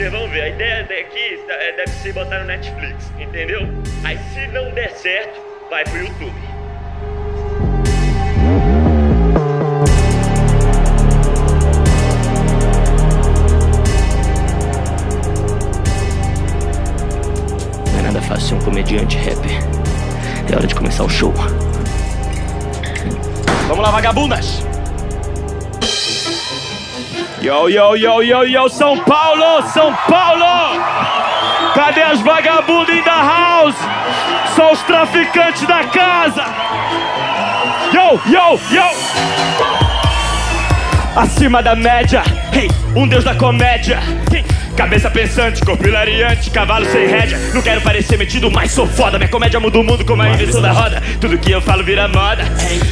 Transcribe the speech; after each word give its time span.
Vocês 0.00 0.12
vão 0.12 0.26
ver, 0.30 0.40
a 0.40 0.48
ideia 0.48 0.82
daqui 0.84 1.44
tá, 1.46 1.52
é, 1.52 1.72
deve 1.72 1.90
ser 1.90 2.14
botar 2.14 2.38
no 2.38 2.46
Netflix, 2.46 3.12
entendeu? 3.18 3.68
Aí 4.02 4.16
se 4.32 4.46
não 4.46 4.72
der 4.72 4.92
certo, 4.92 5.38
vai 5.68 5.84
pro 5.84 5.98
YouTube. 5.98 6.32
É 17.98 18.02
nada 18.02 18.22
fácil 18.22 18.48
ser 18.48 18.54
um 18.54 18.60
comediante 18.60 19.18
rapper. 19.18 19.52
É 20.50 20.56
hora 20.56 20.66
de 20.66 20.74
começar 20.74 21.04
o 21.04 21.10
show. 21.10 21.34
Vamos 23.68 23.84
lá, 23.84 23.90
vagabundas! 23.90 24.69
Yo, 27.40 27.70
yo, 27.70 27.96
yo, 27.96 28.20
yo, 28.20 28.44
yo, 28.44 28.68
São 28.68 28.98
Paulo, 28.98 29.62
São 29.72 29.96
Paulo! 30.06 30.78
Cadê 31.74 32.02
as 32.02 32.20
vagabundas 32.20 32.94
in 32.94 33.02
the 33.02 33.10
house? 33.10 33.76
São 34.54 34.70
os 34.72 34.82
traficantes 34.82 35.66
da 35.66 35.84
casa! 35.84 36.44
Yo, 37.94 38.20
yo, 38.30 38.60
yo! 38.70 38.84
Acima 41.16 41.62
da 41.62 41.74
média, 41.74 42.22
hey, 42.52 42.70
um 42.94 43.08
deus 43.08 43.24
da 43.24 43.34
comédia. 43.34 44.00
Hey, 44.30 44.44
cabeça 44.80 45.10
pensante, 45.10 45.60
corpo 45.60 45.86
hilariante, 45.86 46.48
cavalo 46.48 46.86
sem 46.86 47.06
rédea. 47.06 47.38
Não 47.52 47.60
quero 47.60 47.82
parecer 47.82 48.16
metido, 48.16 48.50
mas 48.50 48.72
sou 48.72 48.86
foda. 48.86 49.18
Minha 49.18 49.28
comédia 49.28 49.60
muda 49.60 49.78
o 49.78 49.84
mundo 49.84 50.06
como 50.06 50.22
a 50.22 50.30
invenção 50.30 50.62
da 50.62 50.72
roda. 50.72 51.02
Tudo 51.20 51.36
que 51.36 51.50
eu 51.50 51.60
falo 51.60 51.84
vira 51.84 52.08
moda. 52.08 52.42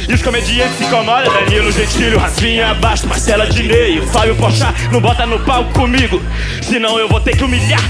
E 0.07 0.13
os 0.13 0.21
comediantes 0.21 0.77
se 0.77 0.83
incomodam. 0.83 1.33
Danilo 1.33 1.71
Gentilho, 1.71 2.19
Rafinha 2.19 2.75
Basto, 2.75 3.07
Marcela 3.07 3.47
Dinei, 3.47 4.01
Fábio 4.01 4.35
Pochá. 4.35 4.71
Não 4.91 5.01
bota 5.01 5.25
no 5.25 5.39
palco 5.39 5.73
comigo, 5.73 6.21
senão 6.61 6.99
eu 6.99 7.09
vou 7.09 7.19
ter 7.21 7.35
que 7.35 7.43
humilhar. 7.43 7.81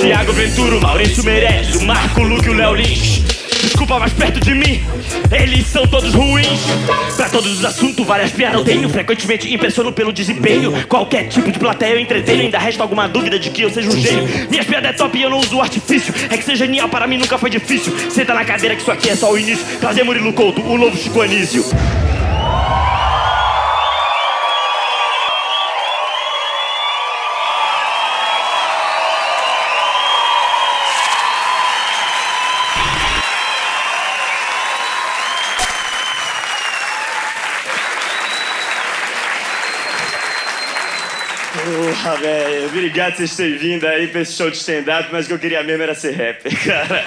Tiago 0.00 0.32
Ventura, 0.32 0.80
Maurício 0.80 1.22
Meirelles, 1.22 1.76
o 1.76 1.84
Marco 1.84 2.22
Luque 2.22 2.48
o 2.48 2.54
Léo 2.54 2.74
Lins. 2.74 3.35
Desculpa, 3.66 3.98
mais 3.98 4.12
perto 4.12 4.38
de 4.38 4.54
mim, 4.54 4.80
eles 5.32 5.66
são 5.66 5.84
todos 5.88 6.14
ruins. 6.14 6.46
Pra 7.16 7.28
todos 7.28 7.50
os 7.58 7.64
assuntos, 7.64 8.06
várias 8.06 8.30
piadas 8.30 8.60
eu 8.60 8.64
tenho. 8.64 8.88
Frequentemente 8.88 9.52
impressiono 9.52 9.92
pelo 9.92 10.12
desempenho. 10.12 10.72
Qualquer 10.86 11.28
tipo 11.28 11.50
de 11.50 11.58
plateia 11.58 11.94
eu 11.94 12.00
entretenho. 12.00 12.42
Ainda 12.42 12.58
resta 12.58 12.84
alguma 12.84 13.08
dúvida 13.08 13.40
de 13.40 13.50
que 13.50 13.62
eu 13.62 13.70
seja 13.70 13.88
um 13.88 14.00
gênio. 14.00 14.48
Minhas 14.48 14.66
piadas 14.66 14.90
é 14.90 14.92
top 14.92 15.18
e 15.18 15.22
eu 15.22 15.30
não 15.30 15.40
uso 15.40 15.60
artifício. 15.60 16.14
É 16.30 16.36
que 16.36 16.44
ser 16.44 16.54
genial 16.54 16.88
para 16.88 17.08
mim 17.08 17.18
nunca 17.18 17.36
foi 17.38 17.50
difícil. 17.50 17.92
Senta 18.08 18.32
na 18.32 18.44
cadeira 18.44 18.76
que 18.76 18.82
isso 18.82 18.92
aqui 18.92 19.10
é 19.10 19.16
só 19.16 19.32
o 19.32 19.38
início. 19.38 19.64
Trazer 19.80 20.04
Murilo 20.04 20.32
Couto, 20.32 20.62
o 20.62 20.78
novo 20.78 20.96
Chico 20.96 21.20
Anísio. 21.20 21.64
Obrigado 42.86 43.14
por 43.14 43.16
vocês 43.16 43.34
terem 43.34 43.58
vindo 43.58 43.84
aí 43.84 44.06
pra 44.06 44.20
esse 44.20 44.34
show 44.34 44.48
de 44.48 44.56
stand-up, 44.56 45.08
mas 45.10 45.24
o 45.24 45.28
que 45.28 45.34
eu 45.34 45.38
queria 45.40 45.60
mesmo 45.64 45.82
era 45.82 45.92
ser 45.92 46.12
rapper, 46.12 46.54
cara. 46.64 47.04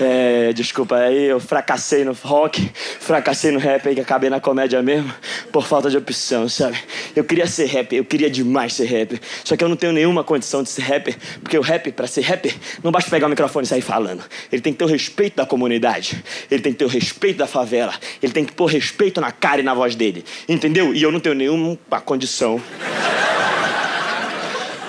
É, 0.00 0.54
desculpa 0.54 0.96
aí, 0.96 1.24
eu 1.24 1.38
fracassei 1.38 2.02
no 2.02 2.14
rock, 2.14 2.70
fracassei 2.98 3.50
no 3.50 3.58
rap 3.58 3.86
aí, 3.86 3.94
que 3.94 4.00
acabei 4.00 4.30
na 4.30 4.40
comédia 4.40 4.82
mesmo, 4.82 5.12
por 5.52 5.66
falta 5.66 5.90
de 5.90 5.98
opção, 5.98 6.48
sabe? 6.48 6.78
Eu 7.14 7.24
queria 7.24 7.46
ser 7.46 7.66
rapper, 7.66 7.98
eu 7.98 8.06
queria 8.06 8.30
demais 8.30 8.72
ser 8.72 8.86
rapper, 8.86 9.20
só 9.44 9.54
que 9.54 9.62
eu 9.62 9.68
não 9.68 9.76
tenho 9.76 9.92
nenhuma 9.92 10.24
condição 10.24 10.62
de 10.62 10.70
ser 10.70 10.80
rapper, 10.80 11.14
porque 11.42 11.58
o 11.58 11.62
rap, 11.62 11.92
pra 11.92 12.06
ser 12.06 12.22
rapper, 12.22 12.54
não 12.82 12.90
basta 12.90 13.10
pegar 13.10 13.26
o 13.26 13.30
microfone 13.30 13.66
e 13.66 13.68
sair 13.68 13.82
falando. 13.82 14.24
Ele 14.50 14.62
tem 14.62 14.72
que 14.72 14.78
ter 14.78 14.84
o 14.86 14.88
respeito 14.88 15.36
da 15.36 15.44
comunidade, 15.44 16.24
ele 16.50 16.62
tem 16.62 16.72
que 16.72 16.78
ter 16.78 16.86
o 16.86 16.88
respeito 16.88 17.36
da 17.36 17.46
favela, 17.46 17.92
ele 18.22 18.32
tem 18.32 18.46
que 18.46 18.52
pôr 18.52 18.64
respeito 18.64 19.20
na 19.20 19.30
cara 19.30 19.60
e 19.60 19.62
na 19.62 19.74
voz 19.74 19.94
dele, 19.94 20.24
entendeu? 20.48 20.94
E 20.94 21.02
eu 21.02 21.12
não 21.12 21.20
tenho 21.20 21.34
nenhuma 21.34 22.00
condição 22.00 22.62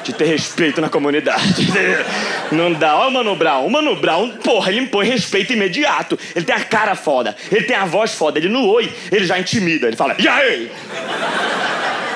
de 0.07 0.13
ter 0.13 0.25
respeito 0.25 0.79
na 0.79 0.89
comunidade. 0.89 1.67
Não 2.51 2.71
dá. 2.71 2.95
Ó, 2.95 3.09
o 3.09 3.11
Mano 3.11 3.35
Brown. 3.35 3.65
O 3.65 3.69
Mano 3.69 3.95
Brown, 3.97 4.29
porra, 4.37 4.71
ele 4.71 4.81
impõe 4.81 5.05
respeito 5.05 5.51
imediato. 5.51 6.17
Ele 6.35 6.45
tem 6.45 6.55
a 6.55 6.63
cara 6.63 6.95
foda. 6.95 7.35
Ele 7.51 7.65
tem 7.65 7.75
a 7.75 7.85
voz 7.85 8.13
foda. 8.13 8.39
Ele 8.39 8.47
no 8.47 8.65
oi, 8.67 8.91
ele 9.11 9.25
já 9.25 9.37
intimida. 9.37 9.87
Ele 9.87 9.97
fala, 9.97 10.15
e 10.17 10.27
aí? 10.27 10.71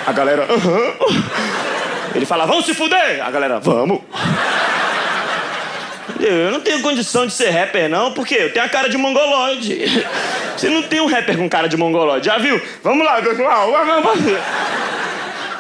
A 0.08 0.12
galera, 0.14 0.48
aham. 0.50 0.94
Ele 2.16 2.26
fala, 2.26 2.46
vamos 2.46 2.66
se 2.66 2.74
fuder. 2.74 3.26
A 3.26 3.30
galera, 3.30 3.60
vamos. 3.60 4.00
Eu 6.20 6.52
não 6.52 6.62
tenho 6.62 6.82
condição 6.82 7.26
de 7.26 7.34
ser 7.34 7.50
rapper, 7.50 7.90
não, 7.90 8.14
porque 8.14 8.36
eu 8.36 8.54
tenho 8.54 8.66
a 8.66 8.70
cara 8.70 8.88
de 8.88 8.98
mongoloide. 8.98 10.06
Você 10.56 10.70
não 10.70 10.84
tem 10.84 11.02
um 11.02 11.08
rapper 11.08 11.38
com 11.38 11.50
cara 11.50 11.68
de 11.68 11.76
mongoloide, 11.76 12.28
já 12.28 12.38
viu? 12.38 12.62
Vamos 12.84 13.06
lá, 13.06 13.22
pessoal. 13.22 13.72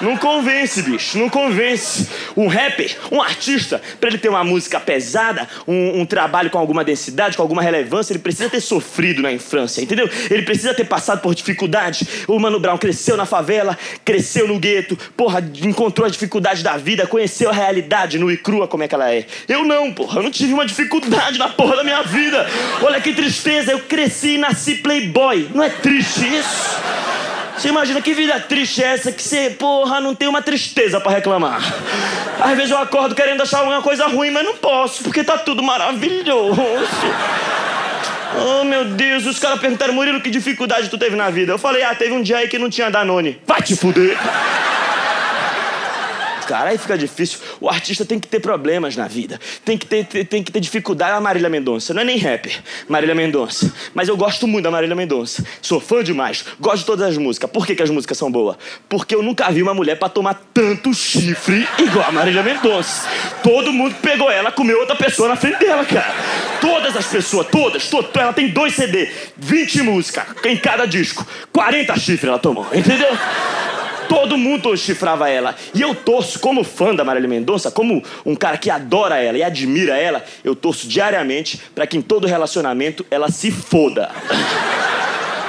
Não 0.01 0.17
convence, 0.17 0.81
bicho, 0.81 1.17
não 1.17 1.29
convence. 1.29 2.07
Um 2.35 2.47
rapper, 2.47 2.97
um 3.11 3.21
artista, 3.21 3.81
para 3.99 4.09
ele 4.09 4.17
ter 4.17 4.29
uma 4.29 4.43
música 4.43 4.79
pesada, 4.79 5.47
um, 5.67 6.01
um, 6.01 6.05
trabalho 6.05 6.49
com 6.49 6.57
alguma 6.57 6.83
densidade, 6.83 7.37
com 7.37 7.43
alguma 7.43 7.61
relevância, 7.61 8.13
ele 8.13 8.19
precisa 8.19 8.49
ter 8.49 8.61
sofrido 8.61 9.21
na 9.21 9.31
infância, 9.31 9.81
entendeu? 9.81 10.09
Ele 10.29 10.43
precisa 10.43 10.73
ter 10.73 10.85
passado 10.85 11.21
por 11.21 11.35
dificuldade. 11.35 12.07
O 12.27 12.39
Mano 12.39 12.59
Brown 12.59 12.77
cresceu 12.77 13.15
na 13.15 13.25
favela, 13.25 13.77
cresceu 14.03 14.47
no 14.47 14.59
gueto, 14.59 14.97
porra, 15.15 15.43
encontrou 15.63 16.05
as 16.05 16.13
dificuldades 16.13 16.63
da 16.63 16.77
vida, 16.77 17.05
conheceu 17.05 17.49
a 17.49 17.53
realidade 17.53 18.17
nua 18.17 18.33
e 18.33 18.37
crua 18.37 18.67
como 18.67 18.83
é 18.83 18.87
que 18.87 18.95
ela 18.95 19.11
é. 19.11 19.25
Eu 19.47 19.63
não, 19.65 19.91
porra, 19.93 20.19
eu 20.19 20.23
não 20.23 20.31
tive 20.31 20.53
uma 20.53 20.65
dificuldade 20.65 21.37
na 21.37 21.49
porra 21.49 21.77
da 21.77 21.83
minha 21.83 22.01
vida. 22.03 22.47
Olha 22.81 22.99
que 22.99 23.13
tristeza, 23.13 23.71
eu 23.71 23.79
cresci 23.81 24.35
e 24.35 24.37
nasci 24.37 24.75
playboy. 24.75 25.49
Não 25.53 25.63
é 25.63 25.69
triste 25.69 26.25
isso? 26.25 26.81
Você 27.61 27.69
imagina 27.69 28.01
que 28.01 28.15
vida 28.15 28.39
triste 28.39 28.83
é 28.83 28.87
essa 28.87 29.11
que 29.11 29.21
você, 29.21 29.51
porra, 29.51 29.90
não 29.99 30.15
tem 30.15 30.27
uma 30.27 30.41
tristeza 30.41 30.99
para 30.99 31.11
reclamar. 31.11 31.61
Às 32.39 32.55
vezes 32.55 32.71
eu 32.71 32.77
acordo 32.77 33.15
querendo 33.15 33.41
achar 33.41 33.59
alguma 33.59 33.81
coisa 33.81 34.07
ruim, 34.07 34.31
mas 34.31 34.45
não 34.45 34.55
posso, 34.55 35.03
porque 35.03 35.23
tá 35.23 35.37
tudo 35.37 35.61
maravilhoso. 35.61 36.61
Oh, 38.33 38.63
meu 38.63 38.85
Deus, 38.85 39.25
os 39.25 39.39
caras 39.39 39.59
perguntaram, 39.59 39.93
Murilo, 39.93 40.21
que 40.21 40.29
dificuldade 40.29 40.89
tu 40.89 40.97
teve 40.97 41.15
na 41.15 41.29
vida? 41.29 41.51
Eu 41.51 41.57
falei, 41.57 41.83
ah, 41.83 41.93
teve 41.93 42.13
um 42.13 42.21
dia 42.21 42.37
aí 42.37 42.47
que 42.47 42.57
não 42.57 42.69
tinha 42.69 42.89
Danone. 42.89 43.41
Vai 43.45 43.61
te 43.61 43.75
fuder! 43.75 44.17
Cara, 46.51 46.71
aí 46.71 46.77
fica 46.77 46.97
difícil. 46.97 47.39
O 47.61 47.69
artista 47.69 48.03
tem 48.03 48.19
que 48.19 48.27
ter 48.27 48.41
problemas 48.41 48.97
na 48.97 49.07
vida, 49.07 49.39
tem 49.63 49.77
que 49.77 49.85
ter, 49.85 50.03
tem 50.25 50.43
que 50.43 50.51
ter 50.51 50.59
dificuldade. 50.59 51.13
A 51.13 51.21
Marília 51.21 51.49
Mendonça 51.49 51.93
não 51.93 52.01
é 52.01 52.03
nem 52.03 52.17
rapper, 52.17 52.61
Marília 52.89 53.15
Mendonça. 53.15 53.73
Mas 53.93 54.09
eu 54.09 54.17
gosto 54.17 54.45
muito 54.45 54.65
da 54.65 54.71
Marília 54.71 54.93
Mendonça. 54.93 55.45
Sou 55.61 55.79
fã 55.79 56.03
demais, 56.03 56.43
gosto 56.59 56.79
de 56.79 56.85
todas 56.85 57.07
as 57.07 57.17
músicas. 57.17 57.49
Por 57.49 57.65
que, 57.65 57.73
que 57.73 57.81
as 57.81 57.89
músicas 57.89 58.17
são 58.17 58.29
boas? 58.29 58.57
Porque 58.89 59.15
eu 59.15 59.23
nunca 59.23 59.49
vi 59.49 59.63
uma 59.63 59.73
mulher 59.73 59.97
para 59.97 60.09
tomar 60.09 60.33
tanto 60.53 60.93
chifre 60.93 61.65
igual 61.79 62.09
a 62.09 62.11
Marília 62.11 62.43
Mendonça. 62.43 63.07
Todo 63.41 63.71
mundo 63.71 63.95
pegou 64.01 64.29
ela, 64.29 64.51
comeu 64.51 64.77
outra 64.77 64.97
pessoa 64.97 65.29
na 65.29 65.37
frente 65.37 65.59
dela, 65.59 65.85
cara. 65.85 66.13
Todas 66.59 66.97
as 66.97 67.07
pessoas, 67.07 67.47
todas, 67.47 67.87
todas. 67.87 68.11
Ela 68.13 68.33
tem 68.33 68.49
dois 68.49 68.75
CD, 68.75 69.09
20 69.37 69.83
músicas 69.83 70.25
em 70.43 70.57
cada 70.57 70.85
disco. 70.85 71.25
40 71.53 71.97
chifres 71.97 72.25
ela 72.25 72.39
tomou, 72.39 72.67
entendeu? 72.73 73.17
Todo 74.11 74.37
mundo 74.37 74.75
chifrava 74.75 75.29
ela. 75.29 75.55
E 75.73 75.81
eu 75.81 75.95
torço, 75.95 76.37
como 76.37 76.65
fã 76.65 76.93
da 76.93 77.01
Marília 77.01 77.29
Mendonça, 77.29 77.71
como 77.71 78.03
um 78.25 78.35
cara 78.35 78.57
que 78.57 78.69
adora 78.69 79.17
ela 79.23 79.37
e 79.37 79.43
admira 79.43 79.97
ela, 79.97 80.21
eu 80.43 80.53
torço 80.53 80.85
diariamente 80.85 81.61
para 81.73 81.87
que 81.87 81.97
em 81.97 82.01
todo 82.01 82.27
relacionamento 82.27 83.05
ela 83.09 83.31
se 83.31 83.49
foda. 83.49 84.11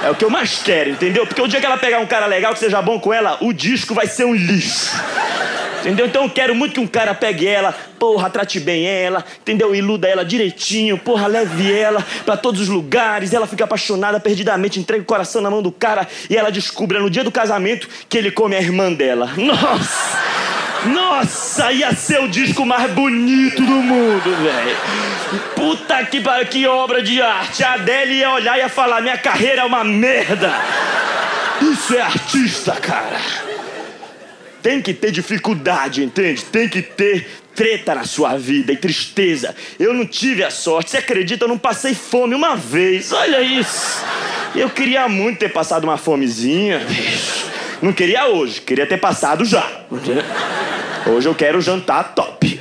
É 0.05 0.11
o 0.11 0.15
que 0.15 0.25
eu 0.25 0.31
mais 0.31 0.63
quero, 0.63 0.91
entendeu? 0.91 1.27
Porque 1.27 1.43
o 1.43 1.49
dia 1.49 1.59
que 1.59 1.67
ela 1.67 1.77
pegar 1.77 1.99
um 1.99 2.07
cara 2.07 2.27
legal 2.27 2.53
que 2.53 2.61
seja 2.61 2.81
bom 2.81 3.01
com 3.01 3.13
ela, 3.13 3.37
o 3.41 3.53
disco 3.53 3.95
vai 3.95 4.07
ser 4.07 4.27
um 4.27 4.35
lixo. 4.35 4.93
Entendeu? 5.83 6.07
Então 6.07 6.23
eu 6.23 6.31
quero 6.31 6.55
muito 6.55 6.75
que 6.75 6.81
um 6.81 6.87
cara 6.87 7.13
pegue 7.13 7.47
ela, 7.47 7.73
porra, 7.99 8.31
trate 8.31 8.61
bem 8.61 8.87
ela, 8.87 9.25
entendeu? 9.41 9.75
Iluda 9.75 10.07
ela 10.07 10.25
direitinho, 10.25 10.97
porra, 10.97 11.27
leve 11.27 11.73
ela 11.73 12.05
para 12.25 12.37
todos 12.37 12.61
os 12.61 12.69
lugares, 12.69 13.33
ela 13.33 13.49
fica 13.49 13.65
apaixonada 13.65 14.21
perdidamente, 14.21 14.79
entrega 14.79 15.03
o 15.03 15.07
coração 15.07 15.43
na 15.43 15.51
mão 15.51 15.61
do 15.61 15.73
cara 15.73 16.07
e 16.31 16.37
ela 16.37 16.51
descobre 16.51 16.99
no 17.01 17.11
dia 17.11 17.25
do 17.25 17.33
casamento 17.33 17.89
que 18.09 18.17
ele 18.17 18.31
come 18.31 18.55
a 18.55 18.61
irmã 18.61 18.93
dela. 18.93 19.33
Nossa! 19.37 20.33
Nossa, 20.87 21.71
ia 21.71 21.95
ser 21.95 22.21
o 22.21 22.29
disco 22.29 22.67
mais 22.67 22.91
bonito 22.91 23.63
do 23.63 23.73
mundo, 23.73 24.37
velho. 24.43 24.77
Puta 25.55 26.05
que 26.05 26.21
pariu, 26.21 26.47
que 26.47 26.67
obra 26.67 27.03
de 27.03 27.23
arte. 27.23 27.63
A 27.63 27.75
Adele 27.75 28.15
ia 28.15 28.33
olhar 28.33 28.57
e 28.57 28.63
ia 28.63 28.69
falar: 28.69 29.01
minha 29.01 29.17
carreira 29.17 29.63
é 29.63 29.65
uma 29.65 29.85
merda. 29.85 30.53
Isso 31.61 31.95
é 31.95 32.01
artista, 32.01 32.73
cara. 32.73 33.21
Tem 34.63 34.81
que 34.81 34.95
ter 34.95 35.11
dificuldade, 35.11 36.05
entende? 36.05 36.45
Tem 36.45 36.69
que 36.69 36.81
ter 36.81 37.27
treta 37.55 37.95
na 37.95 38.05
sua 38.05 38.37
vida 38.37 38.73
e 38.73 38.77
tristeza. 38.77 39.55
Eu 39.79 39.93
não 39.93 40.07
tive 40.07 40.45
a 40.45 40.51
sorte. 40.51 40.91
Você 40.91 40.99
acredita? 40.99 41.45
Eu 41.45 41.49
não 41.49 41.59
passei 41.59 41.95
fome 41.95 42.35
uma 42.35 42.57
vez. 42.57 43.13
Olha 43.13 43.43
isso. 43.43 44.03
Eu 44.55 44.71
queria 44.71 45.09
muito 45.09 45.41
ter 45.41 45.49
passado 45.49 45.85
uma 45.85 45.97
fomezinha. 45.97 46.81
Não 47.81 47.93
queria 47.93 48.29
hoje, 48.29 48.61
queria 48.61 48.87
ter 48.87 48.99
passado 48.99 49.45
já. 49.45 49.69
Hoje 51.07 51.29
eu 51.29 51.35
quero 51.35 51.61
jantar 51.61 52.15
top. 52.15 52.61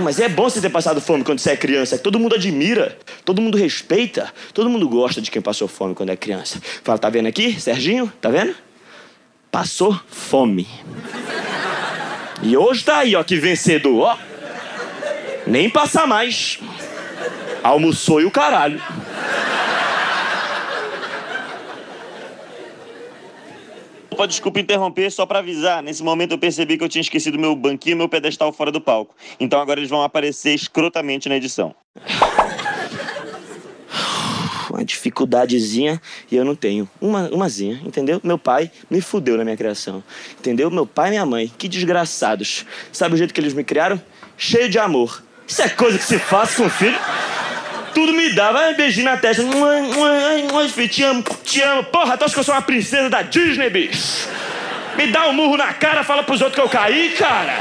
Mas 0.00 0.18
é 0.20 0.28
bom 0.28 0.44
você 0.44 0.60
ter 0.60 0.70
passado 0.70 1.00
fome 1.00 1.24
quando 1.24 1.40
você 1.40 1.50
é 1.50 1.56
criança. 1.56 1.98
Todo 1.98 2.18
mundo 2.18 2.34
admira, 2.34 2.96
todo 3.24 3.42
mundo 3.42 3.58
respeita, 3.58 4.32
todo 4.54 4.70
mundo 4.70 4.88
gosta 4.88 5.20
de 5.20 5.30
quem 5.30 5.42
passou 5.42 5.68
fome 5.68 5.94
quando 5.94 6.10
é 6.10 6.16
criança. 6.16 6.58
Fala, 6.82 6.98
tá 6.98 7.10
vendo 7.10 7.26
aqui, 7.26 7.60
Serginho? 7.60 8.10
Tá 8.20 8.30
vendo? 8.30 8.54
Passou 9.52 10.00
fome. 10.08 10.66
E 12.42 12.56
hoje 12.56 12.82
tá 12.82 13.00
aí, 13.00 13.14
ó, 13.14 13.22
que 13.22 13.36
vencedor, 13.36 14.00
ó. 14.00 14.18
Nem 15.46 15.68
passa 15.68 16.06
mais. 16.06 16.58
Almoçou 17.62 18.22
e 18.22 18.24
o 18.24 18.30
caralho. 18.30 18.82
Opa, 24.10 24.26
desculpa 24.26 24.58
interromper, 24.58 25.10
só 25.10 25.26
para 25.26 25.40
avisar. 25.40 25.82
Nesse 25.82 26.02
momento 26.02 26.32
eu 26.32 26.38
percebi 26.38 26.78
que 26.78 26.84
eu 26.84 26.88
tinha 26.88 27.02
esquecido 27.02 27.38
meu 27.38 27.54
banquinho 27.54 27.94
e 27.94 27.98
meu 27.98 28.08
pedestal 28.08 28.54
fora 28.54 28.72
do 28.72 28.80
palco. 28.80 29.14
Então 29.38 29.60
agora 29.60 29.80
eles 29.80 29.90
vão 29.90 30.02
aparecer 30.02 30.54
escrotamente 30.54 31.28
na 31.28 31.36
edição. 31.36 31.74
Dificuldadezinha 34.84 36.00
e 36.30 36.36
eu 36.36 36.44
não 36.44 36.54
tenho. 36.54 36.88
Uma, 37.00 37.28
umazinha, 37.28 37.80
entendeu? 37.84 38.20
Meu 38.22 38.38
pai 38.38 38.70
me 38.90 39.00
fudeu 39.00 39.36
na 39.36 39.44
minha 39.44 39.56
criação. 39.56 40.02
Entendeu? 40.38 40.70
Meu 40.70 40.86
pai 40.86 41.08
e 41.08 41.10
minha 41.10 41.26
mãe, 41.26 41.52
que 41.56 41.68
desgraçados. 41.68 42.64
Sabe 42.92 43.14
o 43.14 43.18
jeito 43.18 43.32
que 43.32 43.40
eles 43.40 43.54
me 43.54 43.64
criaram? 43.64 44.00
Cheio 44.36 44.68
de 44.68 44.78
amor. 44.78 45.22
Isso 45.46 45.62
é 45.62 45.68
coisa 45.68 45.98
que 45.98 46.04
se 46.04 46.18
faz 46.18 46.54
com 46.54 46.68
filho 46.68 46.98
tudo 47.92 48.12
me 48.12 48.30
dá. 48.30 48.52
Vai 48.52 48.74
beijinho 48.74 49.04
na 49.04 49.16
testa. 49.16 49.42
Filho, 49.42 50.88
te 50.88 51.02
amo, 51.02 51.24
te 51.44 51.62
amo. 51.62 51.84
Porra, 51.84 52.16
tu 52.16 52.24
acha 52.24 52.34
que 52.34 52.40
eu 52.40 52.44
sou 52.44 52.54
uma 52.54 52.62
princesa 52.62 53.08
da 53.08 53.22
Disney, 53.22 53.70
bicho? 53.70 54.28
Me 54.96 55.06
dá 55.06 55.28
um 55.28 55.32
murro 55.32 55.56
na 55.56 55.72
cara, 55.72 56.04
fala 56.04 56.22
pros 56.22 56.40
outros 56.40 56.56
que 56.56 56.60
eu 56.60 56.68
caí, 56.68 57.14
cara. 57.18 57.60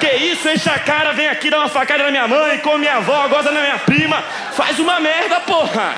Que 0.00 0.08
isso, 0.16 0.48
enche 0.48 0.68
a 0.68 0.78
cara, 0.78 1.12
vem 1.12 1.28
aqui, 1.28 1.50
dá 1.50 1.58
uma 1.58 1.68
facada 1.68 2.04
na 2.04 2.10
minha 2.10 2.26
mãe, 2.26 2.58
come 2.58 2.78
minha 2.78 2.96
avó, 2.96 3.28
goza 3.28 3.50
na 3.52 3.60
minha 3.60 3.78
prima. 3.78 4.22
Faz 4.52 4.78
uma 4.78 4.98
merda, 5.00 5.40
porra. 5.40 5.94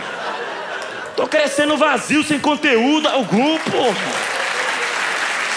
Tô 1.16 1.26
crescendo 1.26 1.78
vazio, 1.78 2.22
sem 2.22 2.38
conteúdo 2.38 3.08
algum, 3.08 3.58
porra. 3.58 3.96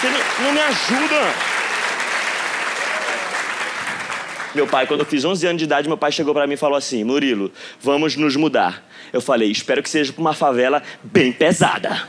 Você 0.00 0.08
não, 0.08 0.46
não 0.46 0.52
me 0.52 0.60
ajuda. 0.60 1.34
Meu 4.54 4.66
pai, 4.66 4.86
quando 4.86 5.00
eu 5.00 5.06
fiz 5.06 5.24
11 5.24 5.46
anos 5.46 5.58
de 5.58 5.64
idade, 5.64 5.86
meu 5.86 5.98
pai 5.98 6.10
chegou 6.10 6.32
para 6.32 6.46
mim 6.46 6.54
e 6.54 6.56
falou 6.56 6.76
assim: 6.76 7.04
Murilo, 7.04 7.52
vamos 7.80 8.16
nos 8.16 8.34
mudar. 8.36 8.82
Eu 9.12 9.20
falei: 9.20 9.50
espero 9.50 9.82
que 9.82 9.90
seja 9.90 10.12
para 10.12 10.20
uma 10.20 10.32
favela 10.32 10.82
bem 11.02 11.30
pesada. 11.30 12.02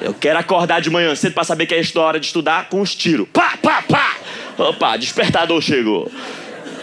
Eu 0.00 0.14
quero 0.14 0.38
acordar 0.38 0.80
de 0.80 0.90
manhã 0.90 1.14
cedo 1.14 1.34
para 1.34 1.44
saber 1.44 1.66
que 1.66 1.74
é 1.74 1.80
a 1.80 2.00
hora 2.00 2.18
de 2.18 2.26
estudar 2.26 2.68
com 2.68 2.80
os 2.80 2.94
tiros. 2.94 3.28
Pá, 3.32 3.56
pá, 3.62 3.82
pá! 3.82 4.16
Opa, 4.58 4.96
despertador 4.96 5.60
chegou. 5.60 6.10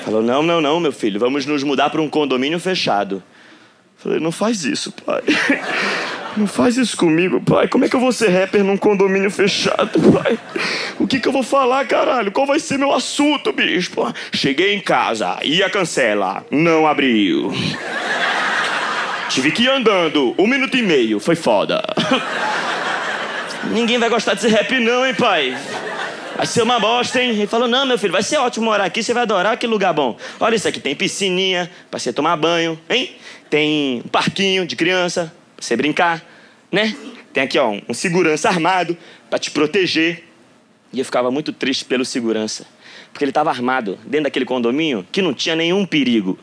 Falou: 0.06 0.22
não, 0.22 0.44
não, 0.44 0.62
não, 0.62 0.80
meu 0.80 0.92
filho, 0.92 1.20
vamos 1.20 1.46
nos 1.46 1.64
mudar 1.64 1.90
para 1.90 2.02
um 2.02 2.08
condomínio 2.08 2.60
fechado. 2.60 3.24
Falei: 4.04 4.20
não 4.20 4.32
faz 4.32 4.66
isso, 4.66 4.92
pai. 4.92 5.22
Não 6.36 6.48
faz 6.48 6.78
isso 6.78 6.98
comigo, 6.98 7.40
pai. 7.40 7.68
Como 7.68 7.86
é 7.86 7.88
que 7.88 7.96
eu 7.96 8.00
vou 8.00 8.12
ser 8.12 8.30
rapper 8.30 8.64
num 8.64 8.76
condomínio 8.76 9.30
fechado, 9.30 10.00
pai? 10.12 10.40
O 11.00 11.06
que 11.06 11.20
que 11.20 11.28
eu 11.28 11.32
vou 11.32 11.44
falar, 11.44 11.86
caralho? 11.86 12.32
Qual 12.32 12.48
vai 12.48 12.60
ser 12.60 12.80
meu 12.80 12.92
assunto, 12.92 13.54
bicho? 13.54 13.92
Cheguei 14.32 14.74
em 14.74 14.80
casa, 14.80 15.38
ia 15.44 15.70
cancela, 15.70 16.44
não 16.50 16.88
abriu. 16.88 17.54
Tive 19.30 19.52
que 19.52 19.66
ir 19.66 19.70
andando, 19.70 20.34
um 20.36 20.48
minuto 20.48 20.76
e 20.76 20.82
meio, 20.82 21.20
foi 21.20 21.36
foda. 21.36 21.84
Ninguém 23.70 24.00
vai 24.00 24.10
gostar 24.10 24.34
desse 24.34 24.48
rap 24.48 24.72
não, 24.80 25.06
hein, 25.06 25.14
pai? 25.14 25.56
Vai 26.36 26.48
ser 26.48 26.64
uma 26.64 26.80
bosta, 26.80 27.22
hein? 27.22 27.30
Ele 27.30 27.48
falou, 27.48 27.68
não, 27.68 27.86
meu 27.86 27.98
filho, 27.98 28.12
vai 28.12 28.24
ser 28.24 28.38
ótimo 28.38 28.66
morar 28.66 28.86
aqui, 28.86 29.04
você 29.04 29.14
vai 29.14 29.24
adorar, 29.24 29.58
que 29.58 29.68
lugar 29.68 29.94
bom. 29.94 30.18
Olha 30.40 30.56
isso 30.56 30.68
aqui, 30.68 30.80
tem 30.80 30.96
piscininha 30.96 31.70
pra 31.92 32.00
você 32.00 32.12
tomar 32.12 32.36
banho, 32.38 32.80
hein? 32.90 33.16
Tem 33.50 34.02
um 34.04 34.08
parquinho 34.08 34.66
de 34.66 34.76
criança, 34.76 35.32
você 35.60 35.76
brincar, 35.76 36.24
né? 36.72 36.96
Tem 37.32 37.44
aqui, 37.44 37.58
ó, 37.60 37.80
um 37.88 37.94
segurança 37.94 38.50
armado 38.50 38.98
para 39.30 39.38
te 39.38 39.52
proteger. 39.52 40.24
E 40.92 41.00
eu 41.00 41.06
ficava 41.06 41.32
muito 41.32 41.54
triste 41.54 41.86
pelo 41.86 42.06
segurança, 42.06 42.66
porque 43.14 43.24
ele 43.24 43.32
estava 43.32 43.52
armado 43.52 43.98
dentro 44.06 44.24
daquele 44.24 44.44
condomínio 44.44 45.06
que 45.12 45.22
não 45.22 45.34
tinha 45.34 45.56
nenhum 45.56 45.86
perigo. 45.86 46.38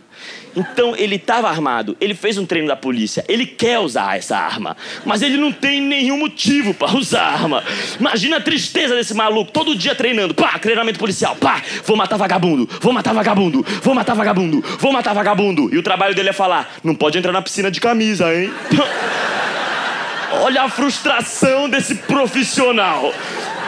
Então 0.55 0.95
ele 0.97 1.17
estava 1.17 1.49
armado, 1.49 1.97
ele 2.01 2.15
fez 2.15 2.39
um 2.39 2.47
treino 2.47 2.69
da 2.69 2.77
polícia, 2.77 3.25
ele 3.29 3.47
quer 3.47 3.79
usar 3.79 4.17
essa 4.17 4.37
arma, 4.37 4.77
mas 5.05 5.23
ele 5.23 5.37
não 5.37 5.53
tem 5.53 5.81
nenhum 5.81 6.19
motivo 6.19 6.73
para 6.73 6.95
usar 6.99 7.23
a 7.23 7.33
arma. 7.33 7.65
Imagina 7.99 8.37
a 8.37 8.41
tristeza 8.41 8.95
desse 8.95 9.15
maluco, 9.15 9.51
todo 9.51 9.75
dia 9.75 9.95
treinando, 9.95 10.35
pá, 10.35 10.59
treinamento 10.59 10.99
policial, 10.99 11.37
pá, 11.37 11.63
vou 11.85 11.97
matar 11.97 12.17
vagabundo, 12.17 12.69
vou 12.81 12.93
matar 12.93 13.13
vagabundo, 13.13 13.65
vou 13.83 13.95
matar 13.95 14.15
vagabundo, 14.15 14.65
vou 14.79 14.93
matar 14.93 15.13
vagabundo. 15.13 15.75
E 15.75 15.79
o 15.79 15.83
trabalho 15.83 16.15
dele 16.15 16.31
é 16.31 16.33
falar: 16.33 16.77
não 16.85 16.95
pode 16.95 17.19
entrar 17.19 17.33
na 17.33 17.43
piscina 17.43 17.71
de 17.71 17.81
camisa, 17.81 18.33
hein? 18.35 18.53
Olha 20.43 20.63
a 20.63 20.69
frustração 20.69 21.69
desse 21.69 21.97
profissional. 21.97 23.13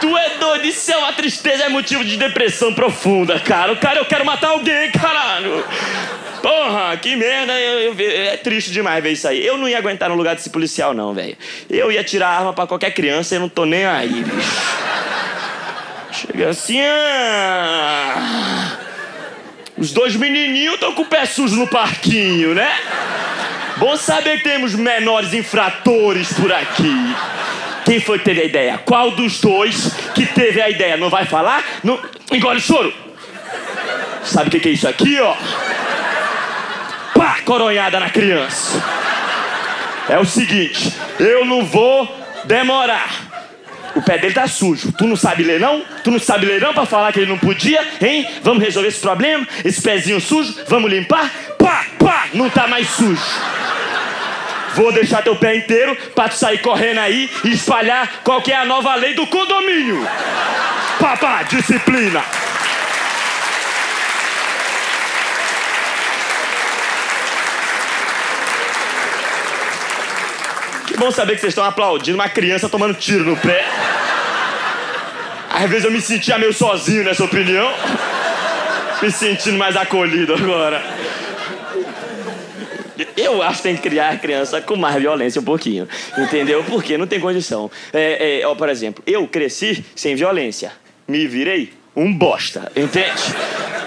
Tu 0.03 0.17
é 0.17 0.37
doido, 0.37 0.65
isso 0.65 0.91
é 0.91 0.97
uma 0.97 1.13
tristeza, 1.13 1.63
é 1.63 1.69
motivo 1.69 2.03
de 2.03 2.17
depressão 2.17 2.73
profunda, 2.73 3.39
cara. 3.39 3.73
Cara, 3.77 3.99
eu 3.99 4.05
quero 4.05 4.25
matar 4.25 4.49
alguém, 4.49 4.91
caralho. 4.91 5.63
Porra, 6.41 6.97
que 6.97 7.15
merda. 7.15 7.53
Eu, 7.53 7.93
eu, 7.93 8.11
é 8.11 8.35
triste 8.35 8.69
demais 8.69 9.01
ver 9.01 9.13
isso 9.13 9.25
aí. 9.25 9.47
Eu 9.47 9.57
não 9.57 9.65
ia 9.65 9.77
aguentar 9.77 10.09
no 10.09 10.15
lugar 10.15 10.35
desse 10.35 10.49
policial, 10.49 10.93
não, 10.93 11.13
velho. 11.13 11.37
Eu 11.69 11.89
ia 11.89 12.03
tirar 12.03 12.27
a 12.27 12.37
arma 12.37 12.51
pra 12.51 12.67
qualquer 12.67 12.91
criança 12.91 13.33
e 13.37 13.39
não 13.39 13.47
tô 13.47 13.63
nem 13.63 13.85
aí, 13.85 14.25
bicho. 14.25 14.61
Chega 16.11 16.49
assim. 16.49 16.81
Ah... 16.81 18.77
Os 19.77 19.91
dois 19.91 20.15
menininhos 20.15 20.75
estão 20.75 20.93
com 20.93 21.01
o 21.01 21.05
pé 21.05 21.25
sujo 21.25 21.55
no 21.55 21.67
parquinho, 21.67 22.53
né? 22.53 22.71
Bom 23.77 23.97
saber 23.97 24.37
que 24.37 24.43
temos 24.43 24.75
menores 24.75 25.33
infratores 25.33 26.31
por 26.33 26.51
aqui. 26.51 27.15
Quem 27.85 27.99
foi 27.99 28.19
que 28.19 28.25
teve 28.25 28.41
a 28.41 28.45
ideia? 28.45 28.77
Qual 28.77 29.11
dos 29.11 29.41
dois 29.41 29.91
que 30.13 30.25
teve 30.25 30.61
a 30.61 30.69
ideia? 30.69 30.95
Não 30.95 31.09
vai 31.09 31.25
falar? 31.25 31.63
Não... 31.83 31.99
Engole 32.31 32.61
choro. 32.61 32.93
Sabe 34.23 34.47
o 34.47 34.51
que, 34.51 34.59
que 34.59 34.69
é 34.69 34.71
isso 34.71 34.87
aqui, 34.87 35.19
ó? 35.19 35.35
Pá, 37.15 37.39
coronhada 37.43 37.99
na 37.99 38.09
criança. 38.09 38.81
É 40.07 40.19
o 40.19 40.25
seguinte, 40.25 40.93
eu 41.19 41.45
não 41.45 41.65
vou 41.65 42.07
demorar. 42.45 43.32
O 43.95 44.01
pé 44.01 44.17
dele 44.17 44.33
tá 44.33 44.47
sujo. 44.47 44.91
Tu 44.91 45.05
não 45.05 45.15
sabe 45.15 45.43
ler 45.43 45.59
não? 45.59 45.83
Tu 46.03 46.11
não 46.11 46.19
sabe 46.19 46.45
ler 46.45 46.59
não 46.59 46.73
pra 46.73 46.85
falar 46.85 47.11
que 47.11 47.19
ele 47.19 47.31
não 47.31 47.37
podia, 47.37 47.81
hein? 48.01 48.27
Vamos 48.41 48.63
resolver 48.63 48.89
esse 48.89 48.99
problema? 48.99 49.47
Esse 49.63 49.81
pezinho 49.81 50.19
sujo, 50.19 50.55
vamos 50.67 50.91
limpar? 50.91 51.29
Pá, 51.57 51.85
pá, 51.99 52.27
não 52.33 52.49
tá 52.49 52.67
mais 52.67 52.89
sujo. 52.89 53.21
Vou 54.75 54.91
deixar 54.91 55.21
teu 55.21 55.35
pé 55.35 55.55
inteiro 55.55 55.95
pra 56.15 56.29
tu 56.29 56.35
sair 56.35 56.57
correndo 56.59 56.99
aí 56.99 57.29
e 57.43 57.51
espalhar 57.51 58.21
qual 58.23 58.41
que 58.41 58.51
é 58.51 58.55
a 58.55 58.65
nova 58.65 58.95
lei 58.95 59.13
do 59.13 59.27
condomínio. 59.27 60.07
Papá, 60.99 61.43
disciplina. 61.43 62.23
Bom 71.03 71.11
saber 71.11 71.35
que 71.35 71.41
vocês 71.41 71.51
estão 71.51 71.65
aplaudindo 71.65 72.17
uma 72.17 72.29
criança 72.29 72.69
tomando 72.69 72.93
tiro 72.93 73.25
no 73.25 73.35
pé. 73.35 73.65
Às 75.49 75.69
vezes 75.69 75.83
eu 75.83 75.91
me 75.91 75.99
sentia 75.99 76.37
meio 76.37 76.53
sozinho 76.53 77.03
nessa 77.03 77.25
opinião. 77.25 77.69
Me 79.01 79.11
sentindo 79.11 79.57
mais 79.57 79.75
acolhido 79.75 80.33
agora. 80.33 80.81
Eu 83.17 83.41
acho 83.43 83.57
que 83.57 83.63
tem 83.63 83.75
que 83.75 83.81
criar 83.81 84.11
a 84.11 84.17
criança 84.17 84.61
com 84.61 84.77
mais 84.77 84.95
violência 84.95 85.41
um 85.41 85.43
pouquinho. 85.43 85.89
Entendeu? 86.17 86.63
Porque 86.63 86.97
não 86.97 87.05
tem 87.05 87.19
condição. 87.19 87.69
É, 87.91 88.39
é, 88.39 88.47
ó, 88.47 88.55
por 88.55 88.69
exemplo, 88.69 89.03
eu 89.05 89.27
cresci 89.27 89.83
sem 89.93 90.15
violência. 90.15 90.71
Me 91.05 91.27
virei 91.27 91.73
um 91.95 92.11
bosta, 92.11 92.71
entende? 92.75 93.35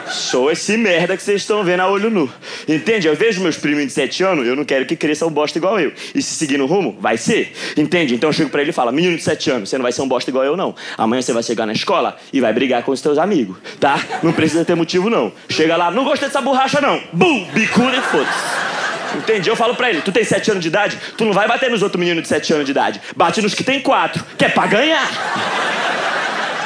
Sou 0.08 0.50
esse 0.50 0.76
merda 0.76 1.16
que 1.16 1.22
vocês 1.22 1.42
estão 1.42 1.64
vendo 1.64 1.80
a 1.80 1.88
olho 1.88 2.10
nu. 2.10 2.30
Entende? 2.68 3.08
Eu 3.08 3.16
vejo 3.16 3.40
meus 3.40 3.56
primos 3.56 3.84
de 3.86 3.92
7 3.92 4.22
anos, 4.22 4.46
eu 4.46 4.54
não 4.54 4.64
quero 4.64 4.86
que 4.86 4.94
cresça 4.94 5.26
um 5.26 5.30
bosta 5.30 5.58
igual 5.58 5.80
eu. 5.80 5.92
E 6.14 6.22
se 6.22 6.34
seguir 6.34 6.58
no 6.58 6.66
rumo, 6.66 6.96
vai 7.00 7.16
ser. 7.16 7.52
Entende? 7.76 8.14
Então 8.14 8.28
eu 8.28 8.32
chego 8.32 8.50
pra 8.50 8.60
ele 8.60 8.70
e 8.70 8.72
falo: 8.72 8.92
Menino 8.92 9.16
de 9.16 9.22
7 9.22 9.50
anos, 9.50 9.68
você 9.68 9.76
não 9.76 9.82
vai 9.82 9.92
ser 9.92 10.02
um 10.02 10.08
bosta 10.08 10.30
igual 10.30 10.44
eu, 10.44 10.56
não. 10.56 10.74
Amanhã 10.96 11.20
você 11.20 11.32
vai 11.32 11.42
chegar 11.42 11.66
na 11.66 11.72
escola 11.72 12.16
e 12.32 12.40
vai 12.40 12.52
brigar 12.52 12.82
com 12.84 12.92
os 12.92 13.00
teus 13.00 13.18
amigos, 13.18 13.56
tá? 13.80 13.98
Não 14.22 14.32
precisa 14.32 14.64
ter 14.64 14.76
motivo, 14.76 15.10
não. 15.10 15.32
Chega 15.48 15.76
lá, 15.76 15.90
não 15.90 16.04
gostei 16.04 16.28
dessa 16.28 16.40
borracha, 16.40 16.80
não. 16.80 17.02
Bum! 17.12 17.44
Bicuda 17.52 17.96
e 17.96 18.00
foda-se. 18.02 19.16
Entende? 19.16 19.48
Eu 19.48 19.56
falo 19.56 19.74
pra 19.74 19.90
ele, 19.90 20.02
tu 20.02 20.12
tem 20.12 20.24
sete 20.24 20.50
anos 20.50 20.62
de 20.62 20.68
idade, 20.68 20.98
tu 21.16 21.24
não 21.24 21.32
vai 21.32 21.48
bater 21.48 21.70
nos 21.70 21.82
outros 21.82 21.98
meninos 21.98 22.22
de 22.22 22.28
sete 22.28 22.52
anos 22.52 22.64
de 22.64 22.70
idade. 22.70 23.00
Bate 23.16 23.40
nos 23.40 23.54
que 23.54 23.64
tem 23.64 23.80
quatro, 23.80 24.24
que 24.36 24.44
é 24.44 24.48
pra 24.48 24.66
ganhar. 24.66 25.10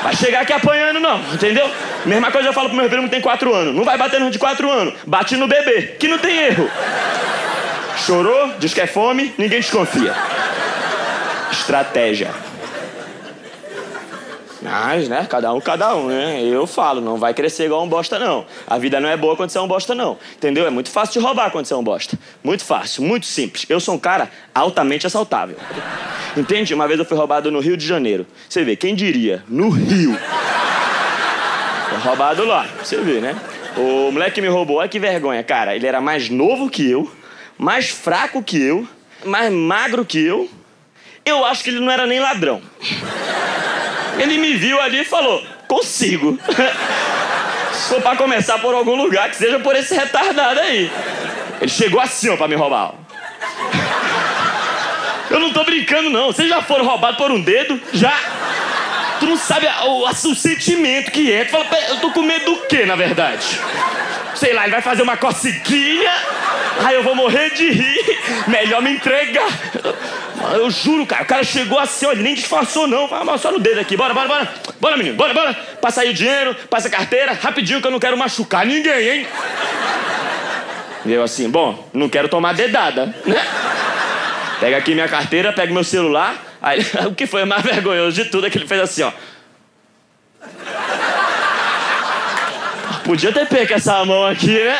Vai 0.02 0.16
chegar 0.16 0.40
aqui 0.40 0.52
apanhando, 0.52 0.98
não, 0.98 1.20
entendeu? 1.32 1.70
Mesma 2.06 2.30
coisa 2.30 2.48
eu 2.48 2.52
falo 2.52 2.68
pro 2.68 2.76
meu 2.76 2.88
primo 2.88 3.04
que 3.04 3.10
tem 3.10 3.20
quatro 3.20 3.54
anos. 3.54 3.74
Não 3.74 3.84
vai 3.84 3.98
bater 3.98 4.18
nos 4.18 4.30
de 4.30 4.38
quatro 4.38 4.70
anos. 4.70 4.94
Bate 5.06 5.36
no 5.36 5.46
bebê, 5.46 5.96
que 5.98 6.08
não 6.08 6.18
tem 6.18 6.36
erro. 6.46 6.70
Chorou, 8.06 8.54
diz 8.58 8.72
que 8.72 8.80
é 8.80 8.86
fome, 8.86 9.34
ninguém 9.36 9.60
desconfia. 9.60 10.14
Estratégia. 11.52 12.30
Mas, 14.62 15.08
né? 15.08 15.26
Cada 15.28 15.52
um, 15.54 15.60
cada 15.60 15.96
um, 15.96 16.08
né? 16.08 16.42
Eu 16.42 16.66
falo, 16.66 17.00
não 17.00 17.16
vai 17.16 17.32
crescer 17.32 17.64
igual 17.64 17.82
um 17.82 17.88
bosta, 17.88 18.18
não. 18.18 18.44
A 18.66 18.76
vida 18.76 19.00
não 19.00 19.08
é 19.08 19.16
boa 19.16 19.34
quando 19.34 19.50
você 19.50 19.58
é 19.58 19.60
um 19.60 19.68
bosta, 19.68 19.94
não. 19.94 20.18
Entendeu? 20.36 20.66
É 20.66 20.70
muito 20.70 20.90
fácil 20.90 21.18
de 21.18 21.26
roubar 21.26 21.50
quando 21.50 21.64
você 21.64 21.72
é 21.72 21.76
um 21.76 21.82
bosta. 21.82 22.18
Muito 22.44 22.64
fácil, 22.64 23.02
muito 23.02 23.24
simples. 23.26 23.64
Eu 23.68 23.80
sou 23.80 23.94
um 23.94 23.98
cara 23.98 24.30
altamente 24.54 25.06
assaltável. 25.06 25.56
Entende? 26.36 26.74
Uma 26.74 26.86
vez 26.86 26.98
eu 26.98 27.06
fui 27.06 27.16
roubado 27.16 27.50
no 27.50 27.60
Rio 27.60 27.76
de 27.76 27.86
Janeiro. 27.86 28.26
Você 28.48 28.62
vê, 28.62 28.76
quem 28.76 28.94
diria? 28.94 29.42
No 29.48 29.70
Rio. 29.70 30.16
Foi 31.88 31.98
roubado 31.98 32.44
lá, 32.44 32.68
você 32.82 32.98
vê, 32.98 33.20
né? 33.20 33.34
O 33.76 34.10
moleque 34.10 34.36
que 34.36 34.42
me 34.42 34.48
roubou, 34.48 34.76
olha 34.76 34.88
que 34.88 34.98
vergonha, 34.98 35.42
cara. 35.42 35.74
Ele 35.74 35.86
era 35.86 36.00
mais 36.00 36.28
novo 36.28 36.68
que 36.68 36.88
eu, 36.88 37.10
mais 37.56 37.88
fraco 37.88 38.42
que 38.42 38.60
eu, 38.60 38.86
mais 39.24 39.50
magro 39.52 40.04
que 40.04 40.18
eu. 40.18 40.48
Eu 41.24 41.44
acho 41.44 41.64
que 41.64 41.70
ele 41.70 41.80
não 41.80 41.90
era 41.90 42.06
nem 42.06 42.20
ladrão. 42.20 42.60
Ele 44.18 44.38
me 44.38 44.54
viu 44.54 44.80
ali 44.80 45.00
e 45.00 45.04
falou: 45.04 45.42
consigo. 45.66 46.38
Se 47.72 47.88
for 47.88 48.02
pra 48.02 48.16
começar 48.16 48.58
por 48.58 48.74
algum 48.74 48.94
lugar, 48.94 49.30
que 49.30 49.36
seja 49.36 49.58
por 49.58 49.74
esse 49.74 49.94
retardado 49.94 50.60
aí. 50.60 50.90
Ele 51.60 51.70
chegou 51.70 52.00
assim, 52.00 52.28
ó, 52.28 52.36
pra 52.36 52.48
me 52.48 52.54
roubar. 52.54 52.92
Eu 55.30 55.38
não 55.38 55.52
tô 55.52 55.64
brincando, 55.64 56.10
não. 56.10 56.26
Vocês 56.26 56.48
já 56.48 56.60
foram 56.60 56.84
roubados 56.84 57.16
por 57.16 57.30
um 57.30 57.40
dedo? 57.40 57.80
Já? 57.92 58.12
Tu 59.20 59.26
não 59.26 59.36
sabe 59.36 59.66
o, 59.84 60.08
o 60.08 60.34
sentimento 60.34 61.10
que 61.10 61.32
é. 61.32 61.44
Tu 61.44 61.50
fala, 61.50 61.66
eu 61.88 61.96
tô 62.00 62.10
com 62.10 62.22
medo 62.22 62.44
do 62.46 62.56
quê, 62.66 62.84
na 62.84 62.96
verdade? 62.96 63.60
Sei 64.34 64.52
lá, 64.52 64.62
ele 64.62 64.72
vai 64.72 64.82
fazer 64.82 65.02
uma 65.02 65.16
coceguinha, 65.16 66.12
aí 66.84 66.94
eu 66.94 67.02
vou 67.02 67.14
morrer 67.14 67.50
de 67.50 67.70
rir. 67.70 68.18
Melhor 68.48 68.82
me 68.82 68.92
entregar. 68.92 69.48
Eu 70.54 70.70
juro, 70.70 71.06
cara, 71.06 71.22
o 71.22 71.26
cara 71.26 71.44
chegou 71.44 71.78
assim, 71.78 72.06
olha, 72.06 72.22
nem 72.22 72.34
disfarçou 72.34 72.86
não. 72.86 73.08
Fala, 73.08 73.36
só 73.36 73.52
no 73.52 73.58
dedo 73.58 73.80
aqui, 73.80 73.96
bora, 73.96 74.14
bora, 74.14 74.26
bora. 74.26 74.48
Bora, 74.80 74.96
menino, 74.96 75.16
bora, 75.16 75.34
bora. 75.34 75.54
Passa 75.80 76.00
aí 76.00 76.10
o 76.10 76.14
dinheiro, 76.14 76.56
passa 76.68 76.88
a 76.88 76.90
carteira, 76.90 77.32
rapidinho 77.32 77.80
que 77.80 77.86
eu 77.86 77.90
não 77.90 78.00
quero 78.00 78.16
machucar 78.16 78.64
ninguém, 78.64 79.08
hein? 79.08 79.26
E 81.04 81.12
eu 81.12 81.22
assim, 81.22 81.48
bom, 81.48 81.88
não 81.92 82.08
quero 82.08 82.28
tomar 82.28 82.54
dedada, 82.54 83.06
né? 83.26 83.46
Pega 84.60 84.76
aqui 84.76 84.94
minha 84.94 85.08
carteira, 85.08 85.52
pega 85.52 85.72
meu 85.72 85.84
celular. 85.84 86.34
Aí, 86.60 86.80
o 87.06 87.14
que 87.14 87.26
foi 87.26 87.44
mais 87.44 87.62
vergonhoso 87.62 88.22
de 88.22 88.30
tudo 88.30 88.46
é 88.46 88.50
que 88.50 88.58
ele 88.58 88.66
fez 88.66 88.80
assim, 88.80 89.02
ó. 89.02 89.12
Podia 93.04 93.32
ter 93.32 93.46
pego 93.46 93.74
essa 93.74 94.04
mão 94.04 94.26
aqui, 94.26 94.52
né? 94.52 94.78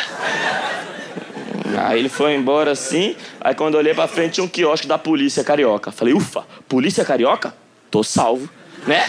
Aí 1.77 1.99
ele 1.99 2.09
foi 2.09 2.33
embora 2.33 2.71
assim. 2.71 3.15
Aí 3.39 3.53
quando 3.55 3.75
eu 3.75 3.79
olhei 3.79 3.93
pra 3.93 4.07
frente 4.07 4.33
tinha 4.33 4.43
um 4.43 4.47
quiosque 4.47 4.87
da 4.87 4.97
polícia 4.97 5.43
carioca. 5.43 5.91
Falei, 5.91 6.13
ufa, 6.13 6.45
polícia 6.67 7.03
carioca? 7.05 7.53
Tô 7.89 8.03
salvo, 8.03 8.49
né? 8.87 9.03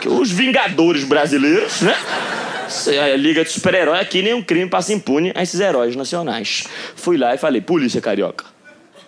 Que 0.00 0.08
os 0.08 0.30
vingadores 0.30 1.04
brasileiros, 1.04 1.82
né? 1.82 1.94
Liga 3.16 3.44
de 3.44 3.50
super-herói 3.50 3.98
aqui, 3.98 4.20
nenhum 4.20 4.42
crime 4.42 4.68
passa 4.68 4.92
impune 4.92 5.32
a 5.34 5.42
esses 5.42 5.58
heróis 5.58 5.96
nacionais. 5.96 6.64
Fui 6.96 7.16
lá 7.16 7.34
e 7.34 7.38
falei, 7.38 7.60
polícia 7.60 8.00
carioca, 8.00 8.44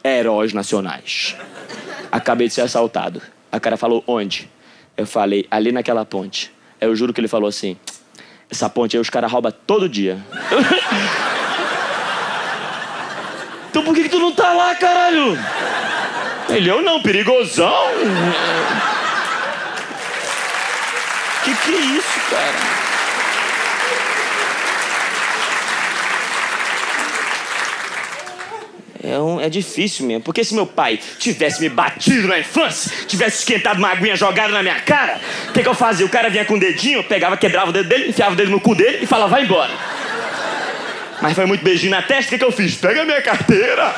heróis 0.03 0.53
nacionais. 0.53 1.37
Acabei 2.11 2.49
de 2.49 2.55
ser 2.55 2.63
assaltado. 2.63 3.21
A 3.53 3.61
cara 3.61 3.77
falou, 3.77 4.03
onde? 4.07 4.49
Eu 4.97 5.07
falei, 5.07 5.47
ali 5.51 5.73
naquela 5.73 6.05
ponte. 6.05 6.53
Eu 6.81 6.95
juro 6.97 7.13
que 7.13 7.21
ele 7.21 7.29
falou 7.29 7.49
assim, 7.49 7.77
essa 8.51 8.69
ponte 8.69 8.97
aí 8.97 9.01
os 9.01 9.11
caras 9.11 9.31
roubam 9.31 9.53
todo 9.67 9.89
dia. 9.89 10.19
Então 13.71 13.85
por 13.85 13.95
que, 13.95 14.03
que 14.03 14.09
tu 14.09 14.19
não 14.19 14.33
tá 14.33 14.53
lá, 14.53 14.75
caralho? 14.75 15.39
Ele, 16.49 16.69
eu 16.69 16.83
não, 16.83 17.01
perigosão. 17.01 17.87
Que 21.45 21.55
que 21.55 21.75
é 21.77 21.81
isso, 21.81 22.21
cara? 22.29 22.81
É, 29.05 29.19
um, 29.21 29.41
é 29.41 29.49
difícil 29.49 30.05
mesmo. 30.05 30.25
Porque 30.25 30.43
se 30.43 30.53
meu 30.53 30.67
pai 30.67 30.99
tivesse 31.21 31.61
me 31.61 31.69
batido 31.69 32.27
na 32.27 32.41
infância, 32.41 32.91
tivesse 33.07 33.39
esquentado 33.39 33.79
uma 33.79 33.91
aguinha 33.91 34.17
jogada 34.17 34.53
na 34.53 34.65
minha 34.65 34.81
cara, 34.81 35.21
o 35.49 35.53
que, 35.53 35.63
que 35.63 35.69
eu 35.69 35.75
fazia? 35.75 36.05
O 36.05 36.09
cara 36.09 36.29
vinha 36.29 36.45
com 36.45 36.55
o 36.55 36.61
dedinho, 36.61 36.99
eu 36.99 37.05
pegava, 37.05 37.37
quebrava 37.37 37.71
o 37.71 37.73
dedo 37.73 37.89
dele, 37.89 38.09
enfiava 38.09 38.33
o 38.33 38.37
dedo 38.37 38.51
no 38.51 38.61
cu 38.61 38.75
dele 38.75 38.99
e 39.03 39.07
falava, 39.07 39.31
vai 39.31 39.45
embora. 39.45 39.71
Mas 41.23 41.35
foi 41.35 41.47
muito 41.47 41.63
beijinho 41.63 41.91
na 41.91 42.03
testa, 42.03 42.29
o 42.29 42.31
que, 42.31 42.39
que 42.39 42.45
eu 42.45 42.53
fiz? 42.53 42.77
Pega 42.77 43.05
minha 43.05 43.21
carteira! 43.21 43.95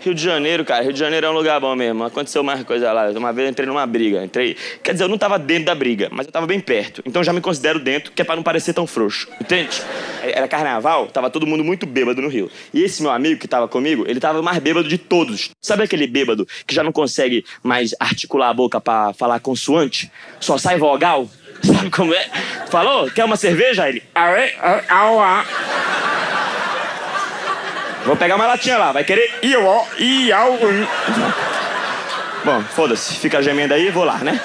Rio 0.00 0.14
de 0.14 0.22
Janeiro, 0.22 0.64
cara, 0.64 0.82
Rio 0.82 0.92
de 0.92 0.98
Janeiro 0.98 1.26
é 1.26 1.30
um 1.30 1.34
lugar 1.34 1.60
bom 1.60 1.74
mesmo. 1.74 2.04
Aconteceu 2.04 2.42
mais 2.42 2.62
coisa 2.62 2.92
lá. 2.92 3.10
Uma 3.10 3.32
vez 3.32 3.46
eu 3.46 3.50
entrei 3.50 3.66
numa 3.66 3.84
briga. 3.84 4.24
Entrei. 4.24 4.56
Quer 4.82 4.92
dizer, 4.92 5.04
eu 5.04 5.08
não 5.08 5.16
estava 5.16 5.38
dentro 5.38 5.66
da 5.66 5.74
briga, 5.74 6.08
mas 6.10 6.26
eu 6.26 6.30
estava 6.30 6.46
bem 6.46 6.60
perto. 6.60 7.02
Então 7.04 7.22
já 7.22 7.32
me 7.32 7.40
considero 7.40 7.78
dentro, 7.78 8.12
que 8.12 8.22
é 8.22 8.24
para 8.24 8.36
não 8.36 8.42
parecer 8.42 8.72
tão 8.72 8.86
frouxo. 8.86 9.28
Entende? 9.40 9.82
Era 10.22 10.46
carnaval, 10.48 11.08
tava 11.08 11.28
todo 11.28 11.46
mundo 11.46 11.64
muito 11.64 11.84
bêbado 11.84 12.22
no 12.22 12.28
Rio. 12.28 12.50
E 12.72 12.82
esse 12.82 13.02
meu 13.02 13.10
amigo 13.10 13.38
que 13.38 13.46
estava 13.46 13.66
comigo, 13.66 14.04
ele 14.06 14.18
estava 14.18 14.40
mais 14.40 14.58
bêbado 14.58 14.88
de 14.88 14.98
todos. 14.98 15.50
Sabe 15.60 15.82
aquele 15.82 16.06
bêbado 16.06 16.46
que 16.66 16.74
já 16.74 16.82
não 16.82 16.92
consegue 16.92 17.44
mais 17.62 17.94
articular 17.98 18.50
a 18.50 18.54
boca 18.54 18.80
para 18.80 19.12
falar 19.12 19.40
consoante? 19.40 20.10
Só 20.40 20.56
sai 20.56 20.78
vogal? 20.78 21.28
Sabe 21.64 21.90
como 21.90 22.14
é? 22.14 22.26
Falou? 22.70 23.10
Quer 23.10 23.24
uma 23.24 23.36
cerveja? 23.36 23.88
Ele. 23.88 24.02
Vou 28.04 28.16
pegar 28.16 28.36
uma 28.36 28.46
latinha 28.46 28.78
lá, 28.78 28.92
vai 28.92 29.04
querer. 29.04 29.38
Bom, 32.44 32.62
foda-se, 32.74 33.14
fica 33.14 33.42
gemendo 33.42 33.74
aí, 33.74 33.90
vou 33.90 34.04
lá, 34.04 34.18
né? 34.18 34.40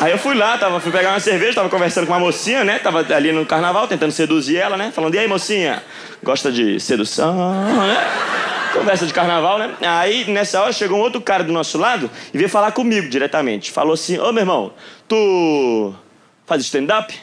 Aí 0.00 0.10
eu 0.10 0.18
fui 0.18 0.34
lá, 0.34 0.58
tava, 0.58 0.80
fui 0.80 0.90
pegar 0.90 1.10
uma 1.10 1.20
cerveja, 1.20 1.54
tava 1.54 1.68
conversando 1.68 2.06
com 2.06 2.12
uma 2.12 2.18
mocinha, 2.18 2.64
né? 2.64 2.78
Tava 2.78 3.06
ali 3.14 3.30
no 3.30 3.46
carnaval, 3.46 3.86
tentando 3.86 4.10
seduzir 4.10 4.56
ela, 4.56 4.76
né? 4.76 4.90
Falando, 4.92 5.14
e 5.14 5.18
aí, 5.18 5.28
mocinha, 5.28 5.82
gosta 6.22 6.50
de 6.50 6.80
sedução, 6.80 7.34
né? 7.76 7.96
Conversa 8.72 9.06
de 9.06 9.14
carnaval, 9.14 9.58
né? 9.58 9.70
Aí, 9.82 10.24
nessa 10.28 10.60
hora, 10.60 10.72
chegou 10.72 10.98
um 10.98 11.00
outro 11.00 11.20
cara 11.20 11.44
do 11.44 11.52
nosso 11.52 11.78
lado 11.78 12.10
e 12.32 12.36
veio 12.36 12.50
falar 12.50 12.72
comigo 12.72 13.08
diretamente. 13.08 13.70
Falou 13.70 13.94
assim, 13.94 14.18
ô, 14.18 14.32
meu 14.32 14.42
irmão, 14.42 14.72
tu 15.06 15.94
faz 16.46 16.62
stand-up? 16.62 17.14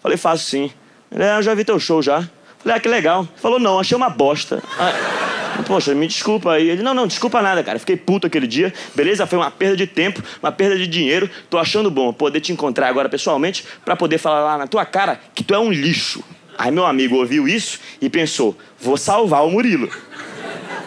Falei, 0.00 0.16
faço 0.16 0.44
sim. 0.44 0.70
Ele, 1.10 1.24
é, 1.24 1.36
eu 1.36 1.42
já 1.42 1.54
vi 1.54 1.64
teu 1.64 1.78
show 1.78 2.02
já. 2.02 2.28
Falei, 2.58 2.76
ah, 2.76 2.80
que 2.80 2.88
legal. 2.88 3.28
Falou, 3.36 3.58
não, 3.58 3.78
achei 3.78 3.96
uma 3.96 4.10
bosta. 4.10 4.62
Ah, 4.78 5.62
poxa, 5.66 5.94
me 5.94 6.06
desculpa 6.06 6.52
aí. 6.52 6.68
Ele, 6.68 6.82
não, 6.82 6.94
não, 6.94 7.06
desculpa 7.06 7.40
nada, 7.40 7.62
cara. 7.62 7.78
Fiquei 7.78 7.96
puto 7.96 8.26
aquele 8.26 8.46
dia. 8.46 8.72
Beleza? 8.94 9.26
Foi 9.26 9.38
uma 9.38 9.50
perda 9.50 9.76
de 9.76 9.86
tempo, 9.86 10.22
uma 10.42 10.52
perda 10.52 10.76
de 10.76 10.86
dinheiro. 10.86 11.30
Tô 11.48 11.58
achando 11.58 11.90
bom 11.90 12.12
poder 12.12 12.40
te 12.40 12.52
encontrar 12.52 12.88
agora 12.88 13.08
pessoalmente 13.08 13.64
para 13.84 13.96
poder 13.96 14.18
falar 14.18 14.44
lá 14.44 14.58
na 14.58 14.66
tua 14.66 14.84
cara 14.84 15.20
que 15.34 15.42
tu 15.42 15.54
é 15.54 15.58
um 15.58 15.70
lixo. 15.70 16.22
Aí 16.58 16.70
meu 16.70 16.86
amigo 16.86 17.16
ouviu 17.16 17.46
isso 17.46 17.78
e 18.00 18.08
pensou, 18.08 18.56
vou 18.80 18.96
salvar 18.96 19.44
o 19.44 19.50
Murilo. 19.50 19.90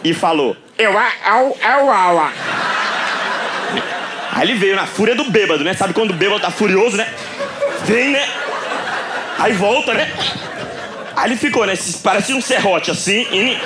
E 0.02 0.12
falou, 0.12 0.56
eu, 0.78 0.98
au, 0.98 1.56
au, 1.62 1.90
au, 1.90 2.32
Aí 4.32 4.48
ele 4.48 4.54
veio 4.54 4.74
na 4.74 4.86
fúria 4.86 5.14
do 5.14 5.24
bêbado, 5.30 5.62
né? 5.62 5.74
Sabe 5.74 5.92
quando 5.92 6.12
o 6.12 6.14
bêbado 6.14 6.40
tá 6.40 6.50
furioso, 6.50 6.96
né? 6.96 7.12
Vem, 7.84 8.10
né? 8.10 8.28
Aí 9.38 9.52
volta, 9.52 9.94
né? 9.94 10.12
Aí 11.20 11.28
ele 11.28 11.36
ficou, 11.36 11.66
né? 11.66 11.74
Parecia 12.02 12.34
um 12.34 12.40
serrote 12.40 12.90
assim, 12.90 13.26
e, 13.30 13.58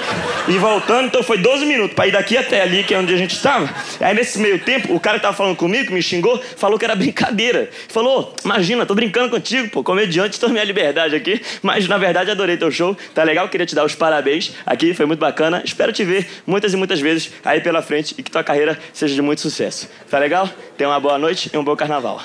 e 0.48 0.58
voltando. 0.58 1.06
Então 1.06 1.22
foi 1.22 1.38
12 1.38 1.64
minutos 1.64 1.94
pra 1.94 2.06
ir 2.06 2.10
daqui 2.10 2.36
até 2.36 2.62
ali, 2.62 2.82
que 2.82 2.92
é 2.92 2.98
onde 2.98 3.14
a 3.14 3.16
gente 3.16 3.36
estava. 3.36 3.68
Aí 4.00 4.12
nesse 4.12 4.40
meio 4.40 4.58
tempo, 4.58 4.92
o 4.92 4.98
cara 4.98 5.18
que 5.18 5.22
tava 5.22 5.36
falando 5.36 5.56
comigo, 5.56 5.86
que 5.86 5.92
me 5.92 6.02
xingou, 6.02 6.42
falou 6.56 6.78
que 6.78 6.84
era 6.84 6.94
brincadeira. 6.96 7.70
Falou: 7.88 8.34
Imagina, 8.44 8.84
tô 8.84 8.94
brincando 8.94 9.30
contigo, 9.30 9.68
pô, 9.68 9.84
comediante, 9.84 10.40
tô 10.40 10.48
minha 10.48 10.64
liberdade 10.64 11.14
aqui. 11.14 11.40
Mas 11.62 11.86
na 11.86 11.96
verdade 11.96 12.30
adorei 12.30 12.56
teu 12.56 12.72
show, 12.72 12.96
tá 13.14 13.22
legal? 13.22 13.48
Queria 13.48 13.66
te 13.66 13.74
dar 13.74 13.84
os 13.84 13.94
parabéns 13.94 14.52
aqui, 14.66 14.92
foi 14.92 15.06
muito 15.06 15.20
bacana. 15.20 15.62
Espero 15.64 15.92
te 15.92 16.02
ver 16.02 16.26
muitas 16.46 16.72
e 16.72 16.76
muitas 16.76 17.00
vezes 17.00 17.30
aí 17.44 17.60
pela 17.60 17.82
frente 17.82 18.16
e 18.18 18.22
que 18.22 18.30
tua 18.32 18.42
carreira 18.42 18.76
seja 18.92 19.14
de 19.14 19.22
muito 19.22 19.40
sucesso. 19.40 19.88
Tá 20.10 20.18
legal? 20.18 20.48
Tenha 20.76 20.90
uma 20.90 20.98
boa 20.98 21.18
noite 21.18 21.50
e 21.52 21.56
um 21.56 21.62
bom 21.62 21.76
carnaval. 21.76 22.20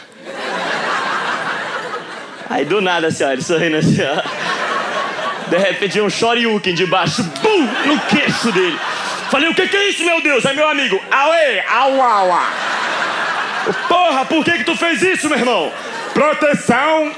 Aí 2.50 2.66
do 2.66 2.82
nada, 2.82 3.08
assim, 3.08 3.24
ó, 3.24 3.32
ele 3.32 3.44
sorrindo 3.44 3.78
assim, 3.78 4.00
ó. 4.02 5.50
De 5.50 5.58
repente, 5.58 6.02
um 6.02 6.10
shoryuken 6.10 6.74
de 6.74 6.86
baixo, 6.86 7.24
bum, 7.42 7.68
no 7.86 8.00
queixo 8.02 8.52
dele. 8.52 8.78
Falei, 9.30 9.50
o 9.50 9.54
que, 9.54 9.68
que 9.68 9.78
é 9.78 9.90
isso, 9.90 10.04
meu 10.04 10.22
Deus? 10.22 10.46
Aí 10.46 10.56
meu 10.56 10.68
amigo, 10.68 11.00
auê, 11.12 11.62
au, 11.70 12.02
au, 12.02 12.32
au. 12.32 12.42
Porra, 13.88 14.26
por 14.26 14.44
que 14.44 14.58
que 14.60 14.64
tu 14.64 14.76
fez 14.76 15.02
isso, 15.02 15.30
meu 15.30 15.38
irmão? 15.38 15.72
Proteção. 16.14 17.12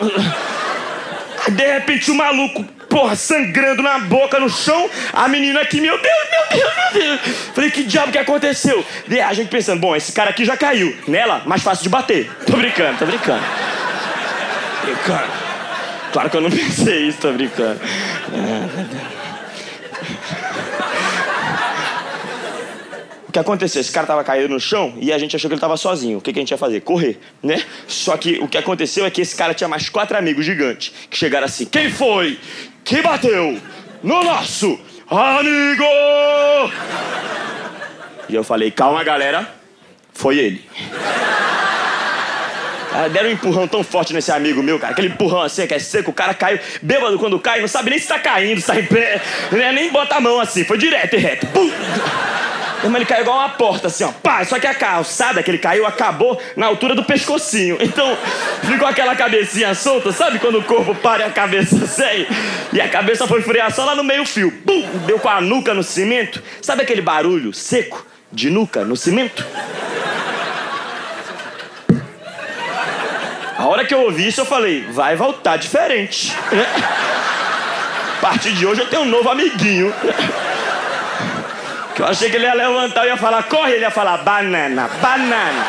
De 1.50 1.74
repente, 1.74 2.12
o 2.12 2.16
maluco, 2.16 2.64
porra, 2.90 3.16
sangrando 3.16 3.82
na 3.82 4.00
boca, 4.00 4.40
no 4.40 4.50
chão. 4.50 4.90
A 5.14 5.28
menina 5.30 5.62
aqui, 5.62 5.80
meu 5.80 5.98
Deus, 5.98 6.30
meu 6.30 6.60
Deus, 6.60 6.74
meu 6.76 7.02
Deus. 7.02 7.38
Falei, 7.56 7.72
que 7.72 7.84
diabo 7.84 8.12
que 8.12 8.18
aconteceu? 8.18 8.86
E 9.10 9.20
a 9.20 9.34
gente 9.34 9.50
pensando, 9.50 9.80
bom, 9.80 9.96
esse 9.96 10.12
cara 10.12 10.30
aqui 10.30 10.44
já 10.44 10.58
caiu. 10.58 10.96
Nela, 11.08 11.42
mais 11.46 11.64
fácil 11.64 11.84
de 11.84 11.90
bater. 11.90 12.30
Tô 12.46 12.58
brincando, 12.58 13.00
tô 13.00 13.06
brincando. 13.06 13.44
Brincando. 14.84 15.32
Claro 16.12 16.30
que 16.30 16.38
eu 16.38 16.42
não 16.42 16.52
pensei 16.52 17.08
isso, 17.08 17.20
tô 17.20 17.32
brincando. 17.32 17.80
O 23.28 23.32
que 23.32 23.40
aconteceu? 23.40 23.80
Esse 23.80 23.94
cara 23.94 24.06
tava 24.06 24.26
caído 24.26 24.50
no 24.50 24.60
chão 24.60 24.94
e 25.00 25.14
a 25.14 25.18
gente 25.18 25.38
achou 25.38 25.48
que 25.48 25.54
ele 25.54 25.62
tava 25.62 25.78
sozinho. 25.78 26.18
O 26.18 26.22
que, 26.22 26.34
que 26.34 26.40
a 26.40 26.42
gente 26.42 26.52
ia 26.52 26.58
fazer? 26.58 26.82
Correr, 26.82 27.18
né? 27.42 27.64
Só 27.88 28.18
que 28.18 28.38
o 28.40 28.48
que 28.48 28.58
aconteceu 28.58 29.06
é 29.06 29.10
que 29.10 29.22
esse 29.22 29.38
cara 29.38 29.54
tinha 29.54 29.70
mais 29.70 29.88
quatro 29.88 30.18
amigos 30.18 30.46
gigantes 30.46 30.92
que 31.10 31.18
chegaram 31.18 31.46
assim: 31.46 31.64
Quem 31.64 31.90
foi 31.90 32.38
que 32.84 33.02
bateu 33.02 33.58
no 34.04 34.22
nosso 34.22 34.78
amigo? 35.10 35.86
E 38.28 38.36
eu 38.36 38.44
falei: 38.44 38.70
Calma, 38.70 39.02
galera, 39.02 39.50
foi 40.14 40.38
ele. 40.38 40.66
Cara, 42.92 43.08
deram 43.08 43.30
um 43.30 43.34
empurrão 43.34 43.68
tão 43.68 43.84
forte 43.84 44.14
nesse 44.14 44.32
amigo 44.32 44.62
meu, 44.62 44.78
cara. 44.78 44.92
Aquele 44.94 45.08
empurrão 45.08 45.42
assim, 45.42 45.66
que 45.66 45.74
é 45.74 45.80
seco. 45.80 46.12
O 46.12 46.14
cara 46.14 46.34
caiu 46.34 46.60
bêbado 46.82 47.18
quando 47.18 47.40
cai, 47.40 47.62
não 47.62 47.68
sabe 47.68 47.90
nem 47.90 48.00
se 48.00 48.08
tá 48.08 48.20
caindo, 48.20 48.62
tá 48.62 48.78
em 48.78 48.86
pé. 48.86 49.22
Nem 49.74 49.92
bota 49.92 50.16
a 50.16 50.22
mão 50.22 50.40
assim, 50.40 50.64
foi 50.64 50.78
direto 50.78 51.16
e 51.16 51.20
reto. 51.20 51.48
Pum! 51.48 51.72
Irmão, 52.84 52.98
ele 52.98 53.06
caiu 53.06 53.22
igual 53.22 53.38
uma 53.38 53.50
porta, 53.50 53.88
assim, 53.88 54.04
ó. 54.04 54.12
Pá, 54.12 54.44
só 54.44 54.60
que 54.60 54.66
a 54.66 54.74
calçada 54.74 55.44
que 55.44 55.52
ele 55.52 55.60
caiu 55.60 55.86
acabou 55.86 56.42
na 56.56 56.66
altura 56.66 56.96
do 56.96 57.04
pescocinho. 57.04 57.78
Então, 57.92 58.18
ficou 58.64 58.88
aquela 58.88 59.16
cabecinha 59.16 59.76
solta, 59.76 60.12
sabe? 60.12 60.40
Quando 60.40 60.60
o 60.60 60.64
corpo 60.64 60.96
para 60.96 61.24
e 61.24 61.26
a 61.26 61.30
cabeça 61.30 61.86
segue. 61.86 62.28
E 62.72 62.80
a 62.80 62.88
cabeça 62.88 63.28
foi 63.28 63.42
frear 63.42 63.72
só 63.72 63.84
lá 63.86 63.96
no 63.96 64.04
meio 64.04 64.26
fio. 64.26 64.52
Pum! 64.66 64.82
Deu 65.06 65.20
com 65.20 65.30
a 65.30 65.42
nuca 65.42 65.74
no 65.74 65.84
cimento. 65.84 66.42
Sabe 66.62 66.84
aquele 66.84 67.02
barulho 67.02 67.54
seco 67.54 68.06
de 68.32 68.50
nuca 68.50 68.86
no 68.86 68.96
cimento? 68.96 69.46
A 73.62 73.68
hora 73.68 73.86
que 73.86 73.94
eu 73.94 74.02
ouvi 74.02 74.28
isso, 74.28 74.42
eu 74.42 74.46
falei, 74.46 74.88
vai 74.90 75.16
voltar 75.16 75.56
diferente. 75.56 76.36
A 78.18 78.20
partir 78.20 78.54
de 78.54 78.66
hoje 78.66 78.82
eu 78.82 78.88
tenho 78.88 79.04
um 79.04 79.06
novo 79.06 79.30
amiguinho. 79.30 79.94
Que 81.94 82.02
eu 82.02 82.08
achei 82.08 82.32
que 82.32 82.38
ele 82.38 82.46
ia 82.46 82.56
levantar 82.56 83.06
e 83.06 83.10
ia 83.10 83.18
falar, 83.18 83.44
corre, 83.44 83.74
ele 83.74 83.82
ia 83.82 83.92
falar, 83.92 84.18
banana, 84.18 84.90
banana. 85.00 85.64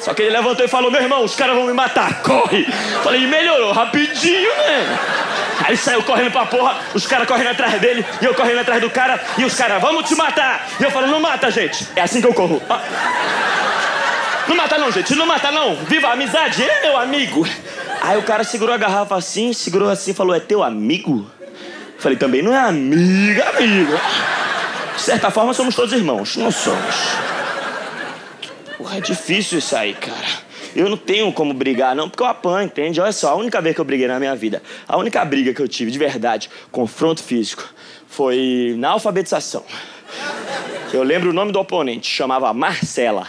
Só 0.00 0.12
que 0.12 0.22
ele 0.22 0.32
levantou 0.32 0.66
e 0.66 0.68
falou, 0.68 0.90
meu 0.90 1.00
irmão, 1.00 1.22
os 1.22 1.36
caras 1.36 1.54
vão 1.54 1.66
me 1.66 1.72
matar, 1.72 2.20
corre. 2.22 2.66
Falei, 3.04 3.28
melhorou, 3.28 3.70
rapidinho, 3.70 4.50
né? 4.56 4.98
Aí 5.68 5.76
saiu 5.76 6.02
correndo 6.02 6.32
pra 6.32 6.46
porra, 6.46 6.78
os 6.94 7.06
caras 7.06 7.28
correndo 7.28 7.50
atrás 7.50 7.80
dele, 7.80 8.04
e 8.20 8.24
eu 8.24 8.34
correndo 8.34 8.58
atrás 8.58 8.80
do 8.80 8.90
cara, 8.90 9.20
e 9.38 9.44
os 9.44 9.54
caras, 9.54 9.80
vamos 9.80 10.08
te 10.08 10.16
matar. 10.16 10.66
E 10.80 10.82
eu 10.82 10.90
falo, 10.90 11.06
não 11.06 11.20
mata, 11.20 11.48
gente. 11.48 11.86
É 11.94 12.00
assim 12.00 12.20
que 12.20 12.26
eu 12.26 12.34
corro. 12.34 12.60
Ah. 12.68 12.80
Não 14.50 14.56
mata 14.56 14.78
não, 14.78 14.90
gente, 14.90 15.14
não 15.14 15.26
mata 15.26 15.52
não. 15.52 15.76
Viva 15.76 16.08
a 16.08 16.12
amizade, 16.14 16.60
é 16.60 16.82
meu 16.82 16.96
amigo. 16.96 17.46
Aí 18.00 18.18
o 18.18 18.22
cara 18.24 18.42
segurou 18.42 18.74
a 18.74 18.78
garrafa 18.78 19.14
assim, 19.14 19.52
segurou 19.52 19.88
assim 19.88 20.12
falou, 20.12 20.34
é 20.34 20.40
teu 20.40 20.60
amigo? 20.60 21.30
Falei, 22.00 22.18
também 22.18 22.42
não 22.42 22.52
é 22.52 22.58
amiga, 22.58 23.48
amigo. 23.50 23.92
De 24.96 25.02
certa 25.02 25.30
forma, 25.30 25.54
somos 25.54 25.76
todos 25.76 25.92
irmãos. 25.92 26.36
Não 26.36 26.50
somos. 26.50 26.96
Porra, 28.76 28.98
é 28.98 29.00
difícil 29.00 29.60
isso 29.60 29.76
aí, 29.76 29.94
cara. 29.94 30.26
Eu 30.74 30.88
não 30.88 30.96
tenho 30.96 31.32
como 31.32 31.54
brigar, 31.54 31.94
não, 31.94 32.08
porque 32.08 32.24
eu 32.24 32.26
apanho, 32.26 32.66
entende? 32.66 33.00
Olha 33.00 33.12
só, 33.12 33.28
a 33.28 33.34
única 33.36 33.60
vez 33.60 33.76
que 33.76 33.80
eu 33.80 33.84
briguei 33.84 34.08
na 34.08 34.18
minha 34.18 34.34
vida, 34.34 34.60
a 34.88 34.96
única 34.96 35.24
briga 35.24 35.54
que 35.54 35.62
eu 35.62 35.68
tive 35.68 35.92
de 35.92 35.98
verdade, 35.98 36.50
confronto 36.72 37.22
físico, 37.22 37.62
foi 38.08 38.74
na 38.76 38.88
alfabetização. 38.90 39.62
Eu 40.92 41.04
lembro 41.04 41.30
o 41.30 41.32
nome 41.32 41.52
do 41.52 41.60
oponente, 41.60 42.10
chamava 42.10 42.52
Marcela. 42.52 43.28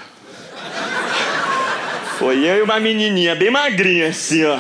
Foi 2.22 2.38
eu 2.48 2.58
e 2.58 2.62
uma 2.62 2.80
menininha 2.80 3.34
bem 3.34 3.50
magrinha, 3.50 4.10
assim, 4.10 4.46
ó. 4.46 4.60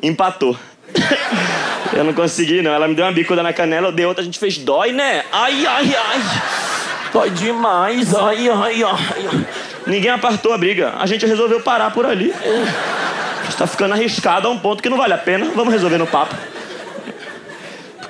Empatou. 0.00 0.56
Eu 1.92 2.04
não 2.04 2.12
consegui, 2.12 2.62
não. 2.62 2.72
Ela 2.72 2.86
me 2.86 2.94
deu 2.94 3.04
uma 3.04 3.10
bicuda 3.10 3.42
na 3.42 3.52
canela, 3.52 3.88
eu 3.88 3.92
dei 3.92 4.06
outra, 4.06 4.22
a 4.22 4.24
gente 4.24 4.38
fez 4.38 4.56
dói, 4.56 4.92
né? 4.92 5.24
Ai, 5.32 5.66
ai, 5.66 5.92
ai. 5.92 6.20
Dói 7.12 7.30
demais, 7.30 8.14
ai, 8.14 8.48
ai, 8.48 8.84
ai. 8.84 9.46
Ninguém 9.84 10.12
apartou 10.12 10.52
a 10.52 10.58
briga. 10.58 10.94
A 10.96 11.06
gente 11.06 11.26
resolveu 11.26 11.60
parar 11.60 11.90
por 11.90 12.06
ali. 12.06 12.32
Está 13.48 13.66
ficando 13.66 13.94
arriscado 13.94 14.46
a 14.46 14.50
um 14.52 14.58
ponto 14.58 14.80
que 14.80 14.88
não 14.88 14.96
vale 14.96 15.14
a 15.14 15.18
pena. 15.18 15.50
Vamos 15.56 15.72
resolver 15.72 15.98
no 15.98 16.06
papo. 16.06 16.36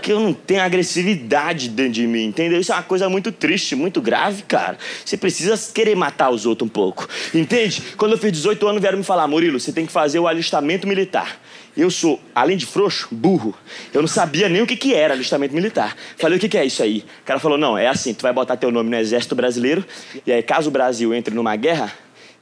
Porque 0.00 0.14
eu 0.14 0.18
não 0.18 0.32
tenho 0.32 0.62
agressividade 0.62 1.68
dentro 1.68 1.92
de 1.92 2.06
mim, 2.06 2.24
entendeu? 2.24 2.58
Isso 2.58 2.72
é 2.72 2.74
uma 2.74 2.82
coisa 2.82 3.06
muito 3.10 3.30
triste, 3.30 3.76
muito 3.76 4.00
grave, 4.00 4.42
cara. 4.44 4.78
Você 5.04 5.14
precisa 5.14 5.54
querer 5.74 5.94
matar 5.94 6.30
os 6.30 6.46
outros 6.46 6.66
um 6.66 6.72
pouco, 6.72 7.06
entende? 7.34 7.82
Quando 7.98 8.12
eu 8.12 8.18
fiz 8.18 8.32
18 8.32 8.66
anos, 8.66 8.80
vieram 8.80 8.96
me 8.96 9.04
falar, 9.04 9.28
Murilo, 9.28 9.60
você 9.60 9.74
tem 9.74 9.84
que 9.84 9.92
fazer 9.92 10.18
o 10.18 10.26
alistamento 10.26 10.88
militar. 10.88 11.38
Eu 11.76 11.90
sou, 11.90 12.18
além 12.34 12.56
de 12.56 12.64
frouxo, 12.64 13.08
burro. 13.10 13.54
Eu 13.92 14.00
não 14.00 14.08
sabia 14.08 14.48
nem 14.48 14.62
o 14.62 14.66
que, 14.66 14.74
que 14.74 14.94
era 14.94 15.12
alistamento 15.12 15.54
militar. 15.54 15.94
Falei, 16.16 16.38
o 16.38 16.40
que, 16.40 16.48
que 16.48 16.56
é 16.56 16.64
isso 16.64 16.82
aí? 16.82 17.04
O 17.20 17.24
cara 17.26 17.38
falou, 17.38 17.58
não, 17.58 17.76
é 17.76 17.86
assim, 17.86 18.14
tu 18.14 18.22
vai 18.22 18.32
botar 18.32 18.56
teu 18.56 18.70
nome 18.70 18.88
no 18.88 18.96
exército 18.96 19.34
brasileiro, 19.34 19.84
e 20.26 20.32
aí 20.32 20.42
caso 20.42 20.70
o 20.70 20.72
Brasil 20.72 21.12
entre 21.12 21.34
numa 21.34 21.54
guerra, 21.56 21.92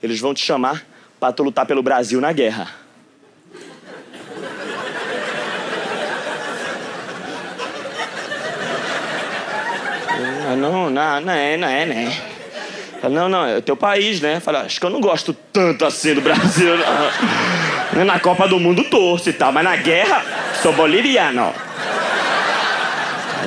eles 0.01 0.21
vão 0.21 0.33
te 0.33 0.44
chamar 0.44 0.87
para 1.18 1.33
tu 1.33 1.42
lutar 1.42 1.66
pelo 1.66 1.83
Brasil 1.83 2.21
na 2.21 2.31
guerra. 2.31 2.88
Ah, 10.51 10.57
não, 10.57 10.89
não, 10.89 11.21
não 11.21 11.33
é, 11.35 11.59
não 11.59 11.69
é, 11.69 11.85
né? 11.85 12.17
Não, 13.03 13.29
não, 13.29 13.45
é 13.45 13.59
o 13.59 13.63
teu 13.63 13.77
país, 13.77 14.19
né? 14.19 14.41
Fala, 14.41 14.63
acho 14.63 14.81
que 14.81 14.87
eu 14.87 14.89
não 14.89 14.99
gosto 14.99 15.37
tanto 15.53 15.85
assim 15.85 16.15
do 16.15 16.23
Brasil. 16.23 16.75
Não. 17.95 18.05
Na 18.07 18.19
Copa 18.19 18.49
do 18.49 18.59
Mundo 18.59 18.83
torço 18.85 19.29
e 19.29 19.33
tal, 19.35 19.53
mas 19.53 19.63
na 19.63 19.77
guerra 19.77 20.25
sou 20.63 20.73
boliviano. 20.73 21.53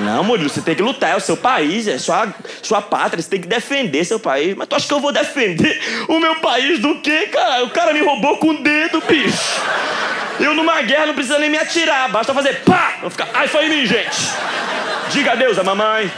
Não, 0.02 0.24
Murilo, 0.24 0.48
você 0.48 0.62
tem 0.62 0.76
que 0.76 0.84
lutar, 0.84 1.14
é 1.14 1.16
o 1.16 1.20
seu 1.20 1.36
país, 1.36 1.88
é 1.88 1.98
sua, 1.98 2.32
sua 2.62 2.84
pátria, 2.84 3.22
você 3.22 3.30
tem 3.30 3.42
que 3.42 3.48
defender 3.48 4.06
seu 4.06 4.20
país. 4.20 4.56
Mas 4.56 4.68
tu 4.68 4.76
acha 4.76 4.88
que 4.88 4.94
eu 4.94 5.00
vou 5.00 5.12
defender 5.12 5.82
o 6.08 6.20
meu 6.20 6.36
país 6.36 6.78
do 6.78 7.02
quê, 7.02 7.30
cara? 7.32 7.64
O 7.64 7.72
cara 7.72 7.94
me 7.94 8.02
roubou 8.02 8.38
com 8.38 8.50
o 8.50 8.62
dedo, 8.62 9.02
bicho. 9.08 9.60
Eu 10.40 10.54
numa 10.54 10.84
guerra 10.84 11.08
não 11.08 11.16
precisa 11.16 11.40
nem 11.40 11.50
me 11.50 11.58
atirar, 11.58 12.10
basta 12.12 12.32
fazer 12.32 12.62
pá! 12.62 12.98
Vou 13.02 13.10
ficar, 13.10 13.28
ai, 13.34 13.48
foi 13.48 13.66
em 13.66 13.70
mim, 13.70 13.86
gente. 13.88 14.18
Diga 15.12 15.34
adeus 15.34 15.60
a 15.60 15.64
mamãe. 15.64 16.12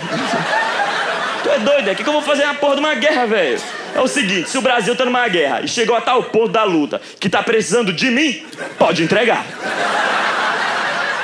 Tu 1.43 1.49
é 1.49 1.59
doido, 1.59 1.89
é? 1.89 1.93
O 1.93 1.95
que, 1.95 2.03
que 2.03 2.09
eu 2.09 2.13
vou 2.13 2.21
fazer 2.21 2.45
na 2.45 2.53
porra 2.53 2.75
de 2.75 2.79
uma 2.79 2.95
guerra, 2.95 3.25
velho? 3.25 3.59
É 3.95 3.99
o 3.99 4.07
seguinte, 4.07 4.49
se 4.49 4.57
o 4.57 4.61
Brasil 4.61 4.95
tá 4.95 5.03
numa 5.05 5.27
guerra 5.27 5.61
e 5.61 5.67
chegou 5.67 5.95
a 5.95 6.01
tal 6.01 6.23
ponto 6.23 6.49
da 6.49 6.63
luta 6.63 7.01
que 7.19 7.29
tá 7.29 7.43
precisando 7.43 7.91
de 7.91 8.09
mim, 8.09 8.45
pode 8.77 9.03
entregar. 9.03 9.45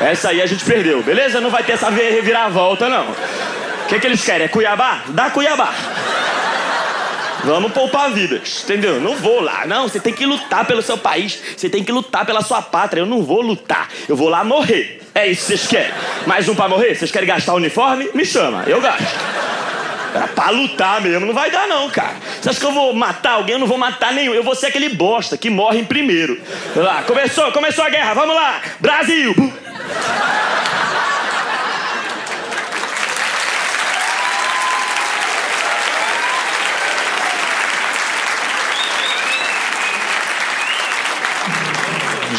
Essa 0.01 0.29
aí 0.29 0.41
a 0.41 0.45
gente 0.45 0.63
perdeu, 0.63 1.01
beleza? 1.03 1.41
Não 1.41 1.49
vai 1.49 1.63
ter 1.63 1.73
essa 1.73 1.89
reviravolta, 1.89 2.87
não. 2.89 3.03
O 3.03 3.87
que, 3.87 3.99
que 3.99 4.07
eles 4.07 4.23
querem? 4.23 4.45
É 4.45 4.47
Cuiabá? 4.47 5.03
Dá 5.07 5.29
Cuiabá. 5.29 5.73
Vamos 7.43 7.71
poupar 7.71 8.11
vidas, 8.11 8.63
entendeu? 8.63 8.99
Não 8.99 9.15
vou 9.15 9.41
lá, 9.41 9.65
não. 9.65 9.87
Você 9.87 9.99
tem 9.99 10.13
que 10.13 10.25
lutar 10.25 10.65
pelo 10.65 10.81
seu 10.81 10.97
país, 10.97 11.39
você 11.55 11.69
tem 11.69 11.83
que 11.83 11.91
lutar 11.91 12.25
pela 12.25 12.41
sua 12.41 12.61
pátria. 12.61 13.01
Eu 13.01 13.05
não 13.05 13.23
vou 13.23 13.41
lutar, 13.41 13.89
eu 14.07 14.15
vou 14.15 14.29
lá 14.29 14.43
morrer. 14.43 15.01
É 15.15 15.27
isso 15.27 15.41
que 15.41 15.47
vocês 15.57 15.67
querem. 15.67 15.91
Mais 16.25 16.47
um 16.47 16.55
pra 16.55 16.67
morrer? 16.67 16.95
Vocês 16.95 17.11
querem 17.11 17.27
gastar 17.27 17.53
o 17.53 17.57
uniforme? 17.57 18.09
Me 18.13 18.25
chama, 18.25 18.63
eu 18.67 18.79
gasto. 18.81 19.03
Era 20.13 20.27
pra 20.27 20.49
lutar 20.49 21.01
mesmo, 21.01 21.25
não 21.25 21.33
vai 21.33 21.51
dar 21.51 21.67
não, 21.67 21.89
cara. 21.89 22.15
Você 22.41 22.49
acha 22.49 22.59
que 22.59 22.65
eu 22.65 22.71
vou 22.71 22.93
matar 22.93 23.33
alguém? 23.33 23.53
Eu 23.53 23.59
não 23.59 23.67
vou 23.67 23.77
matar 23.77 24.11
nenhum. 24.11 24.33
Eu 24.33 24.43
vou 24.43 24.55
ser 24.55 24.67
aquele 24.67 24.89
bosta 24.89 25.37
que 25.37 25.49
morre 25.49 25.79
em 25.79 25.85
primeiro. 25.85 26.39
Lá, 26.75 27.03
começou, 27.03 27.51
começou 27.51 27.83
a 27.83 27.89
guerra, 27.89 28.13
vamos 28.13 28.35
lá! 28.35 28.61
Brasil! 28.79 29.35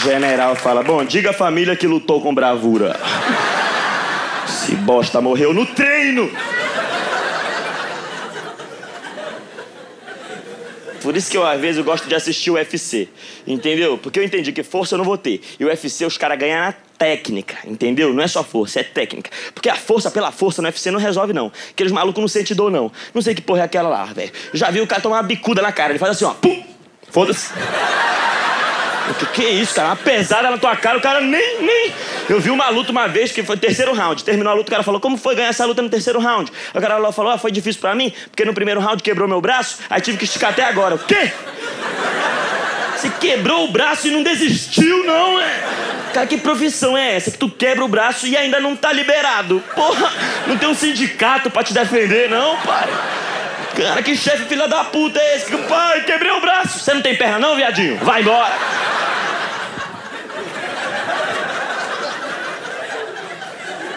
General 0.02 0.56
fala: 0.56 0.82
Bom, 0.82 1.04
diga 1.04 1.30
a 1.30 1.32
família 1.32 1.76
que 1.76 1.86
lutou 1.86 2.20
com 2.20 2.34
bravura. 2.34 2.98
Se 4.46 4.74
bosta 4.76 5.20
morreu 5.20 5.52
no 5.52 5.66
treino. 5.66 6.30
Por 11.02 11.16
isso 11.16 11.30
que 11.30 11.36
eu, 11.36 11.46
às 11.46 11.60
vezes, 11.60 11.78
eu 11.78 11.84
gosto 11.84 12.08
de 12.08 12.14
assistir 12.14 12.50
o 12.50 12.54
UFC. 12.54 13.08
Entendeu? 13.46 13.96
Porque 13.98 14.18
eu 14.18 14.24
entendi 14.24 14.52
que 14.52 14.62
força 14.62 14.94
eu 14.94 14.98
não 14.98 15.04
vou 15.04 15.16
ter. 15.16 15.40
E 15.58 15.64
o 15.64 15.68
UFC 15.68 16.04
os 16.04 16.18
caras 16.18 16.38
ganham 16.38 16.60
na 16.60 16.72
técnica, 16.72 17.56
entendeu? 17.64 18.12
Não 18.12 18.22
é 18.22 18.28
só 18.28 18.44
força, 18.44 18.80
é 18.80 18.82
técnica. 18.82 19.30
Porque 19.54 19.68
a 19.68 19.74
força 19.74 20.10
pela 20.10 20.30
força 20.30 20.60
no 20.60 20.68
UFC 20.68 20.90
não 20.90 21.00
resolve, 21.00 21.32
não. 21.32 21.50
Aqueles 21.70 21.92
malucos 21.92 22.20
não 22.20 22.28
sentem 22.28 22.54
dor, 22.54 22.70
não. 22.70 22.92
Não 23.14 23.22
sei 23.22 23.34
que 23.34 23.40
porra 23.40 23.60
é 23.60 23.64
aquela 23.64 23.88
lá, 23.88 24.04
velho. 24.04 24.30
Já 24.52 24.70
vi 24.70 24.80
o 24.80 24.86
cara 24.86 25.00
tomar 25.00 25.16
uma 25.16 25.22
bicuda 25.22 25.62
na 25.62 25.72
cara. 25.72 25.92
Ele 25.92 25.98
faz 25.98 26.12
assim, 26.12 26.24
ó. 26.24 26.34
Pum! 26.34 26.62
Foda-se. 27.10 27.48
Que, 29.18 29.26
que 29.26 29.48
isso, 29.48 29.74
cara? 29.74 29.88
Uma 29.88 29.96
pesada 29.96 30.50
na 30.50 30.58
tua 30.58 30.76
cara, 30.76 30.98
o 30.98 31.00
cara 31.00 31.20
nem, 31.20 31.62
nem. 31.62 31.92
Eu 32.28 32.40
vi 32.40 32.50
uma 32.50 32.68
luta 32.68 32.90
uma 32.90 33.08
vez 33.08 33.32
que 33.32 33.42
foi 33.42 33.56
terceiro 33.56 33.92
round. 33.92 34.22
Terminou 34.24 34.52
a 34.52 34.54
luta, 34.54 34.68
o 34.68 34.70
cara 34.70 34.82
falou: 34.82 35.00
Como 35.00 35.16
foi 35.16 35.34
ganhar 35.34 35.48
essa 35.48 35.64
luta 35.64 35.82
no 35.82 35.88
terceiro 35.88 36.18
round? 36.20 36.50
O 36.74 36.80
cara 36.80 37.12
falou: 37.12 37.32
ah, 37.32 37.38
Foi 37.38 37.50
difícil 37.50 37.80
pra 37.80 37.94
mim, 37.94 38.12
porque 38.30 38.44
no 38.44 38.54
primeiro 38.54 38.80
round 38.80 39.02
quebrou 39.02 39.28
meu 39.28 39.40
braço, 39.40 39.78
aí 39.88 40.00
tive 40.00 40.18
que 40.18 40.24
esticar 40.24 40.50
até 40.50 40.64
agora. 40.64 40.94
O 40.94 40.98
quê? 40.98 41.32
Você 42.96 43.08
quebrou 43.18 43.64
o 43.64 43.68
braço 43.68 44.08
e 44.08 44.10
não 44.10 44.22
desistiu, 44.22 45.04
não, 45.04 45.40
é? 45.40 45.60
Cara, 46.12 46.26
que 46.26 46.36
profissão 46.36 46.98
é 46.98 47.16
essa 47.16 47.30
que 47.30 47.38
tu 47.38 47.48
quebra 47.48 47.84
o 47.84 47.88
braço 47.88 48.26
e 48.26 48.36
ainda 48.36 48.60
não 48.60 48.76
tá 48.76 48.92
liberado? 48.92 49.62
Porra, 49.74 50.12
não 50.46 50.58
tem 50.58 50.68
um 50.68 50.74
sindicato 50.74 51.50
pra 51.50 51.62
te 51.62 51.72
defender, 51.72 52.28
não, 52.28 52.56
pai. 52.58 52.88
Cara, 53.76 54.02
que 54.02 54.16
chefe 54.16 54.44
filha 54.46 54.66
da 54.68 54.84
puta 54.84 55.18
é 55.18 55.36
esse? 55.36 55.56
Pai, 55.56 56.04
quebrei 56.04 56.32
o 56.32 56.40
braço. 56.40 56.80
Você 56.80 56.92
não 56.92 57.02
tem 57.02 57.16
perna 57.16 57.38
não, 57.38 57.56
viadinho? 57.56 57.96
Vai 57.98 58.20
embora. 58.20 58.54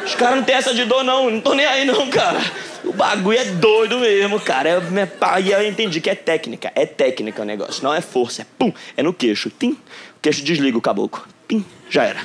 Os 0.05 0.15
caras 0.15 0.35
não 0.35 0.43
tem 0.43 0.55
essa 0.55 0.73
de 0.73 0.85
dor, 0.85 1.03
não. 1.03 1.29
Não 1.29 1.41
tô 1.41 1.53
nem 1.53 1.65
aí, 1.65 1.85
não, 1.85 2.07
cara. 2.09 2.39
O 2.83 2.93
bagulho 2.93 3.39
é 3.39 3.45
doido 3.45 3.97
mesmo, 3.99 4.39
cara. 4.39 4.69
É, 4.69 5.41
e 5.41 5.51
eu 5.51 5.67
entendi 5.67 5.99
que 6.01 6.09
é 6.09 6.15
técnica. 6.15 6.71
É 6.75 6.85
técnica 6.85 7.41
o 7.41 7.45
negócio. 7.45 7.83
Não 7.83 7.93
é 7.93 8.01
força. 8.01 8.43
É 8.43 8.45
pum. 8.57 8.71
É 8.95 9.01
no 9.01 9.13
queixo. 9.13 9.49
Tim. 9.49 9.71
O 9.71 10.21
queixo 10.21 10.43
desliga 10.43 10.77
o 10.77 10.81
caboclo. 10.81 11.23
Pim. 11.47 11.65
Já 11.89 12.03
era. 12.03 12.19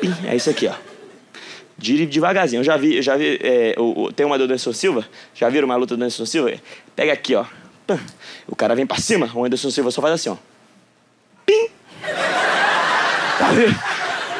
Pim. 0.00 0.14
É 0.26 0.36
isso 0.36 0.50
aqui, 0.50 0.66
ó. 0.66 0.85
Dire 1.78 2.06
devagarzinho. 2.06 2.60
Eu 2.60 2.64
já 2.64 2.76
vi, 2.76 2.96
eu 2.96 3.02
já 3.02 3.16
vi. 3.16 3.38
É, 3.42 3.74
o, 3.76 4.04
o, 4.04 4.12
tem 4.12 4.24
uma 4.24 4.38
do 4.38 4.44
Anderson 4.44 4.72
Silva. 4.72 5.06
Já 5.34 5.48
viram 5.48 5.66
uma 5.66 5.76
luta 5.76 5.96
do 5.96 6.02
Anderson 6.02 6.24
Silva? 6.24 6.52
Pega 6.94 7.12
aqui, 7.12 7.34
ó. 7.34 7.44
O 8.48 8.56
cara 8.56 8.74
vem 8.74 8.86
pra 8.86 8.96
cima. 8.98 9.30
O 9.34 9.44
Anderson 9.44 9.70
Silva 9.70 9.90
só 9.90 10.00
faz 10.00 10.14
assim, 10.14 10.30
ó. 10.30 10.36
Pim. 11.44 11.68
Tá 13.38 13.52
vendo? 13.52 13.78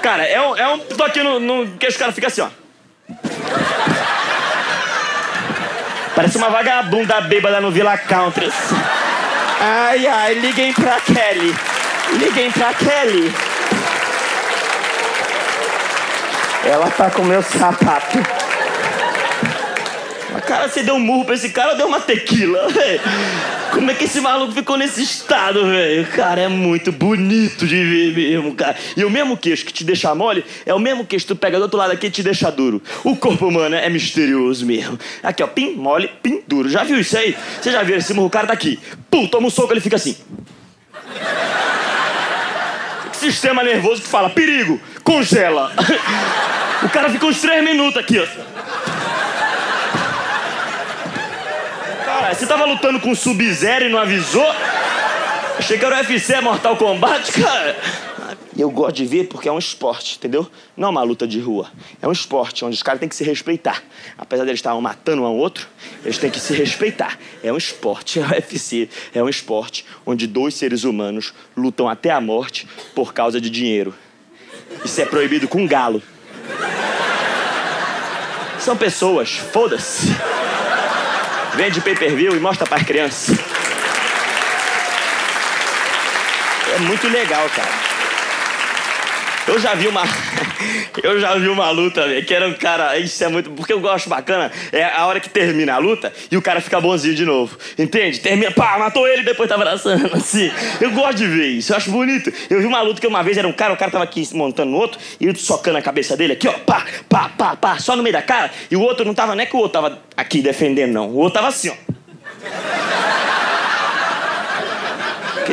Cara, 0.02 0.24
é 0.24 0.40
um. 0.40 0.56
É 0.56 0.68
um 0.68 0.78
tô 0.78 1.04
aqui 1.04 1.22
no, 1.22 1.38
no 1.38 1.76
queixo, 1.78 1.96
o 1.96 2.00
cara 2.00 2.12
fica 2.12 2.28
assim, 2.28 2.40
ó. 2.40 2.48
Parece 6.14 6.38
uma 6.38 6.48
vagabunda 6.48 7.20
bêbada 7.20 7.60
no 7.60 7.70
Villa 7.70 7.98
Country. 7.98 8.50
Ai, 9.60 10.06
ai, 10.06 10.34
liguem 10.34 10.72
pra 10.72 10.98
Kelly. 11.00 11.54
Liguem 12.18 12.50
pra 12.50 12.72
Kelly. 12.72 13.32
Ela 16.66 16.90
tá 16.90 17.10
com 17.10 17.22
meu 17.22 17.42
sapato. 17.42 18.18
Cara, 20.46 20.68
você 20.68 20.82
deu 20.82 20.94
um 20.94 21.00
murro 21.00 21.24
pra 21.24 21.34
esse 21.34 21.50
cara 21.50 21.74
deu 21.74 21.86
uma 21.86 22.00
tequila? 22.00 22.68
Véio? 22.68 23.00
Como 23.72 23.90
é 23.90 23.94
que 23.94 24.04
esse 24.04 24.20
maluco 24.20 24.52
ficou 24.52 24.76
nesse 24.76 25.02
estado, 25.02 25.66
velho? 25.66 26.06
Cara, 26.08 26.42
é 26.42 26.48
muito 26.48 26.90
bonito 26.90 27.66
de 27.66 27.84
ver 27.84 28.14
mesmo, 28.14 28.54
cara. 28.54 28.76
E 28.96 29.04
o 29.04 29.10
mesmo 29.10 29.36
queixo 29.36 29.64
que 29.64 29.72
te 29.72 29.84
deixa 29.84 30.14
mole 30.14 30.44
é 30.64 30.72
o 30.72 30.78
mesmo 30.78 31.04
queixo 31.04 31.26
que 31.26 31.34
tu 31.34 31.36
pega 31.36 31.58
do 31.58 31.62
outro 31.62 31.78
lado 31.78 31.92
aqui 31.92 32.06
e 32.06 32.10
te 32.10 32.22
deixa 32.22 32.50
duro. 32.50 32.82
O 33.04 33.16
corpo 33.16 33.46
humano 33.46 33.74
é 33.74 33.88
misterioso 33.88 34.64
mesmo. 34.66 34.98
Aqui, 35.22 35.42
ó, 35.42 35.46
pim, 35.46 35.74
mole, 35.74 36.10
pim, 36.22 36.42
duro. 36.46 36.68
Já 36.68 36.84
viu 36.84 36.98
isso 36.98 37.16
aí? 37.16 37.36
Você 37.60 37.70
já 37.70 37.82
viu 37.82 37.96
esse 37.96 38.12
murro? 38.12 38.28
O 38.28 38.30
cara 38.30 38.46
tá 38.46 38.52
aqui. 38.52 38.78
Pum, 39.10 39.26
toma 39.26 39.48
um 39.48 39.50
soco, 39.50 39.72
ele 39.72 39.80
fica 39.80 39.96
assim. 39.96 40.16
Sistema 43.12 43.62
nervoso 43.62 44.02
que 44.02 44.08
fala, 44.08 44.30
perigo, 44.30 44.80
congela. 45.06 45.72
O 46.82 46.88
cara 46.90 47.08
fica 47.08 47.24
uns 47.24 47.40
três 47.40 47.64
minutos 47.64 47.96
aqui, 47.96 48.18
ó. 48.18 48.26
Cara, 52.04 52.34
você 52.34 52.46
tava 52.46 52.64
lutando 52.66 53.00
com 53.00 53.14
Sub-Zero 53.14 53.86
e 53.86 53.88
não 53.88 54.00
avisou? 54.00 54.46
Achei 55.58 55.78
que 55.78 55.84
era 55.84 55.94
o 55.94 55.98
UFC, 55.98 56.40
Mortal 56.40 56.76
Kombat, 56.76 57.32
cara. 57.32 57.76
E 58.56 58.60
eu 58.60 58.70
gosto 58.70 58.96
de 58.96 59.04
ver 59.04 59.28
porque 59.28 59.48
é 59.48 59.52
um 59.52 59.58
esporte, 59.58 60.16
entendeu? 60.16 60.50
Não 60.76 60.88
é 60.88 60.90
uma 60.90 61.02
luta 61.02 61.26
de 61.26 61.38
rua. 61.38 61.70
É 62.02 62.08
um 62.08 62.12
esporte 62.12 62.64
onde 62.64 62.74
os 62.74 62.82
caras 62.82 62.98
têm 62.98 63.08
que 63.08 63.14
se 63.14 63.22
respeitar. 63.22 63.82
Apesar 64.18 64.44
de 64.44 64.50
eles 64.50 64.58
estarem 64.58 64.80
matando 64.80 65.22
um 65.22 65.24
ao 65.26 65.36
outro, 65.36 65.68
eles 66.04 66.18
têm 66.18 66.30
que 66.30 66.40
se 66.40 66.54
respeitar. 66.54 67.18
É 67.44 67.52
um 67.52 67.56
esporte, 67.56 68.18
é 68.18 68.22
o 68.22 68.30
UFC. 68.30 68.88
É 69.14 69.22
um 69.22 69.28
esporte 69.28 69.84
onde 70.04 70.26
dois 70.26 70.54
seres 70.54 70.84
humanos 70.84 71.32
lutam 71.56 71.88
até 71.88 72.10
a 72.10 72.20
morte 72.20 72.66
por 72.94 73.14
causa 73.14 73.40
de 73.40 73.48
dinheiro. 73.50 73.94
Isso 74.84 75.00
é 75.00 75.06
proibido 75.06 75.48
com 75.48 75.66
galo. 75.66 76.02
São 78.58 78.76
pessoas, 78.76 79.36
foda-se. 79.52 80.14
Vende 81.54 81.80
pay-per-view 81.80 82.36
e 82.36 82.40
mostra 82.40 82.66
para 82.66 82.78
as 82.78 82.82
crianças. 82.82 83.36
É 86.74 86.78
muito 86.80 87.08
legal, 87.08 87.48
cara. 87.50 87.85
Eu 89.46 89.60
já 89.60 89.74
vi 89.74 89.86
uma. 89.86 90.02
eu 91.02 91.20
já 91.20 91.36
vi 91.36 91.48
uma 91.48 91.70
luta, 91.70 92.02
que 92.22 92.34
era 92.34 92.48
um 92.48 92.54
cara. 92.54 92.98
Isso 92.98 93.22
é 93.22 93.28
muito. 93.28 93.50
Porque 93.50 93.72
eu 93.72 93.80
gosto 93.80 94.08
bacana. 94.08 94.50
É 94.72 94.84
a 94.84 95.06
hora 95.06 95.20
que 95.20 95.28
termina 95.28 95.74
a 95.74 95.78
luta 95.78 96.12
e 96.30 96.36
o 96.36 96.42
cara 96.42 96.60
fica 96.60 96.80
bonzinho 96.80 97.14
de 97.14 97.24
novo. 97.24 97.56
Entende? 97.78 98.18
Termina, 98.18 98.50
pá, 98.50 98.76
matou 98.78 99.06
ele 99.06 99.22
e 99.22 99.24
depois 99.24 99.48
tava 99.48 99.62
abraçando, 99.62 100.10
assim. 100.14 100.50
Eu 100.80 100.90
gosto 100.90 101.18
de 101.18 101.26
ver 101.26 101.46
isso, 101.46 101.72
eu 101.72 101.76
acho 101.76 101.90
bonito. 101.90 102.32
Eu 102.50 102.60
vi 102.60 102.66
uma 102.66 102.82
luta 102.82 103.00
que 103.00 103.06
uma 103.06 103.22
vez 103.22 103.38
era 103.38 103.46
um 103.46 103.52
cara, 103.52 103.72
o 103.72 103.76
cara 103.76 103.90
tava 103.90 104.04
aqui 104.04 104.28
montando 104.34 104.70
no 104.70 104.76
outro 104.76 104.98
e 105.20 105.26
eu 105.26 105.34
socando 105.36 105.78
a 105.78 105.82
cabeça 105.82 106.16
dele 106.16 106.32
aqui, 106.32 106.48
ó, 106.48 106.52
pá, 106.52 106.84
pá, 107.08 107.28
pá, 107.28 107.56
pá, 107.56 107.78
só 107.78 107.94
no 107.94 108.02
meio 108.02 108.12
da 108.12 108.22
cara. 108.22 108.50
E 108.70 108.76
o 108.76 108.80
outro 108.80 109.04
não 109.04 109.14
tava, 109.14 109.34
não 109.34 109.42
é 109.42 109.46
que 109.46 109.54
o 109.54 109.58
outro 109.58 109.80
tava 109.80 110.02
aqui 110.16 110.42
defendendo, 110.42 110.92
não. 110.92 111.08
O 111.08 111.18
outro 111.18 111.34
tava 111.34 111.48
assim, 111.48 111.70
ó. 111.70 111.74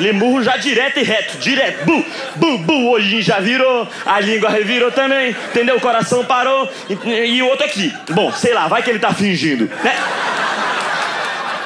Aquele 0.04 0.20
murro 0.20 0.44
já 0.44 0.58
direto 0.58 1.00
e 1.00 1.04
reto, 1.04 1.38
direto. 1.38 1.86
Bu, 1.86 2.06
bu, 2.36 2.58
bu. 2.58 2.90
Olhinho 2.90 3.22
já 3.22 3.40
virou, 3.40 3.88
a 4.06 4.20
língua 4.20 4.50
revirou 4.50 4.92
também, 4.92 5.30
entendeu? 5.30 5.78
O 5.78 5.80
coração 5.80 6.26
parou. 6.26 6.70
E, 6.90 7.42
o 7.42 7.48
outro 7.48 7.66
aqui. 7.66 7.94
Bom, 8.10 8.30
sei 8.34 8.54
lá, 8.54 8.68
vai 8.68 8.84
que 8.84 8.90
ele 8.90 9.00
tá 9.00 9.14
fingindo, 9.14 9.72
né? 9.82 9.96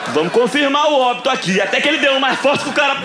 Vamos 0.09 0.31
confirmar 0.31 0.85
o 0.85 0.99
óbito 0.99 1.31
aqui. 1.31 1.59
Até 1.59 1.81
que 1.81 1.87
ele 1.87 1.97
deu 1.97 2.13
um 2.13 2.19
mais 2.19 2.37
forte 2.37 2.63
que 2.63 2.69
o 2.69 2.73
cara. 2.73 2.97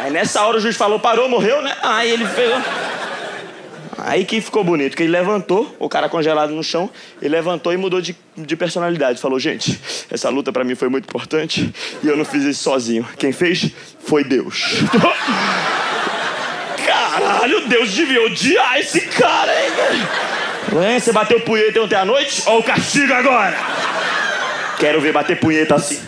Aí 0.00 0.10
nessa 0.10 0.44
hora 0.44 0.56
o 0.56 0.60
juiz 0.60 0.76
falou, 0.76 0.98
parou, 0.98 1.28
morreu, 1.28 1.62
né? 1.62 1.76
Aí 1.80 2.10
ele 2.10 2.26
fez. 2.26 2.50
Aí 3.98 4.24
que 4.24 4.40
ficou 4.40 4.62
bonito, 4.62 4.96
que 4.96 5.02
ele 5.02 5.12
levantou, 5.12 5.74
o 5.78 5.88
cara 5.88 6.08
congelado 6.08 6.50
no 6.50 6.62
chão, 6.62 6.88
ele 7.20 7.34
levantou 7.34 7.72
e 7.72 7.76
mudou 7.76 8.00
de, 8.00 8.16
de 8.36 8.56
personalidade. 8.56 9.20
Falou, 9.20 9.40
gente, 9.40 9.78
essa 10.10 10.28
luta 10.28 10.52
para 10.52 10.62
mim 10.62 10.76
foi 10.76 10.88
muito 10.88 11.06
importante 11.06 11.72
e 12.02 12.06
eu 12.06 12.16
não 12.16 12.24
fiz 12.24 12.44
isso 12.44 12.62
sozinho. 12.62 13.06
Quem 13.18 13.32
fez 13.32 13.72
foi 14.00 14.22
Deus. 14.22 14.76
Caralho, 16.86 17.68
Deus 17.68 17.92
devia 17.92 18.24
odiar 18.24 18.78
esse 18.78 19.00
cara, 19.00 19.52
hein? 19.52 21.00
Você 21.00 21.12
bateu 21.12 21.40
punheta 21.40 21.82
ontem 21.82 21.96
à 21.96 22.04
noite? 22.04 22.44
Ó 22.46 22.58
o 22.58 22.62
castigo 22.62 23.12
agora! 23.12 23.56
Quero 24.78 25.00
ver 25.00 25.12
bater 25.12 25.40
punheta 25.40 25.74
assim. 25.74 25.98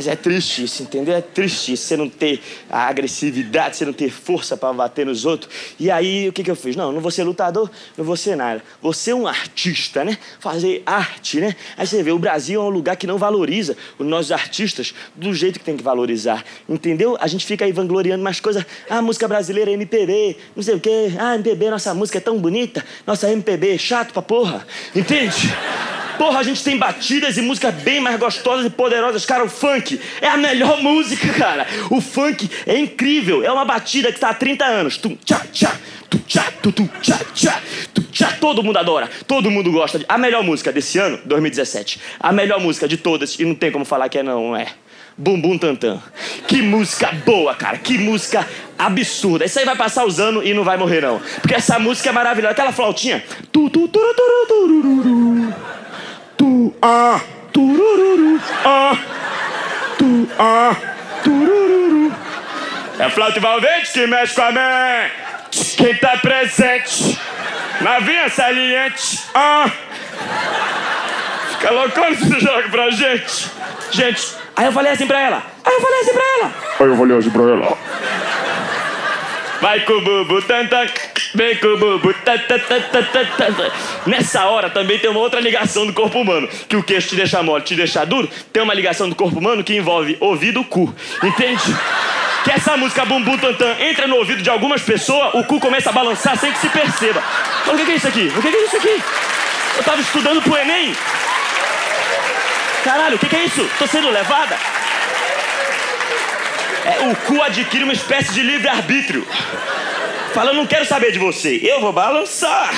Mas 0.00 0.08
é 0.08 0.16
triste 0.16 0.64
isso, 0.64 0.82
entendeu? 0.82 1.14
É 1.14 1.20
triste 1.20 1.76
você 1.76 1.94
não 1.94 2.08
ter 2.08 2.40
a 2.70 2.86
agressividade, 2.86 3.76
você 3.76 3.84
não 3.84 3.92
ter 3.92 4.08
força 4.08 4.56
para 4.56 4.72
bater 4.72 5.04
nos 5.04 5.26
outros. 5.26 5.52
E 5.78 5.90
aí, 5.90 6.26
o 6.26 6.32
que, 6.32 6.42
que 6.42 6.50
eu 6.50 6.56
fiz? 6.56 6.74
Não, 6.74 6.90
não 6.90 7.02
vou 7.02 7.10
ser 7.10 7.22
lutador, 7.22 7.70
não 7.98 8.02
vou 8.02 8.16
ser 8.16 8.34
nada. 8.34 8.64
Vou 8.80 8.94
ser 8.94 9.12
um 9.12 9.26
artista, 9.26 10.02
né? 10.02 10.16
Fazer 10.38 10.82
arte, 10.86 11.38
né? 11.38 11.54
Aí 11.76 11.86
você 11.86 12.02
vê, 12.02 12.12
o 12.12 12.18
Brasil 12.18 12.62
é 12.62 12.64
um 12.64 12.70
lugar 12.70 12.96
que 12.96 13.06
não 13.06 13.18
valoriza 13.18 13.76
os 13.98 14.06
nossos 14.06 14.32
artistas 14.32 14.94
do 15.14 15.34
jeito 15.34 15.58
que 15.58 15.66
tem 15.66 15.76
que 15.76 15.82
valorizar. 15.82 16.46
Entendeu? 16.66 17.18
A 17.20 17.26
gente 17.26 17.44
fica 17.44 17.66
aí 17.66 17.72
vangloriando 17.72 18.24
mais 18.24 18.40
coisas. 18.40 18.64
Ah, 18.88 19.02
música 19.02 19.28
brasileira, 19.28 19.70
MPB, 19.70 20.34
não 20.56 20.62
sei 20.62 20.76
o 20.76 20.80
quê. 20.80 21.12
Ah, 21.18 21.34
MPB, 21.34 21.68
nossa 21.68 21.92
música 21.92 22.16
é 22.16 22.22
tão 22.22 22.38
bonita. 22.38 22.82
Nossa 23.06 23.30
MPB 23.30 23.74
é 23.74 23.76
chato 23.76 24.14
pra 24.14 24.22
porra. 24.22 24.66
Entende? 24.96 25.52
Porra, 26.20 26.40
a 26.40 26.42
gente 26.42 26.62
tem 26.62 26.76
batidas 26.76 27.38
e 27.38 27.40
músicas 27.40 27.74
bem 27.76 27.98
mais 27.98 28.20
gostosas 28.20 28.66
e 28.66 28.68
poderosas. 28.68 29.24
Cara, 29.24 29.42
o 29.42 29.48
funk 29.48 29.89
é 30.20 30.28
a 30.28 30.36
melhor 30.36 30.82
música, 30.82 31.32
cara. 31.32 31.66
O 31.90 32.00
funk 32.00 32.50
é 32.66 32.78
incrível. 32.78 33.42
É 33.42 33.50
uma 33.50 33.64
batida 33.64 34.12
que 34.12 34.20
tá 34.20 34.30
há 34.30 34.34
30 34.34 34.64
anos. 34.64 34.96
Tum, 34.98 35.16
tchá, 35.24 35.42
tchá. 35.52 35.72
Tu, 36.08 36.18
tchá, 36.26 36.52
tu, 36.60 36.72
tu, 36.72 36.90
tchá, 37.00 37.18
tchá, 37.32 37.60
tu, 37.94 38.02
tchá. 38.02 38.32
Todo 38.40 38.62
mundo 38.62 38.78
adora. 38.78 39.08
Todo 39.26 39.50
mundo 39.50 39.70
gosta. 39.70 40.00
A 40.08 40.18
melhor 40.18 40.42
música 40.42 40.72
desse 40.72 40.98
ano, 40.98 41.18
2017. 41.24 42.00
A 42.18 42.32
melhor 42.32 42.60
música 42.60 42.86
de 42.86 42.96
todas. 42.96 43.38
E 43.38 43.44
não 43.44 43.54
tem 43.54 43.70
como 43.70 43.84
falar 43.84 44.08
que 44.08 44.18
é 44.18 44.22
não, 44.22 44.56
é. 44.56 44.66
Bumbum 45.16 45.58
Tantan. 45.58 46.02
Que 46.46 46.62
música 46.62 47.12
boa, 47.24 47.54
cara. 47.54 47.78
Que 47.78 47.98
música 47.98 48.46
absurda. 48.78 49.44
Isso 49.44 49.58
aí 49.58 49.64
vai 49.64 49.76
passar 49.76 50.04
os 50.04 50.18
anos 50.18 50.44
e 50.44 50.52
não 50.52 50.64
vai 50.64 50.76
morrer, 50.76 51.00
não. 51.00 51.20
Porque 51.40 51.54
essa 51.54 51.78
música 51.78 52.08
é 52.08 52.12
maravilhosa. 52.12 52.52
Aquela 52.52 52.72
flautinha. 52.72 53.22
Tu, 53.52 53.70
tu, 53.70 53.88
tu, 53.88 53.98
tu, 54.00 54.14
tu, 54.14 54.46
tu, 54.48 54.82
tu, 54.82 55.02
tu 55.02 55.70
tu, 56.40 56.72
ah, 56.80 57.20
turururu, 57.52 58.40
ah, 58.64 58.96
ah, 60.38 60.74
turururu. 61.22 62.12
É 62.98 63.08
flauta 63.10 63.38
envolvente 63.38 63.92
que 63.92 64.06
mexe 64.06 64.34
com 64.34 64.42
a 64.42 64.52
mente. 64.52 65.76
Quem 65.76 65.94
tá 65.96 66.16
presente, 66.18 67.18
novinha 67.80 68.28
saliente, 68.28 69.20
ah. 69.34 69.70
Fica 71.52 71.70
loucona 71.72 72.14
se 72.16 72.24
você 72.28 72.40
joga 72.40 72.68
pra 72.68 72.90
gente. 72.90 73.50
Gente, 73.90 74.34
aí 74.56 74.66
eu 74.66 74.72
falei 74.72 74.92
assim 74.92 75.06
pra 75.06 75.20
ela. 75.20 75.42
Aí 75.64 75.74
eu 75.74 75.80
falei 75.80 76.00
assim 76.00 76.12
pra 76.12 76.22
ela. 76.22 76.52
Aí 76.78 76.86
eu 76.86 76.96
falei 76.96 77.18
assim 77.18 77.30
pra 77.30 77.42
ela. 77.42 77.78
Vai 79.60 79.80
com 79.80 79.92
o 79.92 80.00
bubu, 80.00 80.42
tan, 80.42 80.66
tan. 80.66 80.86
Vem 81.34 81.56
com 81.56 81.68
o 81.68 81.76
bubu, 81.76 82.14
tan, 82.24 82.38
tan, 82.38 82.58
tan, 82.58 82.80
tan, 82.80 83.04
tan, 83.04 83.52
tan. 83.52 83.70
Nessa 84.06 84.46
hora 84.46 84.70
também 84.70 84.98
tem 84.98 85.10
uma 85.10 85.20
outra 85.20 85.40
ligação 85.40 85.86
do 85.86 85.92
corpo 85.92 86.20
humano. 86.20 86.48
Que 86.68 86.76
o 86.76 86.82
queixo 86.82 87.08
te 87.08 87.16
deixa 87.16 87.42
mole, 87.42 87.62
te 87.62 87.74
deixa 87.74 88.04
duro. 88.06 88.28
Tem 88.52 88.62
uma 88.62 88.72
ligação 88.72 89.08
do 89.08 89.14
corpo 89.14 89.38
humano 89.38 89.62
que 89.62 89.76
envolve 89.76 90.16
ouvido 90.18 90.60
e 90.60 90.64
cu. 90.64 90.94
Entende? 91.22 91.76
Que 92.44 92.52
essa 92.52 92.74
música 92.76 93.04
Bumbum 93.04 93.36
Tantan 93.36 93.76
entra 93.80 94.06
no 94.06 94.16
ouvido 94.16 94.42
de 94.42 94.48
algumas 94.48 94.80
pessoas, 94.80 95.34
o 95.34 95.44
cu 95.44 95.60
começa 95.60 95.90
a 95.90 95.92
balançar 95.92 96.38
sem 96.38 96.50
que 96.50 96.58
se 96.58 96.68
perceba. 96.70 97.22
O 97.66 97.76
que 97.76 97.92
é 97.92 97.94
isso 97.96 98.08
aqui? 98.08 98.32
O 98.34 98.40
que 98.40 98.48
é 98.48 98.64
isso 98.64 98.76
aqui? 98.76 99.02
Eu 99.76 99.84
tava 99.84 100.00
estudando 100.00 100.40
pro 100.40 100.56
Enem. 100.56 100.94
Caralho, 102.82 103.16
o 103.16 103.18
que 103.18 103.36
é 103.36 103.44
isso? 103.44 103.68
Tô 103.78 103.86
sendo 103.86 104.08
levada? 104.08 104.56
É, 106.84 107.08
o 107.08 107.16
cu 107.16 107.42
adquire 107.42 107.84
uma 107.84 107.92
espécie 107.92 108.32
de 108.32 108.42
livre-arbítrio. 108.42 109.26
Fala, 110.32 110.50
eu 110.50 110.54
não 110.54 110.66
quero 110.66 110.84
saber 110.84 111.12
de 111.12 111.18
você. 111.18 111.60
Eu 111.62 111.80
vou 111.80 111.92
balançar. 111.92 112.70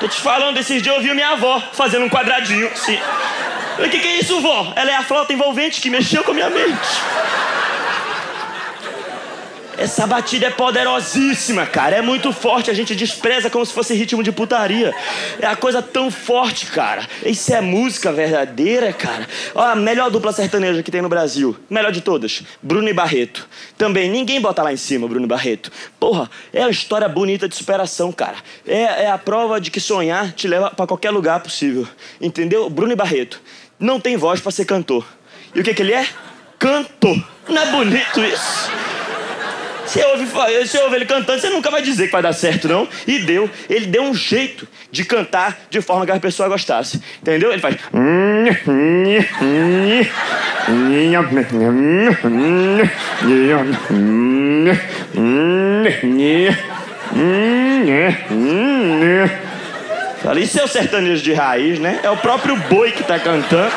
Tô 0.00 0.08
te 0.08 0.20
falando, 0.20 0.58
esses 0.58 0.82
dias 0.82 0.94
eu 0.94 1.00
ouvi 1.00 1.12
minha 1.14 1.30
avó 1.30 1.60
fazendo 1.72 2.04
um 2.04 2.08
quadradinho. 2.08 2.70
Sim. 2.74 2.98
O 3.78 3.88
que, 3.88 3.98
que 3.98 4.08
é 4.08 4.16
isso, 4.18 4.40
vó? 4.40 4.72
Ela 4.76 4.90
é 4.90 4.94
a 4.94 5.02
flauta 5.02 5.32
envolvente 5.32 5.80
que 5.80 5.90
mexeu 5.90 6.22
com 6.24 6.32
a 6.32 6.34
minha 6.34 6.50
mente. 6.50 6.88
Essa 9.78 10.08
batida 10.08 10.46
é 10.46 10.50
poderosíssima, 10.50 11.64
cara. 11.64 11.94
É 11.94 12.02
muito 12.02 12.32
forte. 12.32 12.68
A 12.68 12.74
gente 12.74 12.96
despreza 12.96 13.48
como 13.48 13.64
se 13.64 13.72
fosse 13.72 13.94
ritmo 13.94 14.24
de 14.24 14.32
putaria. 14.32 14.92
É 15.40 15.46
a 15.46 15.54
coisa 15.54 15.80
tão 15.80 16.10
forte, 16.10 16.66
cara. 16.66 17.06
Isso 17.24 17.54
é 17.54 17.60
música 17.60 18.12
verdadeira, 18.12 18.92
cara. 18.92 19.28
Ó, 19.54 19.62
a 19.62 19.76
melhor 19.76 20.10
dupla 20.10 20.32
sertaneja 20.32 20.82
que 20.82 20.90
tem 20.90 21.00
no 21.00 21.08
Brasil. 21.08 21.56
Melhor 21.70 21.92
de 21.92 22.00
todas. 22.00 22.42
Bruno 22.60 22.88
e 22.88 22.92
Barreto. 22.92 23.48
Também, 23.76 24.10
ninguém 24.10 24.40
bota 24.40 24.64
lá 24.64 24.72
em 24.72 24.76
cima, 24.76 25.06
Bruno 25.06 25.26
e 25.26 25.28
Barreto. 25.28 25.70
Porra, 26.00 26.28
é 26.52 26.62
uma 26.62 26.70
história 26.70 27.08
bonita 27.08 27.48
de 27.48 27.54
superação, 27.54 28.10
cara. 28.10 28.38
É, 28.66 29.04
é 29.04 29.10
a 29.10 29.16
prova 29.16 29.60
de 29.60 29.70
que 29.70 29.78
sonhar 29.78 30.32
te 30.32 30.48
leva 30.48 30.70
para 30.70 30.88
qualquer 30.88 31.12
lugar 31.12 31.38
possível. 31.38 31.86
Entendeu? 32.20 32.68
Bruno 32.68 32.92
e 32.92 32.96
Barreto. 32.96 33.40
Não 33.78 34.00
tem 34.00 34.16
voz 34.16 34.40
para 34.40 34.50
ser 34.50 34.64
cantor. 34.64 35.06
E 35.54 35.60
o 35.60 35.62
que, 35.62 35.72
que 35.72 35.82
ele 35.82 35.92
é? 35.92 36.04
Cantor. 36.58 37.22
Não 37.48 37.62
é 37.62 37.70
bonito 37.70 38.20
isso? 38.24 38.97
Você 39.88 40.04
ouve, 40.04 40.26
você 40.26 40.78
ouve 40.82 40.96
ele 40.96 41.06
cantando, 41.06 41.40
você 41.40 41.48
nunca 41.48 41.70
vai 41.70 41.80
dizer 41.80 42.06
que 42.06 42.12
vai 42.12 42.20
dar 42.20 42.34
certo, 42.34 42.68
não. 42.68 42.86
E 43.06 43.20
deu. 43.20 43.48
Ele 43.70 43.86
deu 43.86 44.02
um 44.02 44.14
jeito 44.14 44.68
de 44.90 45.02
cantar 45.02 45.60
de 45.70 45.80
forma 45.80 46.04
que 46.04 46.12
a 46.12 46.20
pessoa 46.20 46.46
gostasse. 46.46 47.02
Entendeu? 47.22 47.50
Ele 47.50 47.60
faz. 47.62 47.74
Falei, 60.22 60.44
isso 60.44 60.60
é 60.60 60.64
o 60.64 60.68
sertanejo 60.68 61.22
de 61.22 61.32
raiz, 61.32 61.78
né? 61.78 62.00
É 62.02 62.10
o 62.10 62.16
próprio 62.18 62.56
boi 62.56 62.92
que 62.92 63.02
tá 63.02 63.18
cantando. 63.18 63.72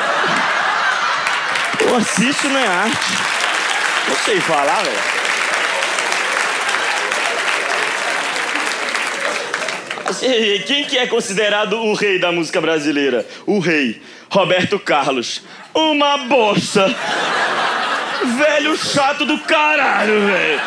Pô, 1.78 2.02
se 2.02 2.28
isso 2.28 2.50
não 2.50 2.60
é 2.60 2.68
arte. 2.68 3.14
Não 4.10 4.16
sei 4.18 4.42
falar, 4.42 4.82
velho. 4.84 5.21
Quem 10.66 10.86
que 10.86 10.98
é 10.98 11.08
considerado 11.08 11.74
o 11.78 11.94
rei 11.94 12.20
da 12.20 12.32
música 12.32 12.60
brasileira? 12.60 13.26
O 13.46 13.60
rei. 13.60 14.02
Roberto 14.30 14.80
Carlos. 14.80 15.42
Uma 15.74 16.18
bosta. 16.20 16.88
Velho 18.38 18.78
chato 18.78 19.26
do 19.26 19.40
caralho, 19.40 20.28
velho. 20.28 20.62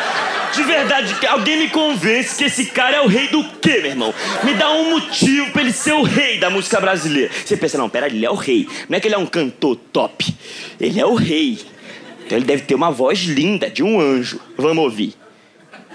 De 0.53 0.63
verdade, 0.63 1.15
alguém 1.27 1.57
me 1.57 1.69
convence 1.69 2.37
que 2.37 2.45
esse 2.45 2.65
cara 2.65 2.97
é 2.97 3.01
o 3.01 3.07
rei 3.07 3.27
do 3.27 3.43
quê, 3.59 3.79
meu 3.81 3.91
irmão? 3.91 4.13
Me 4.43 4.53
dá 4.53 4.71
um 4.71 4.91
motivo 4.91 5.51
pra 5.51 5.61
ele 5.61 5.71
ser 5.71 5.93
o 5.93 6.03
rei 6.03 6.37
da 6.37 6.49
música 6.49 6.79
brasileira. 6.81 7.31
Você 7.45 7.55
pensa, 7.55 7.77
não, 7.77 7.89
pera, 7.89 8.07
ele 8.07 8.25
é 8.25 8.29
o 8.29 8.35
rei. 8.35 8.67
Não 8.89 8.97
é 8.97 8.99
que 8.99 9.07
ele 9.07 9.15
é 9.15 9.17
um 9.17 9.25
cantor 9.25 9.77
top. 9.91 10.33
Ele 10.79 10.99
é 10.99 11.05
o 11.05 11.15
rei. 11.15 11.59
Então 12.25 12.37
ele 12.37 12.45
deve 12.45 12.63
ter 12.63 12.75
uma 12.75 12.91
voz 12.91 13.19
linda, 13.19 13.69
de 13.69 13.83
um 13.83 13.99
anjo. 13.99 14.39
Vamos 14.57 14.83
ouvir. 14.83 15.13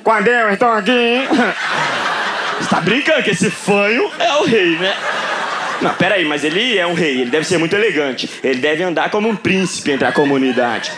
Quando 0.03 0.29
eu 0.29 0.51
estou 0.51 0.69
aqui. 0.69 0.93
Tá 2.71 2.81
brincando 2.81 3.25
que 3.25 3.31
esse 3.31 3.51
fanho 3.51 4.09
é 4.17 4.33
o 4.37 4.45
rei, 4.45 4.79
né? 4.79 4.97
Não, 5.83 5.93
peraí, 5.95 6.25
mas 6.25 6.45
ele 6.45 6.79
é 6.79 6.87
um 6.87 6.95
rei, 6.95 7.23
ele 7.23 7.31
deve 7.31 7.45
ser 7.45 7.59
muito 7.59 7.75
elegante. 7.75 8.31
Ele 8.45 8.61
deve 8.61 8.85
andar 8.85 9.11
como 9.11 9.29
um 9.29 9.35
príncipe 9.35 9.91
entre 9.91 10.07
a 10.07 10.13
comunidade. 10.13 10.93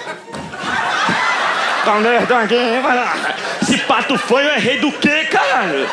Esse 3.63 3.79
pato 3.79 4.19
fanho 4.19 4.51
é 4.51 4.59
rei 4.59 4.79
do 4.79 4.93
quê, 4.93 5.25
caralho? 5.31 5.89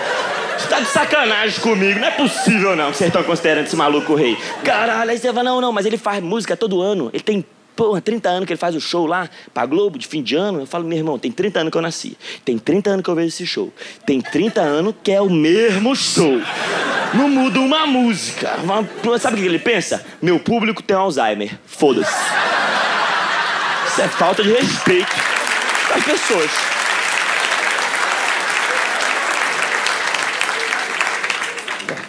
Você 0.57 0.67
tá 0.67 0.79
de 0.81 0.87
sacanagem 0.87 1.61
comigo, 1.61 1.99
não 1.99 2.07
é 2.09 2.11
possível 2.11 2.75
não 2.75 2.91
que 2.91 2.97
vocês 2.97 3.07
estão 3.07 3.23
considerando 3.23 3.65
esse 3.65 3.75
maluco 3.75 4.15
rei. 4.15 4.37
Caralho, 4.65 5.09
aí 5.09 5.17
você 5.17 5.27
fala, 5.31 5.43
não, 5.43 5.61
não, 5.61 5.71
mas 5.71 5.85
ele 5.85 5.97
faz 5.97 6.21
música 6.21 6.57
todo 6.57 6.81
ano, 6.81 7.09
ele 7.13 7.23
tem 7.23 7.45
Porra, 7.79 8.01
30 8.01 8.27
anos 8.27 8.45
que 8.45 8.51
ele 8.51 8.59
faz 8.59 8.75
o 8.75 8.81
show 8.81 9.05
lá 9.05 9.29
pra 9.53 9.65
Globo 9.65 9.97
de 9.97 10.05
fim 10.05 10.21
de 10.21 10.35
ano. 10.35 10.59
Eu 10.59 10.67
falo, 10.67 10.83
meu 10.83 10.97
irmão, 10.97 11.17
tem 11.17 11.31
30 11.31 11.61
anos 11.61 11.71
que 11.71 11.77
eu 11.77 11.81
nasci. 11.81 12.17
Tem 12.43 12.57
30 12.57 12.89
anos 12.89 13.03
que 13.05 13.09
eu 13.09 13.15
vejo 13.15 13.29
esse 13.29 13.47
show. 13.47 13.71
Tem 14.05 14.19
30 14.19 14.59
anos 14.59 14.93
que 15.01 15.13
é 15.13 15.21
o 15.21 15.29
mesmo 15.29 15.95
show. 15.95 16.41
Não 17.13 17.29
muda 17.29 17.57
uma 17.61 17.87
música. 17.87 18.51
Sabe 19.17 19.37
o 19.37 19.39
que 19.39 19.45
ele 19.45 19.59
pensa? 19.59 20.05
Meu 20.21 20.41
público 20.41 20.83
tem 20.83 20.93
Alzheimer. 20.93 21.57
Foda-se. 21.65 22.11
Isso 23.87 24.01
é 24.01 24.09
falta 24.09 24.43
de 24.43 24.51
respeito 24.51 25.15
das 25.87 26.03
pessoas. 26.03 26.51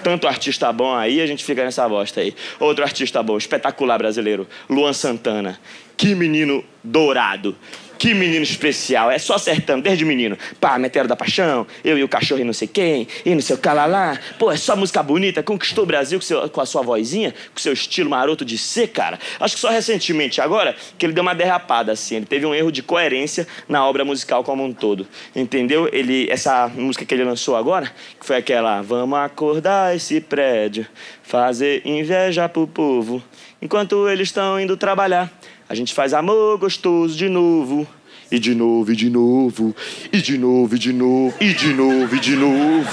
Tanto 0.02 0.26
artista 0.26 0.72
bom 0.72 0.94
aí, 0.94 1.20
a 1.20 1.26
gente 1.26 1.44
fica 1.44 1.64
nessa 1.64 1.88
bosta 1.88 2.20
aí. 2.20 2.34
Outro 2.58 2.84
artista 2.84 3.22
bom, 3.22 3.36
espetacular 3.36 3.98
brasileiro, 3.98 4.46
Luan 4.68 4.92
Santana. 4.92 5.58
Que 5.96 6.14
menino 6.14 6.64
dourado. 6.82 7.56
Que 8.00 8.14
menino 8.14 8.42
especial, 8.42 9.10
é 9.10 9.18
só 9.18 9.34
acertando, 9.34 9.82
desde 9.82 10.06
menino. 10.06 10.38
Pá, 10.58 10.78
Meteoro 10.78 11.06
da 11.06 11.14
Paixão, 11.14 11.66
eu 11.84 11.98
e 11.98 12.02
o 12.02 12.08
cachorro 12.08 12.40
e 12.40 12.44
não 12.44 12.54
sei 12.54 12.66
quem, 12.66 13.06
e 13.26 13.34
não 13.34 13.42
sei 13.42 13.54
o 13.54 13.58
calalá. 13.58 14.18
Pô, 14.38 14.50
é 14.50 14.56
só 14.56 14.74
música 14.74 15.02
bonita, 15.02 15.42
conquistou 15.42 15.84
o 15.84 15.86
Brasil 15.86 16.18
com, 16.18 16.24
seu, 16.24 16.48
com 16.48 16.62
a 16.62 16.64
sua 16.64 16.80
vozinha, 16.80 17.34
com 17.52 17.60
seu 17.60 17.74
estilo 17.74 18.08
maroto 18.08 18.42
de 18.42 18.56
ser, 18.56 18.88
cara. 18.88 19.18
Acho 19.38 19.54
que 19.54 19.60
só 19.60 19.68
recentemente, 19.68 20.40
agora, 20.40 20.74
que 20.96 21.04
ele 21.04 21.12
deu 21.12 21.20
uma 21.20 21.34
derrapada, 21.34 21.92
assim. 21.92 22.16
Ele 22.16 22.24
teve 22.24 22.46
um 22.46 22.54
erro 22.54 22.72
de 22.72 22.82
coerência 22.82 23.46
na 23.68 23.86
obra 23.86 24.02
musical 24.02 24.42
como 24.42 24.64
um 24.64 24.72
todo. 24.72 25.06
Entendeu? 25.36 25.86
Ele, 25.92 26.26
essa 26.30 26.68
música 26.68 27.04
que 27.04 27.12
ele 27.12 27.24
lançou 27.24 27.54
agora, 27.54 27.92
que 28.18 28.24
foi 28.24 28.36
aquela 28.36 28.80
Vamos 28.80 29.18
acordar 29.18 29.94
esse 29.94 30.22
prédio, 30.22 30.86
fazer 31.22 31.82
inveja 31.84 32.48
pro 32.48 32.66
povo, 32.66 33.22
enquanto 33.60 34.08
eles 34.08 34.28
estão 34.28 34.58
indo 34.58 34.74
trabalhar. 34.74 35.30
A 35.70 35.74
gente 35.76 35.94
faz 35.94 36.12
amor 36.12 36.58
gostoso 36.58 37.16
de 37.16 37.28
novo. 37.28 37.86
E 38.28 38.40
de 38.40 38.56
novo, 38.56 38.90
e 38.90 38.96
de 38.96 39.08
novo. 39.08 39.76
E 40.12 40.20
de 40.20 40.36
novo, 40.36 40.74
e 40.74 40.78
de 40.80 40.92
novo. 40.92 41.36
E 41.40 41.54
de 41.54 41.72
novo, 41.72 42.16
e 42.16 42.18
de 42.18 42.34
novo. 42.34 42.90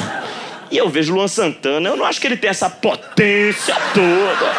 E 0.70 0.78
eu 0.78 0.88
vejo 0.88 1.12
Luan 1.16 1.28
Santana, 1.28 1.90
eu 1.90 1.98
não 1.98 2.06
acho 2.06 2.22
que 2.22 2.28
ele 2.28 2.38
tem 2.38 2.52
essa 2.52 2.70
potência 2.70 3.76
toda. 3.96 4.52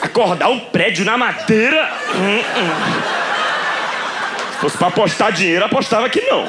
Acordar 0.00 0.48
um 0.48 0.60
prédio 0.60 1.04
na 1.04 1.18
madeira. 1.18 1.92
Se 4.52 4.58
fosse 4.58 4.78
pra 4.78 4.86
apostar 4.86 5.32
dinheiro, 5.32 5.64
apostava 5.64 6.08
que 6.08 6.20
não. 6.20 6.44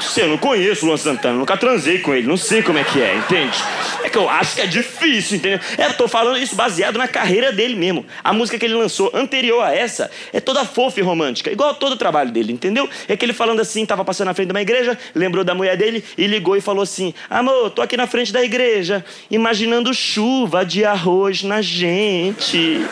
Sei, 0.00 0.24
eu 0.24 0.28
não 0.28 0.38
conheço 0.38 0.84
o 0.84 0.88
Luan 0.88 0.96
Santana, 0.96 1.38
nunca 1.38 1.56
transei 1.56 1.98
com 1.98 2.14
ele, 2.14 2.26
não 2.26 2.36
sei 2.36 2.62
como 2.62 2.78
é 2.78 2.84
que 2.84 3.00
é, 3.00 3.16
entende? 3.16 3.56
É 4.02 4.08
que 4.08 4.18
eu 4.18 4.28
acho 4.28 4.56
que 4.56 4.60
é 4.60 4.66
difícil, 4.66 5.36
entendeu? 5.36 5.60
É, 5.78 5.86
eu 5.86 5.94
tô 5.94 6.08
falando 6.08 6.38
isso 6.38 6.54
baseado 6.54 6.96
na 6.96 7.08
carreira 7.08 7.52
dele 7.52 7.74
mesmo. 7.74 8.04
A 8.22 8.32
música 8.32 8.58
que 8.58 8.66
ele 8.66 8.74
lançou 8.74 9.10
anterior 9.14 9.62
a 9.62 9.74
essa 9.74 10.10
é 10.32 10.40
toda 10.40 10.64
fofa 10.64 11.00
e 11.00 11.02
romântica, 11.02 11.50
igual 11.50 11.74
todo 11.74 11.92
o 11.92 11.96
trabalho 11.96 12.30
dele, 12.30 12.52
entendeu? 12.52 12.88
É 13.08 13.16
que 13.16 13.24
ele 13.24 13.32
falando 13.32 13.60
assim, 13.60 13.86
tava 13.86 14.04
passando 14.04 14.26
na 14.26 14.34
frente 14.34 14.48
de 14.48 14.52
uma 14.52 14.62
igreja, 14.62 14.98
lembrou 15.14 15.44
da 15.44 15.54
mulher 15.54 15.76
dele 15.76 16.04
e 16.18 16.26
ligou 16.26 16.56
e 16.56 16.60
falou 16.60 16.82
assim: 16.82 17.14
Amor, 17.30 17.70
tô 17.70 17.82
aqui 17.82 17.96
na 17.96 18.06
frente 18.06 18.32
da 18.32 18.42
igreja, 18.42 19.04
imaginando 19.30 19.94
chuva 19.94 20.64
de 20.64 20.84
arroz 20.84 21.42
na 21.42 21.62
gente. 21.62 22.84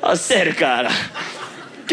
Ó, 0.00 0.14
sério, 0.14 0.54
cara. 0.54 0.90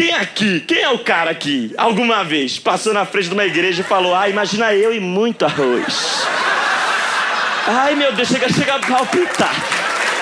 Quem 0.00 0.14
aqui, 0.14 0.60
quem 0.60 0.80
é 0.80 0.88
o 0.88 1.00
cara 1.00 1.30
aqui, 1.30 1.74
alguma 1.76 2.24
vez, 2.24 2.58
passou 2.58 2.94
na 2.94 3.04
frente 3.04 3.28
de 3.28 3.34
uma 3.34 3.44
igreja 3.44 3.82
e 3.82 3.84
falou: 3.84 4.14
Ah, 4.14 4.30
imagina 4.30 4.72
eu 4.72 4.94
e 4.94 4.98
muito 4.98 5.44
arroz. 5.44 6.26
Ai, 7.66 7.94
meu 7.94 8.10
Deus, 8.14 8.26
chega, 8.26 8.50
chega 8.50 8.76
a 8.76 8.78
palpitar. 8.78 9.54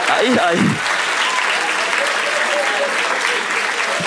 Ai, 0.08 0.26
ai. 0.42 0.56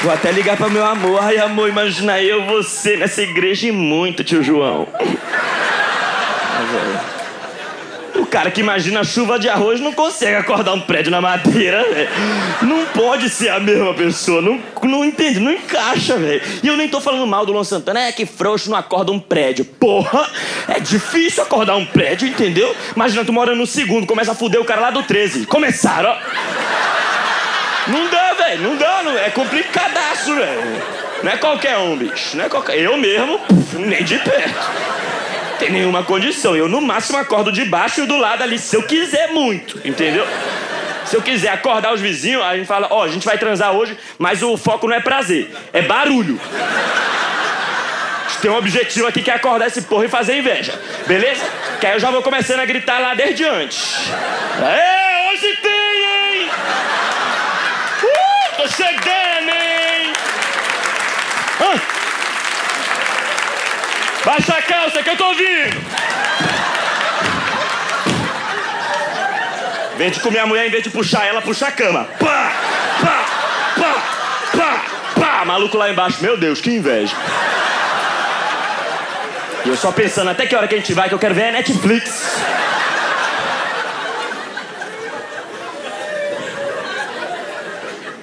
Vou 0.03 0.12
até 0.12 0.29
ligar 0.34 0.57
para 0.57 0.67
meu 0.67 0.86
amor. 0.86 1.23
Ai, 1.23 1.38
amor, 1.38 1.69
imagina 1.69 2.21
eu, 2.21 2.45
você 2.47 2.97
nessa 2.97 3.21
igreja 3.21 3.69
e 3.69 3.71
muito, 3.71 4.25
tio 4.25 4.43
João. 4.43 4.89
O 6.60 7.20
cara 8.32 8.50
que 8.50 8.62
imagina 8.62 9.04
chuva 9.04 9.38
de 9.38 9.50
arroz 9.50 9.82
não 9.82 9.91
consegue 9.91 10.38
acordar 10.38 10.74
um 10.74 10.80
prédio 10.80 11.12
na 11.12 11.20
madeira, 11.20 11.84
velho. 11.84 12.10
Não 12.62 12.86
pode 12.86 13.30
ser 13.30 13.50
a 13.50 13.60
mesma 13.60 13.94
pessoa. 13.94 14.41
Não, 14.41 14.58
não 14.84 15.04
entende, 15.04 15.39
não 15.39 15.52
encaixa, 15.52 16.15
velho. 16.17 16.41
E 16.63 16.67
eu 16.67 16.78
nem 16.78 16.88
tô 16.88 17.02
falando 17.02 17.28
mal 17.28 17.46
do 17.46 17.52
Luan 17.52 17.65
Santana. 17.65 18.00
É 18.00 18.12
que 18.13 18.26
frouxo 18.26 18.70
não 18.70 18.78
acorda 18.78 19.12
um 19.12 19.20
prédio. 19.20 19.65
Porra, 19.65 20.26
é 20.70 20.80
difícil 20.80 21.44
acordar 21.44 21.76
um 21.76 21.86
prédio, 21.86 22.26
entendeu? 22.26 22.74
Imagina, 22.96 23.26
tu 23.26 23.34
mora 23.34 23.54
no 23.54 23.67
segundo, 23.67 24.08
começa 24.08 24.32
a 24.32 24.36
fuder 24.36 24.62
o 24.62 24.65
cara 24.65 24.80
lá 24.80 24.91
do 24.91 25.04
13. 25.04 25.46
Começaram, 25.46 26.10
ó. 26.10 26.17
Não 27.91 28.10
dá, 28.10 28.34
velho. 28.34 28.63
Não 28.63 28.78
dá, 28.78 29.04
não. 29.04 29.17
É 29.17 29.30
complicadaço, 29.30 30.34
velho. 30.34 30.82
Não 31.22 31.32
é 31.32 31.38
qualquer 31.38 31.78
um, 31.78 31.98
bicho. 31.98 32.38
Não 32.38 32.46
é 32.46 32.50
qualquer. 32.50 32.80
Eu 32.80 32.96
mesmo, 32.96 33.39
nem 33.74 34.04
de 34.06 34.17
perto 34.20 35.01
tem 35.62 35.69
nenhuma 35.69 36.04
condição. 36.04 36.56
Eu, 36.56 36.67
no 36.67 36.82
máximo, 36.82 37.19
acordo 37.19 37.52
de 37.52 37.63
baixo 37.65 38.02
e 38.02 38.08
do 38.08 38.17
lado 38.17 38.41
ali, 38.41 38.58
se 38.58 38.76
eu 38.76 38.82
quiser 38.82 39.32
muito, 39.32 39.80
entendeu? 39.86 40.28
Se 41.06 41.15
eu 41.15 41.21
quiser 41.21 41.50
acordar 41.50 41.93
os 41.93 42.02
vizinhos, 42.02 42.43
a 42.43 42.58
gente 42.58 42.65
fala: 42.65 42.88
Ó, 42.89 43.00
oh, 43.00 43.04
a 43.04 43.08
gente 43.08 43.26
vai 43.26 43.38
transar 43.38 43.71
hoje, 43.71 43.95
mas 44.17 44.41
o 44.41 44.58
foco 44.58 44.88
não 44.88 44.95
é 44.95 45.00
prazer, 45.00 45.52
é 45.71 45.84
barulho. 45.84 46.39
Tem 48.41 48.50
um 48.50 48.58
objetivo 48.58 49.06
aqui 49.06 49.21
que 49.21 49.30
é 49.30 49.36
acordar 49.36 49.67
esse 49.67 49.84
porra 49.84 50.06
e 50.06 50.10
fazer 50.10 50.36
inveja, 50.39 50.74
beleza? 51.06 51.45
Que 51.80 51.86
aí 51.86 51.93
eu 51.93 52.00
já 52.00 52.10
vou 52.10 52.24
começando 52.24 52.60
a 52.60 52.65
gritar 52.65 53.00
lá 53.00 53.13
desde 53.13 53.45
antes. 53.45 54.10
É, 54.63 55.32
hoje 55.32 55.58
tem, 55.62 56.41
hein? 56.41 56.50
Uh, 58.02 58.58
tô 58.58 58.67
chegando, 58.67 59.50
hein? 59.50 60.13
Ah. 61.60 61.90
Baixa 64.25 64.53
a 64.53 64.62
calça 64.62 65.01
que 65.01 65.10
eu 65.10 65.17
tô 65.17 65.25
ouvindo. 65.25 65.81
Vem 69.97 70.12
de 70.12 70.19
comer 70.19 70.39
a 70.39 70.45
mulher, 70.45 70.67
em 70.67 70.69
vez 70.69 70.84
de 70.84 70.89
puxar 70.89 71.25
ela, 71.25 71.41
puxa 71.41 71.67
a 71.67 71.71
cama. 71.71 72.07
Pá, 72.19 72.51
pá, 73.01 73.25
pá, 73.77 74.03
pá, 74.57 74.86
pá. 75.19 75.45
Maluco 75.45 75.77
lá 75.77 75.89
embaixo, 75.89 76.21
meu 76.21 76.38
Deus, 76.38 76.62
que 76.62 76.69
inveja. 76.69 77.15
E 79.65 79.69
eu 79.69 79.77
só 79.77 79.91
pensando, 79.91 80.29
até 80.29 80.45
que 80.45 80.55
hora 80.55 80.67
que 80.67 80.75
a 80.75 80.77
gente 80.77 80.93
vai, 80.93 81.07
que 81.07 81.15
eu 81.15 81.19
quero 81.19 81.36
ver 81.36 81.49
a 81.49 81.51
Netflix. 81.51 82.36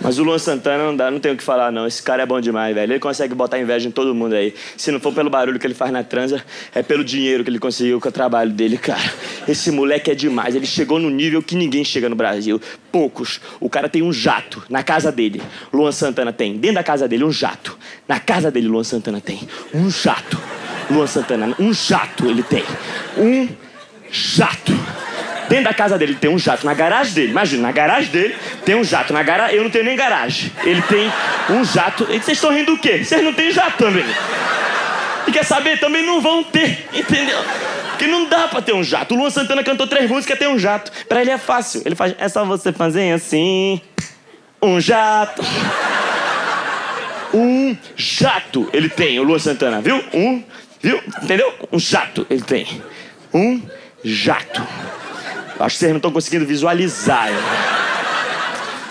Mas 0.00 0.18
o 0.18 0.22
Luan 0.22 0.38
Santana 0.38 0.84
não 0.84 0.96
dá, 0.96 1.11
não 1.11 1.18
tem 1.18 1.32
o 1.32 1.37
que 1.37 1.42
falar, 1.42 1.72
não. 1.72 1.87
Esse 1.87 2.02
cara 2.02 2.22
é 2.22 2.26
bom 2.26 2.40
demais, 2.40 2.74
velho. 2.74 2.92
Ele 2.92 3.00
consegue 3.00 3.34
botar 3.34 3.58
inveja 3.58 3.88
em 3.88 3.90
todo 3.90 4.14
mundo 4.14 4.34
aí. 4.34 4.54
Se 4.76 4.92
não 4.92 5.00
for 5.00 5.12
pelo 5.12 5.28
barulho 5.28 5.58
que 5.58 5.66
ele 5.66 5.74
faz 5.74 5.90
na 5.90 6.02
transa, 6.04 6.42
é 6.74 6.82
pelo 6.82 7.04
dinheiro 7.04 7.42
que 7.42 7.50
ele 7.50 7.58
conseguiu 7.58 8.00
com 8.00 8.08
o 8.08 8.12
trabalho 8.12 8.50
dele, 8.50 8.78
cara. 8.78 9.12
Esse 9.48 9.70
moleque 9.70 10.11
é 10.11 10.14
demais. 10.14 10.54
Ele 10.54 10.66
chegou 10.66 10.98
no 10.98 11.11
nível 11.11 11.42
que 11.42 11.56
ninguém 11.56 11.84
chega 11.84 12.08
no 12.08 12.16
Brasil. 12.16 12.61
Poucos. 12.92 13.40
O 13.61 13.68
cara 13.68 13.88
tem 13.88 14.02
um 14.02 14.12
jato 14.12 14.62
na 14.68 14.82
casa 14.82 15.11
dele. 15.11 15.42
Luan 15.72 15.92
Santana 15.92 16.32
tem. 16.32 16.56
Dentro 16.56 16.76
da 16.76 16.84
casa 16.84 17.08
dele, 17.08 17.24
um 17.24 17.32
jato. 17.32 17.76
Na 18.06 18.20
casa 18.20 18.50
dele, 18.50 18.68
Luan 18.68 18.84
Santana 18.84 19.20
tem. 19.20 19.48
Um 19.74 19.90
jato. 19.90 20.38
Luan 20.90 21.06
Santana, 21.06 21.54
um 21.58 21.72
jato 21.72 22.26
ele 22.26 22.42
tem. 22.42 22.64
Um 23.16 23.48
jato. 24.11 24.72
Dentro 25.48 25.64
da 25.64 25.74
casa 25.74 25.96
dele 25.96 26.14
tem 26.14 26.30
um 26.30 26.38
jato 26.38 26.66
na 26.66 26.74
garagem 26.74 27.14
dele. 27.14 27.30
Imagina, 27.30 27.62
na 27.62 27.72
garagem 27.72 28.11
dele 28.11 28.37
tem 28.64 28.74
um 28.74 28.84
jato. 28.84 29.12
Na 29.12 29.22
garagem, 29.22 29.56
eu 29.56 29.64
não 29.64 29.70
tenho 29.70 29.84
nem 29.84 29.96
garagem. 29.96 30.52
Ele 30.64 30.82
tem 30.82 31.11
um 31.50 31.64
jato. 31.64 32.04
E 32.11 32.18
vocês 32.18 32.37
estão 32.37 32.52
rindo 32.52 32.74
do 32.74 32.78
quê? 32.78 33.02
Vocês 33.04 33.22
não 33.24 33.32
têm 33.32 33.50
jato 33.50 33.78
também. 33.78 34.04
E 35.26 35.32
quer 35.32 35.44
saber? 35.44 35.78
Também 35.78 36.04
não 36.04 36.20
vão 36.20 36.42
ter, 36.44 36.87
entendeu? 36.92 37.38
Porque 37.90 38.06
não 38.06 38.28
dá 38.28 38.46
pra 38.46 38.62
ter 38.62 38.74
um 38.74 38.82
jato. 38.82 39.14
O 39.14 39.18
Luan 39.18 39.30
Santana 39.30 39.64
cantou 39.64 39.87
três 39.87 40.08
músicas 40.08 40.38
tem 40.38 40.48
um 40.48 40.58
jato. 40.58 40.92
Pra 41.08 41.20
ele 41.20 41.30
é 41.30 41.38
fácil. 41.38 41.82
Ele 41.84 41.94
faz, 41.94 42.14
é 42.18 42.28
só 42.28 42.44
você 42.44 42.72
fazer 42.72 43.12
assim. 43.12 43.80
Um 44.62 44.80
jato. 44.80 45.42
Um 47.32 47.76
jato 47.96 48.68
ele 48.72 48.88
tem, 48.88 49.18
o 49.18 49.22
Luan 49.22 49.38
Santana, 49.38 49.80
viu? 49.80 50.02
Um, 50.14 50.42
viu? 50.80 51.00
Entendeu? 51.22 51.52
Um 51.72 51.78
jato 51.78 52.26
ele 52.30 52.42
tem. 52.42 52.82
Um 53.34 53.61
jato. 54.04 54.66
Acho 55.61 55.75
que 55.75 55.81
vocês 55.81 55.90
não 55.90 55.97
estão 55.99 56.12
conseguindo 56.12 56.47
visualizar. 56.47 57.31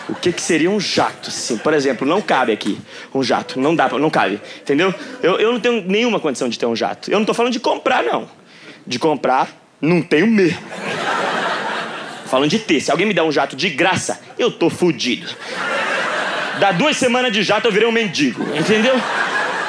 O 0.10 0.16
que, 0.16 0.32
que 0.32 0.42
seria 0.42 0.70
um 0.70 0.80
jato? 0.80 1.30
Sim, 1.30 1.58
por 1.58 1.74
exemplo, 1.74 2.08
não 2.08 2.22
cabe 2.22 2.52
aqui 2.52 2.78
um 3.14 3.22
jato. 3.22 3.60
Não 3.60 3.76
dá, 3.76 3.90
não 3.90 4.10
cabe. 4.10 4.42
Entendeu? 4.62 4.94
Eu, 5.22 5.38
eu 5.38 5.52
não 5.52 5.60
tenho 5.60 5.82
nenhuma 5.82 6.20
condição 6.20 6.48
de 6.48 6.58
ter 6.58 6.66
um 6.66 6.76
jato. 6.76 7.10
Eu 7.10 7.16
não 7.16 7.24
estou 7.24 7.36
falando 7.36 7.54
de 7.54 7.60
comprar, 7.60 8.04
não. 8.04 8.30
De 8.86 9.00
comprar, 9.00 9.50
não 9.82 10.02
tenho 10.02 10.28
mesmo. 10.28 10.60
Falando 12.26 12.50
de 12.50 12.60
ter. 12.60 12.80
Se 12.82 12.92
alguém 12.92 13.06
me 13.08 13.14
der 13.14 13.24
um 13.24 13.32
jato 13.32 13.56
de 13.56 13.70
graça, 13.70 14.20
eu 14.38 14.52
tô 14.52 14.70
fudido. 14.70 15.28
Dá 16.60 16.72
duas 16.72 16.98
semanas 16.98 17.32
de 17.32 17.44
jato, 17.44 17.68
eu 17.68 17.72
virei 17.72 17.88
um 17.88 17.92
mendigo. 17.92 18.44
Entendeu? 18.58 18.96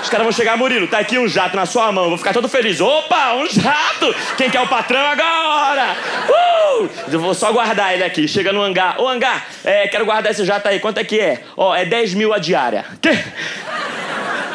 Os 0.02 0.08
caras 0.08 0.24
vão 0.24 0.32
chegar, 0.32 0.56
Murilo, 0.56 0.86
tá 0.86 0.98
aqui 0.98 1.18
um 1.18 1.28
jato 1.28 1.56
na 1.56 1.66
sua 1.66 1.90
mão. 1.92 2.08
vou 2.08 2.18
ficar 2.18 2.32
todo 2.32 2.48
feliz. 2.48 2.80
Opa, 2.80 3.34
um 3.34 3.46
jato! 3.46 4.14
Quem 4.36 4.48
quer 4.48 4.60
o 4.60 4.66
patrão 4.66 5.00
agora? 5.00 5.96
Uh! 6.28 6.88
Eu 7.10 7.20
vou 7.20 7.34
só 7.34 7.52
guardar 7.52 7.92
ele 7.94 8.04
aqui. 8.04 8.28
Chega 8.28 8.52
no 8.52 8.62
hangar. 8.62 9.00
Ô, 9.00 9.08
hangar, 9.08 9.46
é, 9.64 9.88
quero 9.88 10.04
guardar 10.04 10.32
esse 10.32 10.44
jato 10.44 10.68
aí. 10.68 10.78
Quanto 10.78 10.98
é 10.98 11.04
que 11.04 11.18
é? 11.18 11.42
Ó, 11.56 11.74
é 11.74 11.84
10 11.84 12.14
mil 12.14 12.32
a 12.32 12.38
diária. 12.38 12.84
Quê? 13.02 13.18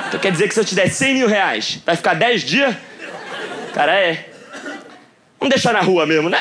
Então 0.08 0.20
quer 0.20 0.32
dizer 0.32 0.48
que 0.48 0.54
se 0.54 0.60
eu 0.60 0.66
te 0.66 0.76
der 0.76 0.90
100 0.90 1.14
mil 1.16 1.28
reais, 1.28 1.80
vai 1.86 1.96
ficar 1.96 2.14
10 2.14 2.44
dias? 2.44 2.76
Cara, 3.74 3.94
é. 3.94 4.26
Vamos 5.40 5.54
deixar 5.54 5.74
na 5.74 5.82
rua 5.82 6.06
mesmo, 6.06 6.30
né? 6.30 6.40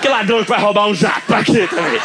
Que 0.00 0.08
ladrão 0.08 0.42
que 0.42 0.50
vai 0.50 0.60
roubar 0.60 0.86
um 0.86 0.94
jato 0.94 1.34
aqui 1.34 1.66
também? 1.68 2.00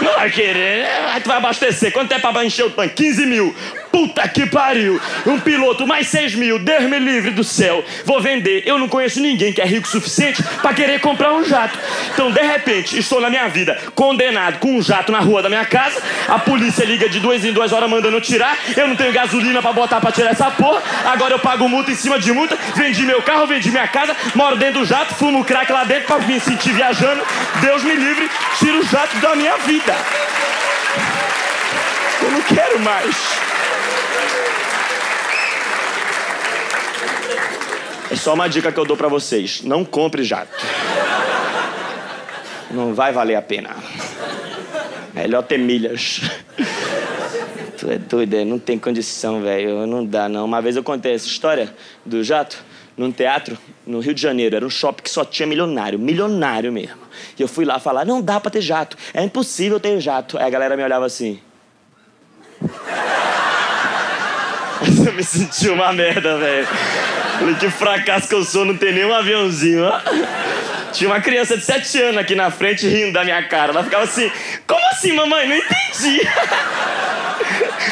Não 0.00 0.14
vai 0.14 0.30
querer, 0.30 0.82
né? 0.82 1.20
Tu 1.22 1.28
vai 1.28 1.36
abastecer. 1.36 1.92
Quanto 1.92 2.12
é 2.12 2.18
pra 2.18 2.44
encher 2.44 2.64
o 2.64 2.70
tanque? 2.70 2.94
15 2.94 3.26
mil. 3.26 3.54
Puta 3.94 4.26
que 4.26 4.44
pariu! 4.44 5.00
Um 5.24 5.38
piloto, 5.38 5.86
mais 5.86 6.08
6 6.08 6.34
mil, 6.34 6.58
Deus 6.58 6.82
me 6.90 6.98
livre 6.98 7.30
do 7.30 7.44
céu. 7.44 7.84
Vou 8.04 8.20
vender. 8.20 8.64
Eu 8.66 8.76
não 8.76 8.88
conheço 8.88 9.20
ninguém 9.20 9.52
que 9.52 9.60
é 9.60 9.64
rico 9.64 9.86
o 9.86 9.90
suficiente 9.90 10.42
para 10.60 10.74
querer 10.74 10.98
comprar 10.98 11.32
um 11.32 11.44
jato. 11.44 11.78
Então, 12.12 12.32
de 12.32 12.40
repente, 12.40 12.98
estou 12.98 13.20
na 13.20 13.30
minha 13.30 13.46
vida 13.46 13.78
condenado 13.94 14.58
com 14.58 14.76
um 14.76 14.82
jato 14.82 15.12
na 15.12 15.20
rua 15.20 15.42
da 15.44 15.48
minha 15.48 15.64
casa. 15.64 16.02
A 16.26 16.40
polícia 16.40 16.84
liga 16.84 17.08
de 17.08 17.20
duas 17.20 17.44
em 17.44 17.52
duas 17.52 17.70
horas 17.72 17.88
mandando 17.88 18.20
tirar. 18.20 18.58
Eu 18.76 18.88
não 18.88 18.96
tenho 18.96 19.12
gasolina 19.12 19.62
para 19.62 19.72
botar 19.72 20.00
para 20.00 20.10
tirar 20.10 20.32
essa 20.32 20.50
porra. 20.50 20.82
Agora 21.04 21.34
eu 21.34 21.38
pago 21.38 21.68
multa 21.68 21.92
em 21.92 21.94
cima 21.94 22.18
de 22.18 22.32
multa. 22.32 22.58
Vendi 22.74 23.06
meu 23.06 23.22
carro, 23.22 23.46
vendi 23.46 23.70
minha 23.70 23.86
casa, 23.86 24.16
moro 24.34 24.56
dentro 24.56 24.80
do 24.80 24.86
jato, 24.86 25.14
fumo 25.14 25.44
crack 25.44 25.70
lá 25.70 25.84
dentro 25.84 26.06
para 26.08 26.18
me 26.26 26.40
sentir 26.40 26.72
viajando. 26.72 27.22
Deus 27.60 27.84
me 27.84 27.94
livre, 27.94 28.28
tira 28.58 28.76
o 28.76 28.84
jato 28.84 29.16
da 29.18 29.36
minha 29.36 29.56
vida. 29.58 29.94
Eu 32.22 32.30
não 32.32 32.42
quero 32.42 32.80
mais. 32.80 33.54
É 38.10 38.16
só 38.16 38.34
uma 38.34 38.48
dica 38.48 38.70
que 38.70 38.78
eu 38.78 38.84
dou 38.84 38.96
para 38.96 39.08
vocês: 39.08 39.62
não 39.62 39.84
compre 39.84 40.22
jato. 40.22 40.64
Não 42.70 42.94
vai 42.94 43.12
valer 43.12 43.36
a 43.36 43.42
pena. 43.42 43.70
Melhor 45.12 45.42
ter 45.42 45.58
milhas. 45.58 46.20
Tu 47.78 47.90
é 47.90 47.98
doido, 47.98 48.44
não 48.44 48.58
tem 48.58 48.78
condição, 48.78 49.40
velho. 49.42 49.86
Não 49.86 50.04
dá, 50.04 50.28
não. 50.28 50.44
Uma 50.44 50.60
vez 50.62 50.76
eu 50.76 50.82
contei 50.82 51.14
essa 51.14 51.26
história 51.26 51.74
do 52.04 52.22
jato 52.22 52.64
num 52.96 53.10
teatro 53.10 53.58
no 53.86 54.00
Rio 54.00 54.14
de 54.14 54.22
Janeiro. 54.22 54.56
Era 54.56 54.66
um 54.66 54.70
shopping 54.70 55.02
que 55.02 55.10
só 55.10 55.24
tinha 55.24 55.46
milionário, 55.46 55.98
milionário 55.98 56.72
mesmo. 56.72 57.02
E 57.38 57.42
eu 57.42 57.48
fui 57.48 57.64
lá 57.64 57.78
falar: 57.78 58.04
não 58.04 58.22
dá 58.22 58.40
pra 58.40 58.50
ter 58.50 58.60
jato, 58.60 58.96
é 59.12 59.22
impossível 59.22 59.80
ter 59.80 60.00
jato. 60.00 60.38
Aí 60.38 60.44
a 60.44 60.50
galera 60.50 60.76
me 60.76 60.82
olhava 60.82 61.06
assim. 61.06 61.40
Eu 65.06 65.12
me 65.12 65.22
senti 65.22 65.68
uma 65.68 65.92
merda, 65.92 66.38
velho. 66.38 66.66
Falei, 67.38 67.54
que 67.56 67.70
fracasso 67.70 68.28
que 68.28 68.34
eu 68.34 68.44
sou, 68.44 68.64
não 68.64 68.76
tem 68.76 68.92
nenhum 68.92 69.12
aviãozinho. 69.12 69.84
Tinha 70.92 71.10
uma 71.10 71.20
criança 71.20 71.56
de 71.56 71.64
7 71.64 72.02
anos 72.02 72.18
aqui 72.18 72.34
na 72.34 72.50
frente 72.50 72.86
rindo 72.86 73.12
da 73.12 73.24
minha 73.24 73.42
cara. 73.48 73.72
Ela 73.72 73.82
ficava 73.82 74.04
assim, 74.04 74.30
como 74.66 74.80
assim, 74.92 75.12
mamãe? 75.12 75.48
Não 75.48 75.56
entendi. 75.56 76.20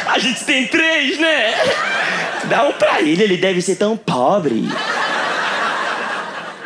A 0.07 0.19
gente 0.19 0.43
tem 0.45 0.67
três, 0.67 1.17
né? 1.17 1.53
Dá 2.45 2.63
um 2.63 2.71
pra 2.73 3.01
ele, 3.01 3.23
ele 3.23 3.37
deve 3.37 3.61
ser 3.61 3.75
tão 3.75 3.97
pobre. 3.97 4.67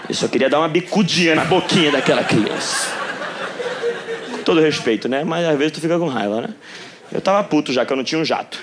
Eu 0.08 0.16
só 0.16 0.28
queria 0.28 0.50
dar 0.50 0.60
uma 0.60 0.70
bicudinha 0.70 1.36
na 1.36 1.46
boquinha 1.46 1.92
daquela 1.92 2.24
criança. 2.24 2.88
Com 4.32 4.38
todo 4.44 4.62
respeito, 4.62 5.10
né? 5.10 5.24
Mas 5.24 5.46
às 5.46 5.58
vezes 5.58 5.74
tu 5.74 5.82
fica 5.82 5.98
com 5.98 6.08
raiva, 6.08 6.42
né? 6.42 6.50
Eu 7.12 7.22
tava 7.22 7.44
puto 7.44 7.74
já 7.74 7.86
que 7.86 7.92
eu 7.92 7.98
não 7.98 8.04
tinha 8.04 8.20
um 8.20 8.26
jato. 8.26 8.60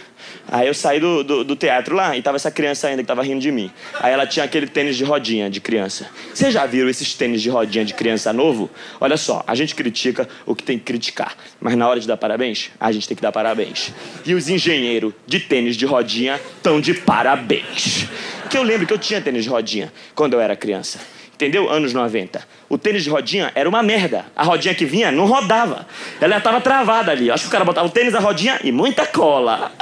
Aí 0.49 0.67
eu 0.67 0.75
saí 0.75 1.01
do, 1.01 1.25
do, 1.25 1.45
do, 1.45 1.57
teatro 1.57 1.95
lá 1.95 2.17
e 2.17 2.23
tava 2.23 2.37
essa 2.37 2.51
criança 2.51 2.89
ainda 2.89 3.03
que 3.03 3.07
tava 3.07 3.23
rindo 3.23 3.41
de 3.41 3.51
mim. 3.51 3.71
Aí 4.01 4.13
ela 4.13 4.27
tinha 4.27 4.45
aquele 4.45 4.67
tênis 4.67 4.97
de 4.97 5.05
rodinha 5.05 5.49
de 5.49 5.61
criança. 5.61 6.09
Vocês 6.33 6.53
já 6.53 6.67
viram 6.67 6.89
esses 6.89 7.15
tênis 7.15 7.41
de 7.41 7.49
rodinha 7.49 7.85
de 7.85 7.95
criança 7.95 8.33
novo? 8.33 8.71
Olha 9.01 9.17
só, 9.17 9.43
a 9.47 9.55
gente 9.55 9.75
critica 9.75 10.29
o 10.45 10.55
que 10.55 10.63
tem 10.63 10.79
que 10.79 10.85
criticar. 10.85 11.37
Mas 11.61 11.75
na 11.77 11.89
hora 11.89 11.99
de 11.99 12.07
dar 12.07 12.17
parabéns, 12.17 12.71
a 12.79 12.93
gente 12.93 13.09
tem 13.09 13.17
que 13.17 13.23
dar 13.23 13.33
parabéns. 13.33 13.93
E 14.25 14.35
os 14.35 14.49
engenheiros 14.49 15.15
de 15.27 15.41
tênis 15.41 15.77
de 15.77 15.87
rodinha 15.87 16.41
estão 16.57 16.81
de 16.81 16.93
parabéns. 16.93 18.07
Que 18.51 18.59
eu 18.59 18.63
lembro 18.63 18.87
que 18.87 18.93
eu 18.93 18.99
tinha 18.99 19.21
tênis 19.21 19.45
de 19.45 19.51
rodinha 19.51 19.93
quando 20.15 20.35
eu 20.35 20.41
era 20.41 20.55
criança. 20.55 21.14
Entendeu? 21.35 21.69
Anos 21.69 21.93
90. 21.93 22.47
O 22.69 22.79
tênis 22.79 23.03
de 23.03 23.11
rodinha 23.11 23.51
era 23.57 23.69
uma 23.69 23.83
merda. 23.83 24.25
A 24.37 24.45
rodinha 24.45 24.73
que 24.73 24.85
vinha 24.85 25.11
não 25.11 25.27
rodava. 25.27 25.87
Ela 26.21 26.39
estava 26.39 26.61
travada 26.61 27.11
ali. 27.11 27.29
Acho 27.31 27.45
que 27.45 27.49
o 27.49 27.53
cara 27.53 27.65
botava 27.65 27.89
o 27.89 27.91
tênis 27.91 28.13
da 28.13 28.21
rodinha 28.21 28.61
e 28.63 28.71
muita 28.71 29.05
cola. 29.05 29.73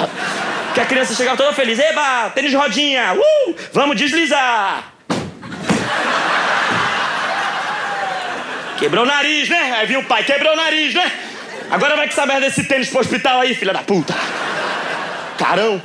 Que 0.72 0.80
a 0.80 0.86
criança 0.86 1.14
chegava 1.14 1.36
toda 1.36 1.52
feliz. 1.52 1.78
Eba, 1.78 2.30
tênis 2.30 2.50
de 2.50 2.56
rodinha. 2.56 3.12
Uh, 3.14 3.54
vamos 3.72 3.96
deslizar. 3.96 4.94
Quebrou 8.78 9.04
o 9.04 9.06
nariz, 9.06 9.48
né? 9.48 9.74
Aí 9.76 9.86
viu 9.86 10.00
o 10.00 10.04
pai, 10.04 10.24
quebrou 10.24 10.54
o 10.54 10.56
nariz, 10.56 10.94
né? 10.94 11.12
Agora 11.70 11.96
vai 11.96 12.06
que 12.06 12.14
essa 12.14 12.26
merda 12.26 12.46
desse 12.46 12.64
tênis 12.64 12.88
pro 12.88 13.00
hospital 13.00 13.40
aí, 13.40 13.54
filha 13.54 13.74
da 13.74 13.82
puta. 13.82 14.14
Carão. 15.38 15.80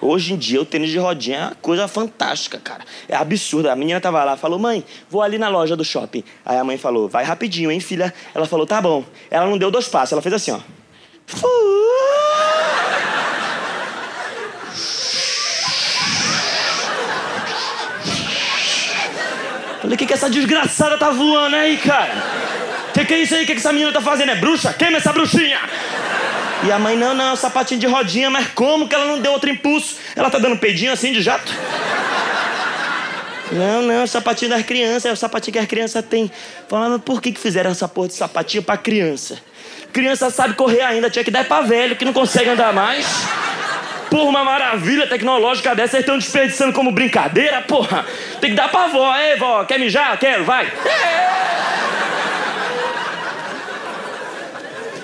Hoje 0.00 0.32
em 0.32 0.36
dia 0.36 0.60
o 0.60 0.64
tênis 0.64 0.90
de 0.90 0.98
rodinha 0.98 1.38
é 1.38 1.42
uma 1.46 1.54
coisa 1.56 1.88
fantástica, 1.88 2.58
cara. 2.58 2.84
É 3.08 3.16
absurdo. 3.16 3.68
A 3.68 3.76
menina 3.76 4.00
tava 4.00 4.22
lá, 4.24 4.36
falou, 4.36 4.58
mãe, 4.58 4.84
vou 5.10 5.22
ali 5.22 5.38
na 5.38 5.48
loja 5.48 5.74
do 5.76 5.84
shopping. 5.84 6.22
Aí 6.44 6.56
a 6.56 6.64
mãe 6.64 6.78
falou, 6.78 7.08
vai 7.08 7.24
rapidinho, 7.24 7.70
hein, 7.70 7.80
filha? 7.80 8.14
Ela 8.34 8.46
falou, 8.46 8.66
tá 8.66 8.80
bom. 8.80 9.04
Ela 9.30 9.46
não 9.46 9.58
deu 9.58 9.70
dois 9.70 9.88
passos, 9.88 10.12
ela 10.12 10.22
fez 10.22 10.34
assim, 10.34 10.52
ó. 10.52 10.60
Falei, 19.80 19.94
o 19.94 19.98
que, 19.98 20.06
que 20.06 20.12
essa 20.12 20.28
desgraçada 20.28 20.98
tá 20.98 21.10
voando 21.10 21.56
aí, 21.56 21.76
cara? 21.78 22.12
O 22.90 22.92
que, 22.92 23.04
que 23.04 23.14
é 23.14 23.22
isso 23.22 23.34
aí? 23.34 23.44
O 23.44 23.46
que, 23.46 23.52
que 23.52 23.60
essa 23.60 23.72
menina 23.72 23.92
tá 23.92 24.00
fazendo? 24.00 24.30
É 24.30 24.34
bruxa? 24.34 24.72
Queima 24.72 24.98
essa 24.98 25.12
bruxinha! 25.12 25.58
E 26.64 26.72
a 26.72 26.78
mãe, 26.78 26.96
não, 26.96 27.14
não, 27.14 27.36
sapatinho 27.36 27.80
de 27.80 27.86
rodinha, 27.86 28.28
mas 28.30 28.48
como 28.48 28.88
que 28.88 28.94
ela 28.94 29.04
não 29.04 29.20
deu 29.20 29.32
outro 29.32 29.48
impulso? 29.48 29.96
Ela 30.16 30.28
tá 30.28 30.38
dando 30.38 30.56
peidinho 30.56 30.92
assim 30.92 31.12
de 31.12 31.22
jato? 31.22 31.52
Não, 33.52 33.82
não, 33.82 34.02
é 34.02 34.06
sapatinho 34.06 34.50
das 34.50 34.62
crianças, 34.62 35.06
é 35.06 35.12
o 35.12 35.16
sapatinho 35.16 35.52
que 35.54 35.58
as 35.58 35.66
crianças 35.66 36.04
têm. 36.04 36.30
Falando, 36.68 36.98
por 37.00 37.22
que, 37.22 37.32
que 37.32 37.40
fizeram 37.40 37.70
essa 37.70 37.88
porra 37.88 38.08
de 38.08 38.14
sapatinho 38.14 38.62
pra 38.62 38.76
criança? 38.76 39.38
Criança 39.92 40.30
sabe 40.30 40.54
correr 40.54 40.82
ainda, 40.82 41.08
tinha 41.08 41.24
que 41.24 41.30
dar 41.30 41.44
pra 41.44 41.62
velho 41.62 41.96
que 41.96 42.04
não 42.04 42.12
consegue 42.12 42.50
andar 42.50 42.72
mais. 42.72 43.06
Porra, 44.10 44.24
uma 44.24 44.44
maravilha 44.44 45.06
tecnológica 45.06 45.74
dessa, 45.74 45.92
vocês 45.92 46.02
estão 46.02 46.18
desperdiçando 46.18 46.72
como 46.72 46.90
brincadeira, 46.92 47.62
porra. 47.62 48.04
Tem 48.40 48.50
que 48.50 48.56
dar 48.56 48.68
pra 48.68 48.86
vó, 48.86 49.16
ei 49.16 49.36
vó, 49.36 49.64
quer 49.64 49.78
mijar? 49.78 50.18
Quero, 50.18 50.44
vai. 50.44 50.70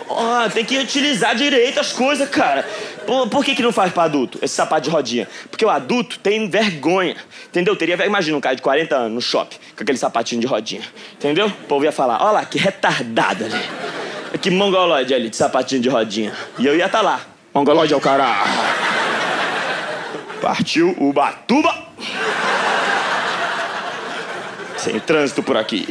Oh, 0.08 0.50
tem 0.52 0.64
que 0.64 0.76
utilizar 0.78 1.34
direito 1.34 1.80
as 1.80 1.92
coisas, 1.92 2.28
cara. 2.28 2.66
Por, 3.06 3.28
por, 3.28 3.44
que, 3.44 3.54
que 3.54 3.62
não 3.62 3.72
faz 3.72 3.92
para 3.92 4.04
adulto 4.04 4.38
esse 4.42 4.54
sapato 4.54 4.82
de 4.82 4.90
rodinha? 4.90 5.28
Porque 5.50 5.64
o 5.64 5.70
adulto 5.70 6.18
tem 6.18 6.48
vergonha, 6.48 7.16
entendeu? 7.46 7.74
Teria, 7.74 8.04
imagina 8.04 8.36
um 8.36 8.40
cara 8.40 8.54
de 8.54 8.62
40 8.62 8.94
anos 8.94 9.12
no 9.12 9.20
shopping 9.20 9.56
com 9.76 9.82
aquele 9.82 9.98
sapatinho 9.98 10.40
de 10.40 10.46
rodinha, 10.46 10.82
entendeu? 11.14 11.46
O 11.46 11.66
povo 11.66 11.84
ia 11.84 11.92
falar: 11.92 12.22
olha 12.22 12.32
lá, 12.32 12.44
que 12.44 12.58
retardado 12.58 13.44
ali. 13.44 13.60
Que 14.40 14.50
mongoloide 14.50 15.14
ali 15.14 15.30
de 15.30 15.36
sapatinho 15.36 15.80
de 15.80 15.88
rodinha. 15.88 16.32
E 16.58 16.66
eu 16.66 16.76
ia 16.76 16.86
estar 16.86 16.98
tá 16.98 17.04
lá. 17.04 17.20
Mongoloide 17.54 17.94
é 17.94 17.96
o 17.96 18.00
cara. 18.00 18.26
Partiu 20.42 20.94
o 20.98 21.12
Batuba. 21.12 21.72
Sem 24.76 24.98
trânsito 25.00 25.42
por 25.42 25.56
aqui. 25.56 25.86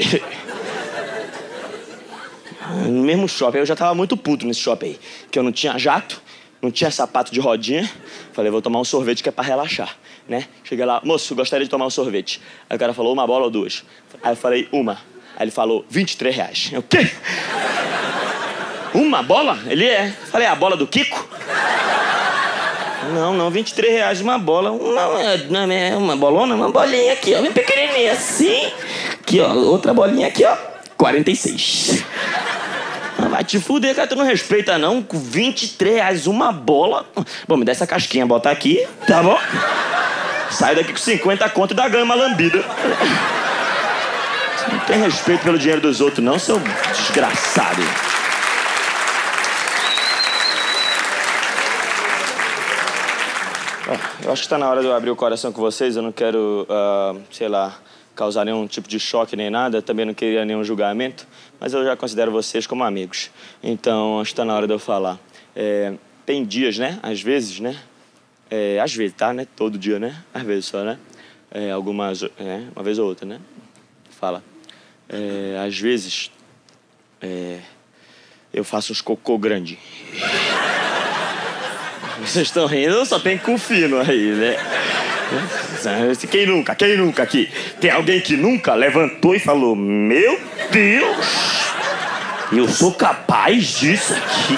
No 2.84 3.04
mesmo 3.04 3.28
shopping, 3.28 3.60
eu 3.60 3.66
já 3.66 3.76
tava 3.76 3.94
muito 3.96 4.16
puto 4.18 4.46
nesse 4.46 4.60
shopping 4.60 4.88
aí. 4.88 5.00
Que 5.32 5.40
eu 5.40 5.44
não 5.44 5.52
tinha 5.52 5.78
jato, 5.78 6.22
não 6.62 6.72
tinha 6.72 6.90
sapato 6.92 7.32
de 7.32 7.40
rodinha. 7.40 7.90
Falei, 8.32 8.52
vou 8.52 8.62
tomar 8.62 8.80
um 8.80 8.84
sorvete 8.86 9.22
que 9.22 9.30
é 9.30 9.32
pra 9.32 9.44
relaxar, 9.44 9.96
né? 10.28 10.48
Cheguei 10.64 10.86
lá, 10.86 11.02
moço, 11.04 11.36
gostaria 11.36 11.66
de 11.66 11.70
tomar 11.70 11.86
um 11.86 11.90
sorvete. 11.90 12.42
Aí 12.70 12.76
o 12.76 12.80
cara 12.80 12.94
falou, 12.94 13.14
uma 13.14 13.28
bola 13.28 13.46
ou 13.46 13.52
duas? 13.52 13.84
Aí 14.22 14.32
eu 14.32 14.38
falei, 14.38 14.68
uma. 14.72 14.94
Aí 15.36 15.44
ele 15.44 15.52
falou, 15.52 15.86
23 15.90 16.36
reais. 16.36 16.70
Eu, 16.72 16.80
o 16.80 16.84
quê? 16.84 17.10
Uma 18.94 19.24
bola? 19.24 19.60
Ele 19.68 19.86
é. 19.86 20.12
Falei, 20.12 20.48
a 20.48 20.56
bola 20.56 20.78
do 20.78 20.86
Kiko? 20.86 21.28
Não, 23.12 23.34
não, 23.34 23.50
23 23.50 23.92
reais 23.92 24.22
uma 24.22 24.38
bola. 24.38 24.72
Uma, 24.72 25.08
uma, 25.08 25.74
é 25.74 25.96
uma 25.96 26.16
bolona, 26.16 26.56
uma 26.56 26.70
bolinha 26.72 27.14
aqui, 27.14 27.34
ó, 27.36 27.42
bem 27.42 27.52
pequenininha 27.52 28.14
assim. 28.14 28.72
Aqui, 29.20 29.42
ó, 29.42 29.54
outra 29.54 29.94
bolinha 29.94 30.28
aqui, 30.28 30.46
ó, 30.46 30.56
46. 30.96 32.04
Vai 33.30 33.44
te 33.44 33.60
fuder, 33.60 33.96
cara, 33.96 34.08
tu 34.08 34.16
não 34.16 34.26
respeita 34.26 34.78
não. 34.78 35.02
Com 35.02 35.18
23 35.18 35.96
reais 35.96 36.28
uma 36.28 36.52
bola. 36.52 37.06
Bom, 37.48 37.58
me 37.58 37.66
dá 37.66 37.72
essa 37.72 37.88
casquinha, 37.88 38.26
bota 38.26 38.50
aqui, 38.50 38.86
tá 39.08 39.22
bom? 39.22 39.38
Sai 40.50 40.76
daqui 40.76 40.92
com 40.92 41.00
50 41.00 41.50
conto 41.50 41.74
da 41.74 41.88
gama 41.88 42.14
lambida. 42.16 42.64
Você 44.58 44.72
não 44.72 44.80
tem 44.82 45.02
respeito 45.02 45.44
pelo 45.44 45.58
dinheiro 45.58 45.82
dos 45.82 46.00
outros, 46.02 46.24
não, 46.24 46.38
seu 46.38 46.62
desgraçado. 46.92 47.82
Eu 54.24 54.32
acho 54.32 54.42
que 54.42 54.46
está 54.46 54.58
na 54.58 54.70
hora 54.70 54.82
de 54.82 54.88
eu 54.88 54.96
abrir 54.96 55.12
o 55.12 55.16
coração 55.16 55.52
com 55.52 55.60
vocês. 55.60 55.96
Eu 55.98 56.02
não 56.02 56.12
quero, 56.12 56.66
uh, 56.70 57.20
sei 57.30 57.50
lá, 57.50 57.76
causar 58.16 58.46
nenhum 58.46 58.66
tipo 58.68 58.88
de 58.88 59.00
choque 59.00 59.36
nem 59.36 59.50
nada. 59.50 59.82
Também 59.82 60.06
não 60.06 60.14
queria 60.14 60.46
nenhum 60.46 60.64
julgamento 60.64 61.28
mas 61.64 61.74
eu 61.74 61.82
já 61.82 61.96
considero 61.96 62.30
vocês 62.30 62.68
como 62.68 62.84
amigos. 62.84 63.32
Então, 63.64 64.20
acho 64.20 64.32
que 64.32 64.34
está 64.34 64.44
na 64.44 64.54
hora 64.54 64.68
de 64.68 64.74
eu 64.74 64.80
falar. 64.80 65.18
É, 65.56 65.94
tem 66.26 66.44
dias, 66.44 66.78
né? 66.78 67.00
Às 67.02 67.22
vezes, 67.22 67.62
né? 67.62 67.80
É, 68.52 68.82
às 68.82 68.94
vezes, 68.94 69.16
tá, 69.16 69.34
né? 69.34 69.48
Todo 69.56 69.78
dia, 69.78 69.98
né? 69.98 70.26
Às 70.34 70.44
vezes 70.44 70.66
só, 70.66 70.84
né? 70.84 71.00
É, 71.50 71.72
algumas, 71.72 72.22
é, 72.22 72.68
uma 72.76 72.84
vez 72.84 73.00
ou 73.00 73.08
outra, 73.08 73.26
né? 73.26 73.40
Fala. 74.10 74.44
É, 75.08 75.64
às 75.66 75.80
vezes, 75.80 76.30
é, 77.22 77.62
eu 78.54 78.66
faço 78.66 78.92
uns 78.92 79.00
cocô 79.00 79.38
grande. 79.38 79.80
Vocês 82.20 82.48
estão 82.48 82.66
rindo, 82.66 83.06
só 83.06 83.20
tem 83.20 83.38
cu 83.38 83.58
fino 83.58 84.00
aí, 84.00 84.32
né? 84.32 84.58
Quem 86.30 86.46
nunca? 86.46 86.76
Quem 86.76 86.98
nunca 86.98 87.24
aqui? 87.24 87.50
Tem 87.80 87.90
alguém 87.90 88.22
que 88.22 88.38
nunca 88.38 88.74
levantou 88.74 89.36
e 89.36 89.40
falou: 89.40 89.76
Meu 89.76 90.40
Deus, 90.72 91.28
eu 92.52 92.68
sou 92.68 92.94
capaz 92.94 93.80
disso 93.80 94.14
aqui. 94.14 94.58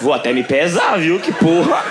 Vou 0.00 0.12
até 0.12 0.32
me 0.32 0.44
pesar, 0.44 0.98
viu? 0.98 1.18
Que 1.18 1.32
porra. 1.32 1.82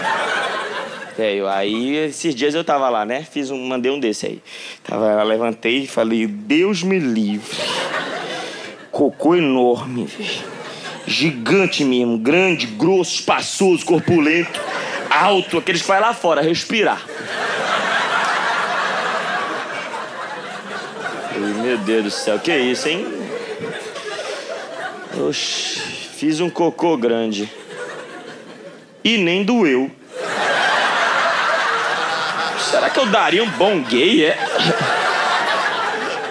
É, 1.18 1.36
eu, 1.36 1.48
aí, 1.48 1.96
esses 1.98 2.34
dias 2.34 2.56
eu 2.56 2.64
tava 2.64 2.90
lá, 2.90 3.06
né? 3.06 3.26
Fiz 3.30 3.52
um, 3.52 3.68
mandei 3.68 3.92
um 3.92 4.00
desse 4.00 4.26
aí. 4.26 4.42
Tava, 4.84 5.24
levantei 5.24 5.84
e 5.84 5.88
falei: 5.88 6.28
Deus 6.28 6.84
me 6.84 7.00
livre. 7.00 7.58
Cocô 8.92 9.36
enorme, 9.36 10.06
velho. 10.06 10.63
Gigante 11.06 11.84
mesmo, 11.84 12.18
grande, 12.18 12.66
grosso, 12.66 13.16
espaçoso, 13.16 13.86
corpulento, 13.86 14.60
alto, 15.10 15.58
aqueles 15.58 15.82
que 15.82 15.92
lá 15.92 16.14
fora 16.14 16.42
respirar. 16.42 17.02
Meu 21.62 21.78
Deus 21.80 22.04
do 22.04 22.12
céu, 22.12 22.40
que 22.40 22.56
isso, 22.56 22.88
hein? 22.88 23.06
Oxi, 25.28 25.80
fiz 26.16 26.40
um 26.40 26.50
cocô 26.50 26.98
grande. 26.98 27.52
E 29.04 29.18
nem 29.18 29.44
doeu. 29.44 29.92
Será 32.60 32.90
que 32.90 33.00
eu 33.00 33.06
daria 33.06 33.44
um 33.44 33.50
bom 33.50 33.82
gay, 33.82 34.26
é? 34.26 34.38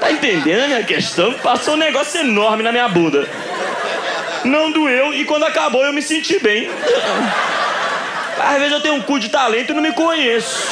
Tá 0.01 0.11
entendendo 0.11 0.65
a 0.65 0.67
minha 0.67 0.83
questão? 0.83 1.33
Passou 1.35 1.75
um 1.75 1.77
negócio 1.77 2.21
enorme 2.21 2.63
na 2.63 2.73
minha 2.73 2.89
bunda. 2.89 3.29
Não 4.45 4.71
doeu 4.71 5.15
e 5.15 5.25
quando 5.25 5.45
acabou 5.45 5.85
eu 5.85 5.93
me 5.93 6.03
senti 6.03 6.39
bem. 6.39 6.71
Às 8.41 8.59
vezes 8.59 8.73
eu 8.73 8.81
tenho 8.81 8.95
um 8.95 9.03
cu 9.03 9.19
de 9.19 9.29
talento 9.29 9.71
e 9.71 9.75
não 9.75 9.83
me 9.83 9.93
conheço. 9.93 10.69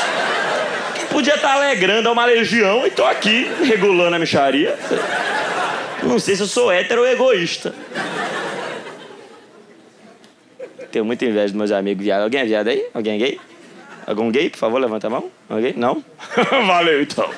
Podia 1.11 1.35
estar 1.35 1.55
alegrando 1.55 2.09
a 2.09 2.13
uma 2.13 2.25
legião 2.25 2.87
e 2.87 2.91
tô 2.91 3.05
aqui 3.05 3.51
regulando 3.65 4.15
a 4.15 4.19
micharia. 4.19 4.77
Não 6.03 6.19
sei 6.19 6.37
se 6.37 6.43
eu 6.43 6.47
sou 6.47 6.71
hétero 6.71 7.03
ou 7.03 7.07
egoísta. 7.07 7.75
Tenho 10.91 11.05
muita 11.05 11.25
inveja 11.25 11.47
dos 11.47 11.57
meus 11.57 11.71
amigos 11.71 12.03
viados. 12.03 12.25
Alguém 12.25 12.41
é 12.41 12.45
viado 12.45 12.69
aí? 12.69 12.87
Alguém 12.93 13.15
é 13.15 13.19
gay? 13.19 13.41
Algum 14.11 14.29
gay, 14.29 14.51
por 14.51 14.59
favor, 14.59 14.81
levanta 14.81 15.07
a 15.07 15.11
mão. 15.11 15.31
Alguém? 15.49 15.73
Não? 15.77 16.03
Valeu, 16.67 17.01
então. 17.01 17.31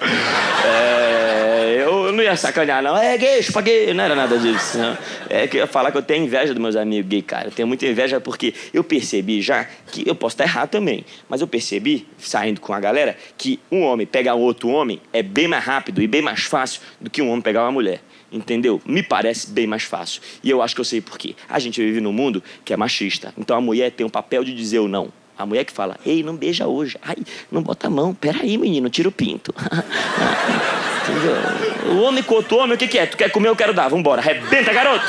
É, 0.64 1.82
eu 1.84 2.10
não 2.10 2.22
ia 2.22 2.34
sacanear, 2.34 2.82
não. 2.82 2.96
É 2.96 3.14
gay, 3.18 3.42
chupa 3.42 3.60
gay. 3.60 3.92
Não 3.92 4.02
era 4.02 4.14
nada 4.14 4.38
disso. 4.38 4.78
Não. 4.78 4.96
É 5.28 5.46
que 5.46 5.58
eu 5.58 5.60
ia 5.60 5.66
falar 5.66 5.92
que 5.92 5.98
eu 5.98 6.02
tenho 6.02 6.24
inveja 6.24 6.54
dos 6.54 6.62
meus 6.62 6.74
amigos 6.74 7.10
gay, 7.10 7.20
cara. 7.20 7.48
Eu 7.48 7.50
tenho 7.50 7.68
muita 7.68 7.86
inveja 7.86 8.22
porque 8.22 8.54
eu 8.72 8.82
percebi 8.82 9.42
já 9.42 9.64
que 9.64 10.08
eu 10.08 10.14
posso 10.14 10.32
estar 10.32 10.44
errado 10.44 10.70
também, 10.70 11.04
mas 11.28 11.42
eu 11.42 11.46
percebi, 11.46 12.06
saindo 12.16 12.58
com 12.58 12.72
a 12.72 12.80
galera, 12.80 13.18
que 13.36 13.60
um 13.70 13.82
homem 13.82 14.06
pegar 14.06 14.32
outro 14.32 14.70
homem 14.70 14.98
é 15.12 15.22
bem 15.22 15.46
mais 15.46 15.62
rápido 15.62 16.00
e 16.00 16.06
bem 16.06 16.22
mais 16.22 16.44
fácil 16.44 16.80
do 16.98 17.10
que 17.10 17.20
um 17.20 17.28
homem 17.28 17.42
pegar 17.42 17.64
uma 17.64 17.72
mulher. 17.72 18.00
Entendeu? 18.32 18.80
Me 18.86 19.02
parece 19.02 19.50
bem 19.50 19.66
mais 19.66 19.82
fácil. 19.82 20.22
E 20.42 20.48
eu 20.48 20.62
acho 20.62 20.74
que 20.74 20.80
eu 20.80 20.86
sei 20.86 21.02
por 21.02 21.18
quê. 21.18 21.36
A 21.50 21.58
gente 21.58 21.82
vive 21.82 22.00
num 22.00 22.14
mundo 22.14 22.42
que 22.64 22.72
é 22.72 22.78
machista. 22.78 23.34
Então 23.36 23.54
a 23.54 23.60
mulher 23.60 23.90
tem 23.90 24.06
o 24.06 24.10
papel 24.10 24.42
de 24.42 24.54
dizer 24.54 24.78
o 24.78 24.88
não 24.88 25.12
A 25.42 25.46
mulher 25.46 25.64
que 25.64 25.72
fala, 25.72 25.96
ei, 26.06 26.22
não 26.22 26.36
beija 26.36 26.68
hoje. 26.68 26.96
Ai, 27.02 27.16
não 27.50 27.62
bota 27.62 27.88
a 27.88 27.90
mão. 27.90 28.14
Peraí, 28.14 28.56
menino, 28.56 28.88
tira 28.88 29.08
o 29.08 29.12
pinto. 29.12 29.52
Entendeu? 31.02 31.96
O 31.96 32.02
homem 32.02 32.22
com 32.22 32.36
outro 32.36 32.58
homem, 32.58 32.76
o 32.76 32.78
que, 32.78 32.86
que 32.86 32.96
é? 32.96 33.06
Tu 33.06 33.16
quer 33.16 33.28
comer, 33.28 33.48
eu 33.48 33.56
quero 33.56 33.74
dar. 33.74 33.88
Vambora. 33.88 34.22
Rebenta, 34.22 34.72
garoto. 34.72 35.04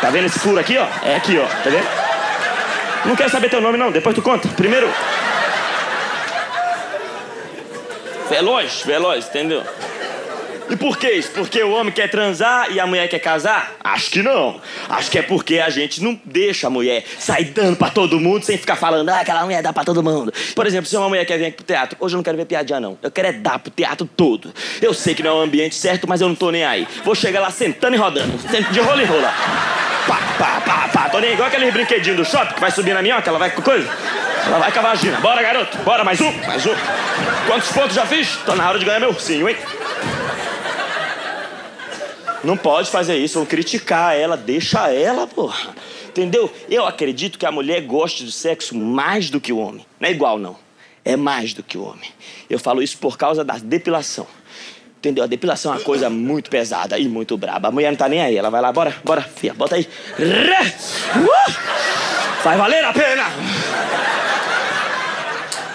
Tá 0.00 0.10
vendo 0.10 0.26
esse 0.26 0.40
furo 0.40 0.58
aqui, 0.58 0.76
ó? 0.76 0.88
É 1.06 1.14
aqui, 1.14 1.38
ó. 1.38 1.46
Tá 1.46 1.70
vendo? 1.70 1.86
Não 3.04 3.14
quero 3.14 3.30
saber 3.30 3.48
teu 3.48 3.60
nome, 3.60 3.78
não. 3.78 3.92
Depois 3.92 4.12
tu 4.12 4.22
conta. 4.22 4.48
Primeiro. 4.48 4.90
Veloz, 8.28 8.82
veloz, 8.84 9.28
entendeu? 9.28 9.62
E 10.72 10.76
por 10.76 10.96
que 10.96 11.06
isso? 11.10 11.30
Porque 11.32 11.62
o 11.62 11.70
homem 11.72 11.92
quer 11.92 12.08
transar 12.08 12.72
e 12.72 12.80
a 12.80 12.86
mulher 12.86 13.06
quer 13.06 13.18
casar? 13.18 13.76
Acho 13.84 14.10
que 14.10 14.22
não. 14.22 14.58
Acho 14.88 15.10
que 15.10 15.18
é 15.18 15.22
porque 15.22 15.58
a 15.58 15.68
gente 15.68 16.02
não 16.02 16.18
deixa 16.24 16.68
a 16.68 16.70
mulher 16.70 17.04
sair 17.18 17.44
dando 17.44 17.76
pra 17.76 17.90
todo 17.90 18.18
mundo 18.18 18.42
sem 18.42 18.56
ficar 18.56 18.74
falando, 18.74 19.06
ah, 19.10 19.20
aquela 19.20 19.44
mulher 19.44 19.62
dá 19.62 19.70
pra 19.70 19.84
todo 19.84 20.02
mundo. 20.02 20.32
Por 20.56 20.66
exemplo, 20.66 20.86
se 20.86 20.96
uma 20.96 21.10
mulher 21.10 21.26
quer 21.26 21.36
vir 21.36 21.44
aqui 21.44 21.56
pro 21.58 21.66
teatro, 21.66 21.98
hoje 22.00 22.14
eu 22.14 22.16
não 22.16 22.24
quero 22.24 22.38
ver 22.38 22.46
piadinha, 22.46 22.80
não. 22.80 22.96
Eu 23.02 23.10
quero 23.10 23.28
é 23.28 23.32
dar 23.32 23.58
pro 23.58 23.70
teatro 23.70 24.08
todo. 24.16 24.50
Eu 24.80 24.94
sei 24.94 25.14
que 25.14 25.22
não 25.22 25.32
é 25.32 25.34
o 25.34 25.40
ambiente 25.42 25.74
certo, 25.74 26.08
mas 26.08 26.22
eu 26.22 26.28
não 26.28 26.34
tô 26.34 26.50
nem 26.50 26.64
aí. 26.64 26.88
Vou 27.04 27.14
chegar 27.14 27.40
lá 27.40 27.50
sentando 27.50 27.94
e 27.94 27.98
rodando. 27.98 28.32
De 28.72 28.80
rola 28.80 29.02
em 29.02 29.04
rola. 29.04 29.30
Pá, 30.08 30.18
pá, 30.38 30.62
pá, 30.64 30.88
pá. 30.88 31.08
Tô 31.10 31.18
nem 31.18 31.34
igual 31.34 31.48
aqueles 31.48 31.70
brinquedinhos 31.70 32.16
do 32.16 32.24
shopping 32.24 32.54
que 32.54 32.60
vai 32.62 32.70
subir 32.70 32.94
na 32.94 33.02
minhoca, 33.02 33.28
ela 33.28 33.38
vai 33.38 33.50
com 33.50 33.60
coisa. 33.60 33.86
Ela 34.46 34.58
vai 34.58 34.72
com 34.72 34.78
a 34.78 34.82
vagina. 34.82 35.20
Bora, 35.20 35.42
garoto. 35.42 35.76
Bora, 35.84 36.02
mais 36.02 36.18
um, 36.18 36.32
mais 36.46 36.64
um. 36.64 36.74
Quantos 37.46 37.70
pontos 37.72 37.94
já 37.94 38.06
fiz? 38.06 38.36
Tô 38.46 38.54
na 38.54 38.70
hora 38.70 38.78
de 38.78 38.86
ganhar 38.86 39.00
meu 39.00 39.10
ursinho, 39.10 39.46
hein? 39.46 39.56
Não 42.44 42.56
pode 42.56 42.90
fazer 42.90 43.16
isso, 43.16 43.38
vão 43.38 43.46
criticar 43.46 44.16
ela, 44.16 44.36
deixa 44.36 44.90
ela, 44.90 45.26
porra. 45.26 45.74
Entendeu? 46.08 46.52
Eu 46.68 46.84
acredito 46.86 47.38
que 47.38 47.46
a 47.46 47.52
mulher 47.52 47.80
gosta 47.82 48.24
do 48.24 48.32
sexo 48.32 48.76
mais 48.76 49.30
do 49.30 49.40
que 49.40 49.52
o 49.52 49.58
homem. 49.58 49.86
Não 50.00 50.08
é 50.08 50.12
igual, 50.12 50.38
não. 50.38 50.56
É 51.04 51.16
mais 51.16 51.54
do 51.54 51.62
que 51.62 51.78
o 51.78 51.84
homem. 51.84 52.10
Eu 52.50 52.58
falo 52.58 52.82
isso 52.82 52.98
por 52.98 53.16
causa 53.16 53.44
da 53.44 53.58
depilação. 53.58 54.26
Entendeu? 54.98 55.24
A 55.24 55.26
depilação 55.26 55.72
é 55.72 55.76
uma 55.76 55.82
coisa 55.82 56.10
muito 56.10 56.50
pesada 56.50 56.98
e 56.98 57.08
muito 57.08 57.36
braba. 57.36 57.68
A 57.68 57.70
mulher 57.70 57.90
não 57.90 57.96
tá 57.96 58.08
nem 58.08 58.20
aí. 58.20 58.36
Ela 58.36 58.50
vai 58.50 58.60
lá, 58.60 58.70
bora, 58.72 58.94
bora, 59.04 59.22
fia, 59.22 59.54
bota 59.54 59.76
aí. 59.76 59.88
Uh! 60.18 61.52
Vai 62.44 62.56
valer 62.56 62.84
a 62.84 62.92
pena! 62.92 63.24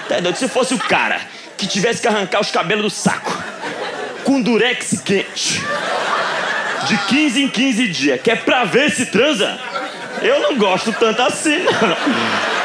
Entendeu? 0.06 0.36
Se 0.36 0.48
fosse 0.48 0.74
o 0.74 0.80
cara 0.80 1.20
que 1.58 1.66
tivesse 1.66 2.02
que 2.02 2.08
arrancar 2.08 2.42
os 2.42 2.52
cabelos 2.52 2.84
do 2.84 2.90
saco 2.90 3.36
com 4.24 4.42
durex 4.42 5.02
quente 5.02 5.62
de 6.88 6.98
15 6.98 7.44
em 7.44 7.48
15 7.48 7.88
dias, 7.88 8.22
que 8.22 8.32
é 8.32 8.36
pra 8.36 8.64
ver 8.64 8.90
se 8.92 9.08
transa, 9.08 9.60
eu 10.22 10.42
não 10.42 10.58
gosto 10.58 10.92
tanto 10.94 11.22
assim, 11.22 11.58
não. 11.64 12.58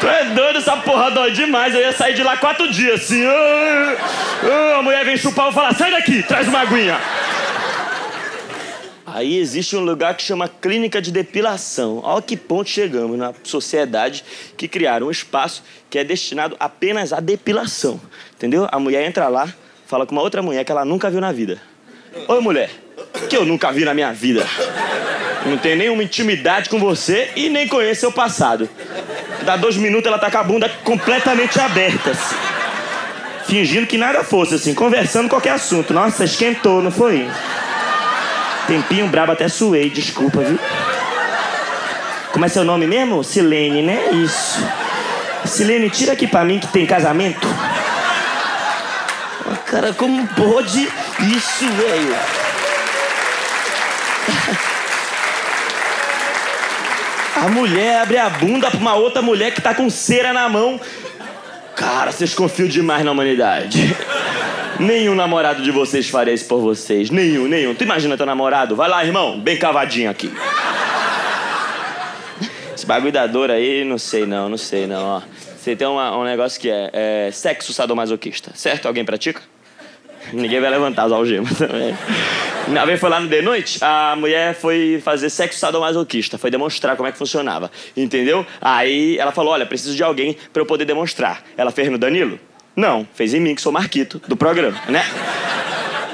Tu 0.00 0.06
é 0.06 0.26
doido, 0.26 0.58
essa 0.58 0.76
porra 0.76 1.10
dói 1.10 1.32
demais. 1.32 1.74
Eu 1.74 1.80
ia 1.80 1.92
sair 1.92 2.14
de 2.14 2.22
lá 2.22 2.36
quatro 2.36 2.70
dias 2.70 3.00
assim. 3.02 3.24
Ah, 3.26 3.96
ah, 4.44 4.78
a 4.78 4.82
mulher 4.82 5.04
vem 5.04 5.16
chupar, 5.16 5.46
eu 5.46 5.52
falar, 5.52 5.74
sai 5.74 5.90
daqui, 5.90 6.22
traz 6.22 6.46
uma 6.46 6.60
aguinha. 6.60 6.96
Aí 9.04 9.38
existe 9.38 9.74
um 9.74 9.80
lugar 9.80 10.14
que 10.14 10.22
chama 10.22 10.46
clínica 10.48 11.02
de 11.02 11.10
depilação. 11.10 12.00
Olha 12.04 12.22
que 12.22 12.36
ponto 12.36 12.70
chegamos 12.70 13.18
na 13.18 13.32
sociedade 13.42 14.24
que 14.56 14.68
criaram 14.68 15.08
um 15.08 15.10
espaço 15.10 15.64
que 15.90 15.98
é 15.98 16.04
destinado 16.04 16.54
apenas 16.60 17.12
à 17.12 17.18
depilação. 17.18 18.00
Entendeu? 18.36 18.68
A 18.70 18.78
mulher 18.78 19.04
entra 19.04 19.26
lá, 19.26 19.52
fala 19.86 20.06
com 20.06 20.12
uma 20.14 20.22
outra 20.22 20.42
mulher 20.42 20.64
que 20.64 20.70
ela 20.70 20.84
nunca 20.84 21.10
viu 21.10 21.20
na 21.20 21.32
vida. 21.32 21.60
Oi, 22.28 22.40
mulher, 22.40 22.70
que 23.28 23.36
eu 23.36 23.44
nunca 23.44 23.72
vi 23.72 23.84
na 23.84 23.94
minha 23.94 24.12
vida. 24.12 24.46
Não 25.46 25.56
tenho 25.56 25.76
nenhuma 25.76 26.02
intimidade 26.02 26.68
com 26.68 26.78
você 26.78 27.30
e 27.36 27.48
nem 27.48 27.68
conheço 27.68 28.00
seu 28.00 28.12
passado. 28.12 28.68
Dá 29.42 29.56
dois 29.56 29.76
minutos, 29.76 30.06
ela 30.06 30.18
tá 30.18 30.30
com 30.30 30.38
a 30.38 30.42
bunda 30.42 30.70
completamente 30.84 31.58
aberta. 31.60 32.10
Assim. 32.10 32.36
Fingindo 33.46 33.86
que 33.86 33.96
nada 33.96 34.22
fosse, 34.22 34.54
assim, 34.54 34.74
conversando 34.74 35.28
qualquer 35.28 35.52
assunto. 35.52 35.94
Nossa, 35.94 36.24
esquentou, 36.24 36.82
não 36.82 36.90
foi? 36.90 37.26
Tempinho 38.66 39.08
brabo, 39.08 39.32
até 39.32 39.48
suei, 39.48 39.88
desculpa, 39.88 40.40
viu? 40.40 40.58
Como 42.32 42.44
é 42.44 42.48
seu 42.48 42.64
nome 42.64 42.86
mesmo? 42.86 43.24
Silene, 43.24 43.82
né? 43.82 44.10
Isso. 44.12 44.62
Silene, 45.46 45.88
tira 45.88 46.12
aqui 46.12 46.26
pra 46.26 46.44
mim 46.44 46.58
que 46.58 46.66
tem 46.66 46.84
casamento. 46.84 47.48
Cara, 49.64 49.94
como 49.94 50.26
pode 50.28 50.88
isso, 51.20 51.66
velho? 51.66 52.16
A 57.36 57.48
mulher 57.48 58.02
abre 58.02 58.18
a 58.18 58.28
bunda 58.28 58.70
pra 58.70 58.80
uma 58.80 58.94
outra 58.94 59.22
mulher 59.22 59.54
que 59.54 59.60
tá 59.60 59.72
com 59.74 59.88
cera 59.88 60.32
na 60.32 60.48
mão. 60.48 60.80
Cara, 61.76 62.10
vocês 62.10 62.34
confiam 62.34 62.68
demais 62.68 63.04
na 63.04 63.12
humanidade. 63.12 63.96
Nenhum 64.80 65.14
namorado 65.14 65.62
de 65.62 65.70
vocês 65.70 66.08
faria 66.08 66.34
isso 66.34 66.46
por 66.46 66.60
vocês. 66.60 67.10
Nenhum, 67.10 67.46
nenhum. 67.46 67.74
Tu 67.74 67.84
imagina 67.84 68.16
teu 68.16 68.26
namorado? 68.26 68.74
Vai 68.74 68.88
lá, 68.88 69.04
irmão, 69.04 69.38
bem 69.38 69.56
cavadinho 69.56 70.10
aqui. 70.10 70.32
Esse 72.74 72.86
bagulho 72.86 73.12
da 73.12 73.26
dor 73.26 73.50
aí, 73.50 73.84
não 73.84 73.98
sei 73.98 74.26
não, 74.26 74.48
não 74.48 74.56
sei 74.58 74.86
não, 74.86 75.04
ó. 75.04 75.22
Você 75.56 75.76
tem 75.76 75.86
uma, 75.86 76.16
um 76.16 76.24
negócio 76.24 76.60
que 76.60 76.70
é, 76.70 76.90
é 76.92 77.30
sexo 77.32 77.72
sadomasoquista, 77.72 78.52
certo? 78.54 78.86
Alguém 78.86 79.04
pratica? 79.04 79.42
Ninguém 80.32 80.60
vai 80.60 80.70
levantar 80.70 81.04
as 81.04 81.12
algemas 81.12 81.56
também. 81.56 81.96
Uma 82.66 82.84
vez 82.84 83.00
foi 83.00 83.08
lá 83.08 83.18
no 83.18 83.28
de 83.28 83.40
noite, 83.40 83.78
a 83.80 84.14
mulher 84.14 84.54
foi 84.54 85.00
fazer 85.02 85.30
sexo 85.30 85.58
sadomasoquista, 85.58 86.36
foi 86.36 86.50
demonstrar 86.50 86.96
como 86.96 87.08
é 87.08 87.12
que 87.12 87.16
funcionava, 87.16 87.70
entendeu? 87.96 88.44
Aí 88.60 89.16
ela 89.18 89.32
falou: 89.32 89.52
Olha, 89.54 89.64
preciso 89.64 89.96
de 89.96 90.02
alguém 90.02 90.36
para 90.52 90.60
eu 90.60 90.66
poder 90.66 90.84
demonstrar. 90.84 91.42
Ela 91.56 91.70
fez 91.70 91.90
no 91.90 91.96
Danilo? 91.96 92.38
Não, 92.76 93.08
fez 93.14 93.32
em 93.32 93.40
mim, 93.40 93.54
que 93.54 93.62
sou 93.62 93.72
Marquito, 93.72 94.20
do 94.28 94.36
programa, 94.36 94.78
né? 94.88 95.02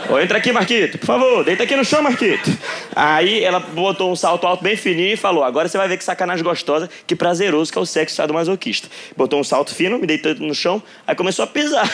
Ô, 0.08 0.18
entra 0.18 0.38
aqui, 0.38 0.52
Marquito, 0.52 0.98
por 0.98 1.06
favor, 1.06 1.44
deita 1.44 1.64
aqui 1.64 1.74
no 1.74 1.84
chão, 1.84 2.02
Marquito. 2.02 2.50
Aí 2.94 3.42
ela 3.42 3.58
botou 3.58 4.12
um 4.12 4.16
salto 4.16 4.46
alto 4.46 4.62
bem 4.62 4.76
fininho 4.76 5.14
e 5.14 5.16
falou: 5.16 5.42
Agora 5.42 5.66
você 5.66 5.76
vai 5.76 5.88
ver 5.88 5.96
que 5.96 6.04
sacanagem 6.04 6.44
gostosa, 6.44 6.88
que 7.06 7.16
prazeroso 7.16 7.72
que 7.72 7.78
é 7.78 7.80
o 7.80 7.86
sexo 7.86 8.14
sadomasoquista. 8.14 8.88
Botou 9.16 9.40
um 9.40 9.44
salto 9.44 9.74
fino, 9.74 9.98
me 9.98 10.06
deitou 10.06 10.34
no 10.36 10.54
chão, 10.54 10.80
aí 11.06 11.16
começou 11.16 11.42
a 11.42 11.48
pisar 11.48 11.90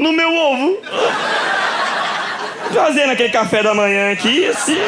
no 0.00 0.12
meu 0.12 0.34
ovo. 0.34 0.78
Fazendo 2.72 3.10
aquele 3.10 3.28
café 3.28 3.62
da 3.62 3.74
manhã 3.74 4.12
aqui, 4.12 4.46
assim. 4.46 4.78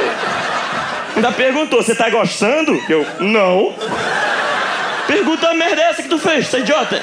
Ainda 1.15 1.31
perguntou, 1.33 1.83
você 1.83 1.95
tá 1.95 2.09
gostando? 2.09 2.81
Eu, 2.89 3.07
não. 3.21 3.75
Pergunta 5.07 5.49
a 5.49 5.55
merda 5.55 5.83
é 5.83 5.91
essa 5.91 6.03
que 6.03 6.09
tu 6.09 6.19
fez, 6.19 6.51
tá 6.51 6.59
idiota? 6.59 7.03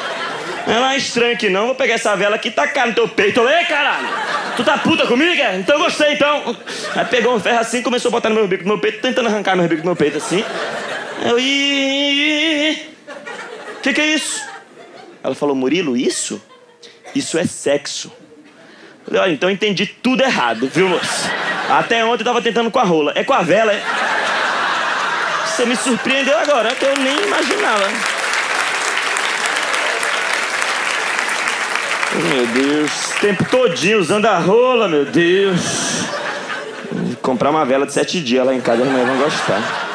Ela 0.66 0.94
é 0.94 0.98
estranho 0.98 1.38
que 1.38 1.50
não, 1.50 1.68
vou 1.68 1.76
pegar 1.76 1.96
essa 1.96 2.16
vela 2.16 2.36
aqui 2.36 2.48
e 2.48 2.52
tacar 2.52 2.88
no 2.88 2.94
teu 2.94 3.08
peito. 3.08 3.40
Eu, 3.40 3.50
ei, 3.50 3.66
caralho! 3.66 4.08
Tu 4.56 4.64
tá 4.64 4.78
puta 4.78 5.06
comigo? 5.08 5.42
É? 5.42 5.58
Então 5.58 5.78
eu 5.78 5.84
gostei, 5.84 6.14
então. 6.14 6.56
Aí 6.96 7.06
pegou 7.06 7.36
um 7.36 7.40
ferro 7.40 7.60
assim, 7.60 7.82
começou 7.82 8.10
a 8.10 8.12
botar 8.12 8.30
no 8.30 8.36
meu 8.36 8.48
bico 8.48 8.64
do 8.64 8.68
meu 8.68 8.80
peito, 8.80 9.02
tentando 9.02 9.28
arrancar 9.28 9.56
meu 9.56 9.68
bico 9.68 9.82
do 9.82 9.86
meu 9.86 9.96
peito 9.96 10.18
assim. 10.18 10.44
Eu, 11.24 11.40
ih... 11.40 12.90
Que 13.82 13.94
que 13.94 14.02
é 14.02 14.08
isso? 14.08 14.42
Ela 15.24 15.36
falou, 15.36 15.56
Murilo, 15.56 15.96
isso? 15.96 16.42
Isso 17.16 17.38
é 17.38 17.46
sexo. 17.46 18.12
Falei, 19.06 19.22
olha, 19.22 19.32
então 19.32 19.50
eu 19.50 19.54
entendi 19.54 19.86
tudo 19.86 20.24
errado, 20.24 20.70
viu, 20.72 20.88
moço? 20.88 21.30
Até 21.70 22.04
ontem 22.06 22.22
eu 22.22 22.26
tava 22.26 22.42
tentando 22.42 22.70
com 22.70 22.80
a 22.80 22.84
rola. 22.84 23.12
É 23.16 23.24
com 23.24 23.34
a 23.34 23.42
vela, 23.42 23.72
é? 23.72 23.82
Você 25.46 25.66
me 25.66 25.76
surpreendeu 25.76 26.38
agora, 26.38 26.74
que 26.76 26.86
eu 26.86 26.96
nem 26.98 27.18
imaginava. 27.24 27.90
Meu 32.16 32.48
Deus, 32.48 32.92
tempo 33.22 33.46
todinho 33.46 34.00
usando 34.00 34.26
a 34.26 34.38
rola, 34.38 34.88
meu 34.88 35.06
Deus. 35.06 36.04
Comprar 37.22 37.50
uma 37.50 37.66
vela 37.66 37.86
de 37.86 37.94
sete 37.94 38.20
dias 38.20 38.46
lá 38.46 38.54
em 38.54 38.62
casa, 38.62 38.84
não 38.84 39.06
vão 39.06 39.18
gostar. 39.18 39.89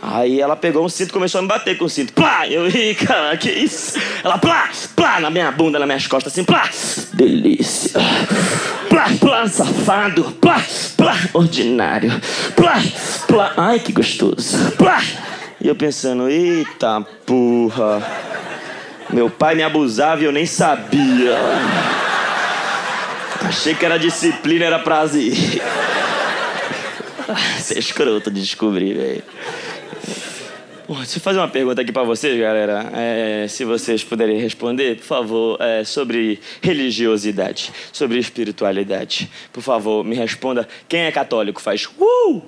Aí 0.00 0.40
ela 0.40 0.56
pegou 0.56 0.84
um 0.84 0.88
cinto 0.88 1.10
e 1.10 1.12
começou 1.12 1.40
a 1.40 1.42
me 1.42 1.48
bater 1.48 1.76
com 1.76 1.84
o 1.84 1.88
cinto. 1.88 2.12
Plá! 2.12 2.46
Eu, 2.48 2.68
ri, 2.68 2.94
cara, 2.94 3.36
que 3.36 3.50
isso? 3.50 3.98
Ela, 4.22 4.38
plá! 4.38 4.68
Plá! 4.94 5.20
Na 5.20 5.30
minha 5.30 5.50
bunda, 5.50 5.78
nas 5.78 5.86
minhas 5.86 6.06
costas, 6.06 6.32
assim, 6.32 6.44
plá! 6.44 6.68
Delícia! 7.14 8.00
Plá! 8.88 9.06
Plá! 9.20 9.48
Safado! 9.48 10.24
Plá! 10.40 10.62
Plá! 10.96 11.16
Ordinário! 11.32 12.12
Plá! 12.54 12.76
Plá! 13.26 13.52
Ai, 13.56 13.80
que 13.80 13.92
gostoso! 13.92 14.72
Plá! 14.72 15.02
E 15.60 15.66
eu 15.66 15.74
pensando, 15.74 16.28
eita 16.28 17.00
porra! 17.26 18.02
Meu 19.10 19.30
pai 19.30 19.54
me 19.54 19.62
abusava 19.62 20.22
e 20.22 20.24
eu 20.24 20.32
nem 20.32 20.44
sabia. 20.44 21.36
Achei 23.46 23.74
que 23.74 23.84
era 23.84 23.98
disciplina, 23.98 24.66
era 24.66 24.78
prazer. 24.78 25.32
Você 27.58 27.74
é 27.74 27.78
escroto 27.78 28.30
de 28.30 28.40
descobrir, 28.40 28.94
velho. 28.94 29.22
Deixa 30.88 31.18
eu 31.18 31.20
fazer 31.20 31.38
uma 31.38 31.48
pergunta 31.48 31.82
aqui 31.82 31.92
para 31.92 32.02
vocês, 32.02 32.40
galera. 32.40 32.90
É, 32.94 33.46
se 33.46 33.62
vocês 33.62 34.02
puderem 34.02 34.40
responder, 34.40 34.96
por 34.96 35.04
favor, 35.04 35.58
é, 35.60 35.84
sobre 35.84 36.40
religiosidade, 36.62 37.70
sobre 37.92 38.18
espiritualidade. 38.18 39.30
Por 39.52 39.62
favor, 39.62 40.02
me 40.02 40.16
responda. 40.16 40.66
Quem 40.88 41.00
é 41.00 41.12
católico 41.12 41.60
faz 41.60 41.86
uh! 41.98 42.36
uh! 42.36 42.42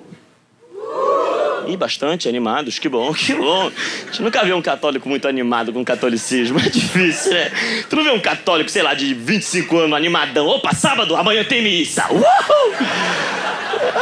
E 1.67 1.77
bastante 1.77 2.27
animados, 2.27 2.79
que 2.79 2.89
bom, 2.89 3.13
que 3.13 3.35
bom. 3.35 3.67
A 3.67 4.05
gente 4.07 4.23
nunca 4.23 4.43
vê 4.43 4.53
um 4.53 4.61
católico 4.61 5.07
muito 5.07 5.27
animado 5.27 5.71
com 5.71 5.85
catolicismo, 5.85 6.59
é 6.59 6.67
difícil, 6.67 7.33
né? 7.33 7.51
Tu 7.87 7.95
não 7.95 8.03
vê 8.03 8.09
um 8.09 8.19
católico, 8.19 8.71
sei 8.71 8.81
lá, 8.81 8.95
de 8.95 9.13
25 9.13 9.77
anos, 9.77 9.95
animadão. 9.95 10.47
Opa, 10.47 10.73
sábado, 10.73 11.15
amanhã 11.15 11.43
tem 11.43 11.61
missa. 11.61 12.07
Uhul! 12.11 13.50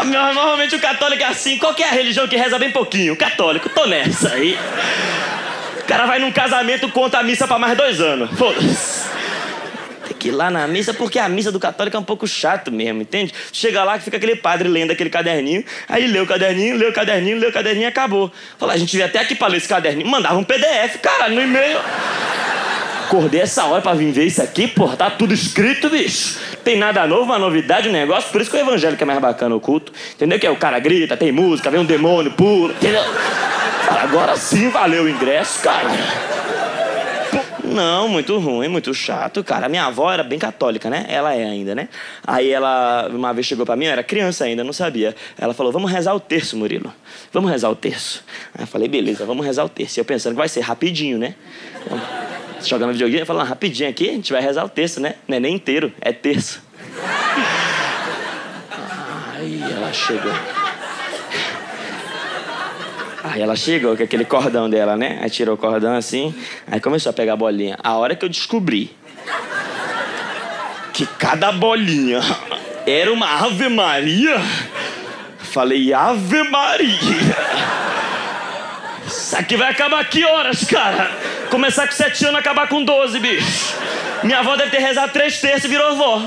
Normalmente 0.06 0.76
o 0.76 0.80
católico 0.80 1.24
é 1.24 1.26
assim. 1.26 1.58
Qual 1.58 1.76
é 1.78 1.84
a 1.84 1.92
religião 1.92 2.28
que 2.28 2.36
reza 2.36 2.58
bem 2.58 2.72
pouquinho? 2.72 3.16
Católico, 3.16 3.70
tô 3.70 3.86
nessa 3.86 4.34
aí. 4.34 4.58
O 5.80 5.84
cara 5.86 6.06
vai 6.06 6.20
num 6.20 6.32
casamento, 6.32 6.90
conta 6.90 7.20
a 7.20 7.24
missa 7.24 7.48
pra 7.48 7.58
mais 7.58 7.78
dois 7.78 8.00
anos. 8.00 8.30
Foda-se. 8.38 9.10
Tem 10.08 10.18
que 10.18 10.28
ir 10.30 10.32
lá 10.32 10.50
na 10.50 10.68
missa, 10.68 10.94
porque 10.94 11.20
a 11.20 11.28
missa 11.30 11.52
do 11.52 11.60
católico 11.60 11.96
é 11.96 12.00
um 12.00 12.04
pouco 12.04 12.28
chato 12.28 12.72
mesmo, 12.72 13.02
entende? 13.02 13.34
Chega 13.52 13.84
lá 13.84 13.98
que 13.98 14.04
fica 14.04 14.18
aquele 14.18 14.36
padre 14.36 14.68
lendo 14.68 14.92
aquele 14.92 15.10
caderninho, 15.10 15.64
aí 15.88 16.08
lê 16.08 16.20
o 16.20 16.28
caderninho, 16.28 16.78
lê 16.78 16.88
o 16.88 16.94
caderninho, 16.94 17.38
lê 17.38 17.48
o 17.48 17.52
caderninho 17.52 17.86
e 17.86 17.88
acabou. 17.88 18.32
Fala, 18.58 18.74
a 18.74 18.78
gente 18.78 18.96
veio 18.96 19.08
até 19.08 19.20
aqui 19.20 19.36
pra 19.36 19.48
ler 19.48 19.58
esse 19.58 19.68
caderninho. 19.68 20.08
Mandava 20.08 20.38
um 20.38 20.44
PDF, 20.44 20.98
caralho, 21.02 21.36
no 21.36 21.42
e-mail. 21.42 21.80
Acordei 23.10 23.42
essa 23.42 23.66
hora 23.66 23.82
pra 23.82 23.96
vir 23.96 24.12
ver 24.12 24.28
isso 24.28 24.40
aqui, 24.40 24.68
porra, 24.68 24.96
tá 24.96 25.10
tudo 25.10 25.34
escrito, 25.34 25.90
bicho. 25.90 26.40
Tem 26.64 26.78
nada 26.78 27.08
novo, 27.08 27.24
uma 27.24 27.40
novidade, 27.40 27.90
um 27.90 27.92
negócio. 27.92 28.32
Por 28.32 28.40
isso 28.40 28.52
que 28.52 28.56
o 28.56 28.60
evangelho 28.60 28.96
que 28.96 29.02
é 29.02 29.06
mais 29.06 29.20
bacana 29.20 29.56
o 29.56 29.60
culto. 29.60 29.92
Entendeu? 30.14 30.38
Que 30.38 30.46
é 30.46 30.52
o 30.52 30.56
cara 30.56 30.78
grita, 30.78 31.18
tem 31.18 31.32
música, 31.32 31.72
vem 31.72 31.80
um 31.80 31.86
demônio 31.86 32.32
puro, 32.34 32.72
entendeu? 32.72 33.02
Agora 34.04 34.38
sim 34.38 34.70
valeu 34.70 35.06
o 35.06 35.10
ingresso, 35.10 35.60
cara. 35.64 35.90
Não, 37.64 38.08
muito 38.08 38.38
ruim, 38.38 38.68
muito 38.68 38.94
chato, 38.94 39.44
cara. 39.44 39.68
Minha 39.68 39.86
avó 39.86 40.12
era 40.14 40.24
bem 40.24 40.38
católica, 40.38 40.88
né? 40.88 41.08
Ela 41.10 41.34
é 41.34 41.46
ainda, 41.46 41.74
né? 41.74 41.90
Aí 42.28 42.52
ela, 42.52 43.10
uma 43.12 43.34
vez 43.34 43.48
chegou 43.48 43.66
pra 43.66 43.76
mim, 43.76 43.86
eu 43.86 43.92
era 43.92 44.04
criança 44.04 44.46
ainda, 44.46 44.64
não 44.64 44.72
sabia. 44.72 45.16
Ela 45.36 45.56
falou, 45.56 45.72
vamos 45.72 45.92
rezar 45.92 46.14
o 46.14 46.20
terço, 46.20 46.56
Murilo. 46.56 46.94
Vamos 47.34 47.50
rezar 47.50 47.72
o 47.72 47.76
terço. 47.76 48.24
Aí 48.54 48.64
eu 48.64 48.68
falei, 48.68 48.88
beleza, 48.88 49.26
vamos 49.26 49.44
rezar 49.44 49.66
o 49.66 49.70
terço. 49.70 50.00
E 50.00 50.00
eu 50.00 50.06
pensando 50.06 50.34
que 50.34 50.40
vai 50.40 50.48
ser 50.48 50.60
rapidinho, 50.60 51.18
né? 51.18 51.34
Jogando 52.64 52.92
videogame, 52.94 53.26
falando 53.26 53.48
rapidinho 53.48 53.90
aqui, 53.90 54.10
a 54.10 54.14
gente 54.14 54.32
vai 54.32 54.42
rezar 54.42 54.64
o 54.66 54.70
texto, 54.70 55.00
né? 55.00 55.16
Não 55.28 55.38
é 55.38 55.40
nem 55.40 55.56
inteiro, 55.56 55.92
é 56.02 56.12
terço. 56.12 56.62
Aí 59.36 59.62
ela 59.62 59.94
chegou. 59.94 60.34
Aí 63.24 63.42
ela 63.42 63.56
chegou 63.56 63.96
com 63.96 64.04
aquele 64.04 64.26
cordão 64.26 64.70
dela, 64.70 64.96
né? 64.96 65.20
Aí 65.22 65.30
tirou 65.30 65.56
o 65.56 65.58
cordão 65.58 65.96
assim, 65.96 66.34
aí 66.68 66.80
começou 66.80 67.10
a 67.10 67.14
pegar 67.14 67.34
a 67.34 67.38
bolinha. 67.38 67.78
A 67.84 67.96
hora 67.96 68.16
que 68.16 68.26
eu 68.26 68.30
descobri 68.30 68.96
que 70.94 71.06
cada 71.06 71.52
bolinha 71.52 72.22
era 72.86 73.12
uma 73.12 73.46
Ave 73.46 73.70
Maria, 73.70 74.42
falei, 75.38 75.94
Ave 75.94 76.44
Maria! 76.44 77.89
Isso 79.10 79.36
aqui 79.36 79.58
vai 79.58 79.72
acabar 79.72 80.08
que 80.08 80.24
horas, 80.24 80.64
cara? 80.64 81.10
Começar 81.50 81.88
com 81.88 81.94
sete 81.94 82.26
anos, 82.26 82.40
acabar 82.40 82.70
com 82.70 82.84
doze, 82.84 83.20
bicho. 83.20 83.76
Minha 84.24 84.40
avó 84.40 84.56
deve 84.56 84.70
ter 84.70 84.80
rezado 84.80 85.12
três 85.12 85.42
terços 85.42 85.66
e 85.66 85.68
virou 85.68 85.96
vó. 85.96 86.22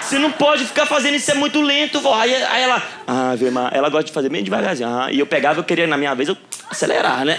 Você 0.00 0.18
não 0.18 0.32
pode 0.32 0.64
ficar 0.64 0.86
fazendo 0.86 1.14
isso, 1.14 1.30
é 1.30 1.34
muito 1.34 1.60
lento, 1.60 2.00
vó. 2.00 2.14
Aí, 2.14 2.34
aí 2.34 2.62
ela, 2.62 2.82
Ave 3.06 3.50
Maria, 3.50 3.78
ela 3.78 3.88
gosta 3.88 4.04
de 4.04 4.12
fazer 4.12 4.28
bem 4.28 4.42
devagarzinho. 4.42 4.88
Ah, 4.88 5.08
e 5.10 5.18
eu 5.18 5.26
pegava, 5.26 5.60
eu 5.60 5.64
queria, 5.64 5.86
na 5.86 5.96
minha 5.96 6.14
vez, 6.14 6.28
eu 6.28 6.36
acelerar, 6.68 7.24
né? 7.24 7.38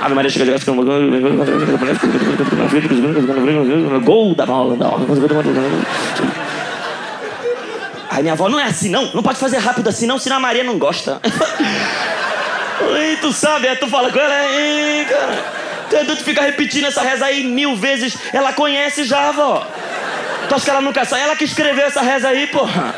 Ave 0.00 0.14
Maria 0.14 0.30
chega 0.30 0.44
de 0.44 0.64
Gol 4.04 4.34
da 4.34 4.46
bola. 4.46 4.76
Aí 8.10 8.22
minha 8.22 8.32
avó, 8.32 8.48
não 8.48 8.58
é 8.58 8.64
assim, 8.64 8.88
não. 8.88 9.12
Não 9.12 9.22
pode 9.22 9.38
fazer 9.38 9.58
rápido 9.58 9.88
assim, 9.88 10.06
não, 10.06 10.18
senão 10.18 10.36
a 10.36 10.40
Maria 10.40 10.64
não 10.64 10.78
gosta. 10.78 11.20
E 12.80 13.16
tu 13.16 13.32
sabe, 13.32 13.68
aí 13.68 13.76
tu 13.76 13.88
fala 13.88 14.10
com 14.10 14.18
ela, 14.18 14.44
Ei, 14.54 15.04
cara. 15.04 15.66
Tu 15.88 15.96
é 15.96 16.16
fica 16.16 16.42
repetindo 16.42 16.86
essa 16.86 17.00
reza 17.02 17.26
aí 17.26 17.44
mil 17.44 17.76
vezes. 17.76 18.16
Ela 18.32 18.52
conhece 18.52 19.04
já, 19.04 19.30
vó. 19.30 19.66
Tu 20.48 20.54
acha 20.54 20.64
que 20.64 20.70
ela 20.70 20.80
nunca 20.80 21.04
sabe? 21.04 21.22
Ela 21.22 21.36
que 21.36 21.44
escreveu 21.44 21.86
essa 21.86 22.02
reza 22.02 22.28
aí, 22.28 22.46
porra. 22.48 22.94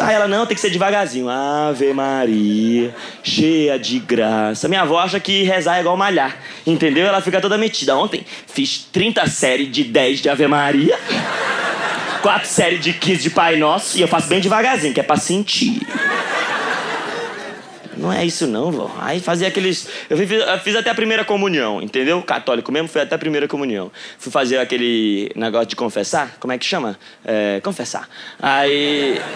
Aí 0.00 0.14
ela, 0.14 0.28
não, 0.28 0.44
tem 0.44 0.54
que 0.54 0.60
ser 0.60 0.70
devagarzinho. 0.70 1.28
Ave 1.28 1.92
Maria, 1.94 2.94
cheia 3.22 3.78
de 3.78 3.98
graça. 3.98 4.68
Minha 4.68 4.82
avó 4.82 4.98
acha 4.98 5.18
que 5.18 5.42
rezar 5.44 5.78
é 5.78 5.80
igual 5.80 5.96
malhar, 5.96 6.36
entendeu? 6.66 7.06
Ela 7.06 7.20
fica 7.20 7.40
toda 7.40 7.56
metida. 7.56 7.96
Ontem 7.96 8.24
fiz 8.46 8.86
30 8.92 9.26
séries 9.26 9.72
de 9.72 9.84
10 9.84 10.20
de 10.20 10.28
Ave 10.28 10.46
Maria, 10.46 10.98
4 12.20 12.48
séries 12.48 12.80
de 12.80 12.92
15 12.92 13.22
de 13.22 13.30
Pai 13.30 13.56
Nosso, 13.56 13.96
e 13.96 14.02
eu 14.02 14.08
faço 14.08 14.28
bem 14.28 14.40
devagarzinho, 14.40 14.92
que 14.92 15.00
é 15.00 15.02
pra 15.02 15.16
sentir. 15.16 15.80
Não 17.98 18.12
é 18.12 18.24
isso 18.24 18.46
não, 18.46 18.70
vó. 18.70 18.94
Aí 19.00 19.20
fazia 19.20 19.48
aqueles. 19.48 19.88
Eu 20.08 20.16
fiz, 20.16 20.30
eu 20.30 20.58
fiz, 20.60 20.76
até 20.76 20.90
a 20.90 20.94
primeira 20.94 21.24
comunhão, 21.24 21.82
entendeu? 21.82 22.22
Católico 22.22 22.70
mesmo, 22.70 22.88
fui 22.88 23.00
até 23.00 23.16
a 23.16 23.18
primeira 23.18 23.48
comunhão. 23.48 23.90
Fui 24.18 24.30
fazer 24.30 24.58
aquele 24.58 25.30
negócio 25.34 25.66
de 25.66 25.76
confessar. 25.76 26.36
Como 26.38 26.52
é 26.52 26.58
que 26.58 26.64
chama? 26.64 26.98
É, 27.24 27.60
confessar. 27.60 28.08
Aí. 28.40 29.20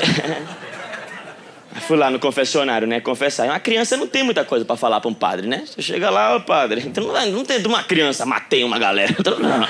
Fui 1.81 1.97
lá 1.97 2.11
no 2.11 2.19
confessionário, 2.19 2.87
né? 2.87 3.01
Confessar. 3.01 3.47
Uma 3.47 3.59
criança 3.59 3.97
não 3.97 4.07
tem 4.07 4.23
muita 4.23 4.45
coisa 4.45 4.63
para 4.63 4.77
falar 4.77 5.01
para 5.01 5.11
um 5.11 5.15
padre, 5.15 5.49
né? 5.49 5.65
Você 5.67 5.81
chega 5.81 6.11
lá, 6.11 6.37
ô 6.37 6.41
padre. 6.43 6.83
Então 6.87 7.05
não, 7.05 7.45
tem 7.45 7.61
de 7.61 7.67
uma 7.67 7.83
criança, 7.83 8.27
matei 8.27 8.63
uma 8.63 8.79
galera. 8.79 9.13
Então, 9.19 9.39
não. 9.39 9.67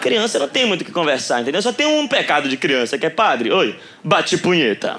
Criança 0.00 0.38
não 0.38 0.48
tem 0.48 0.64
muito 0.64 0.82
o 0.82 0.84
que 0.84 0.92
conversar, 0.92 1.42
entendeu? 1.42 1.60
Só 1.60 1.72
tem 1.72 1.86
um 1.86 2.06
pecado 2.06 2.48
de 2.48 2.56
criança, 2.56 2.96
que 2.96 3.04
é 3.04 3.10
padre. 3.10 3.50
Oi, 3.50 3.78
bate 4.02 4.38
punheta. 4.38 4.96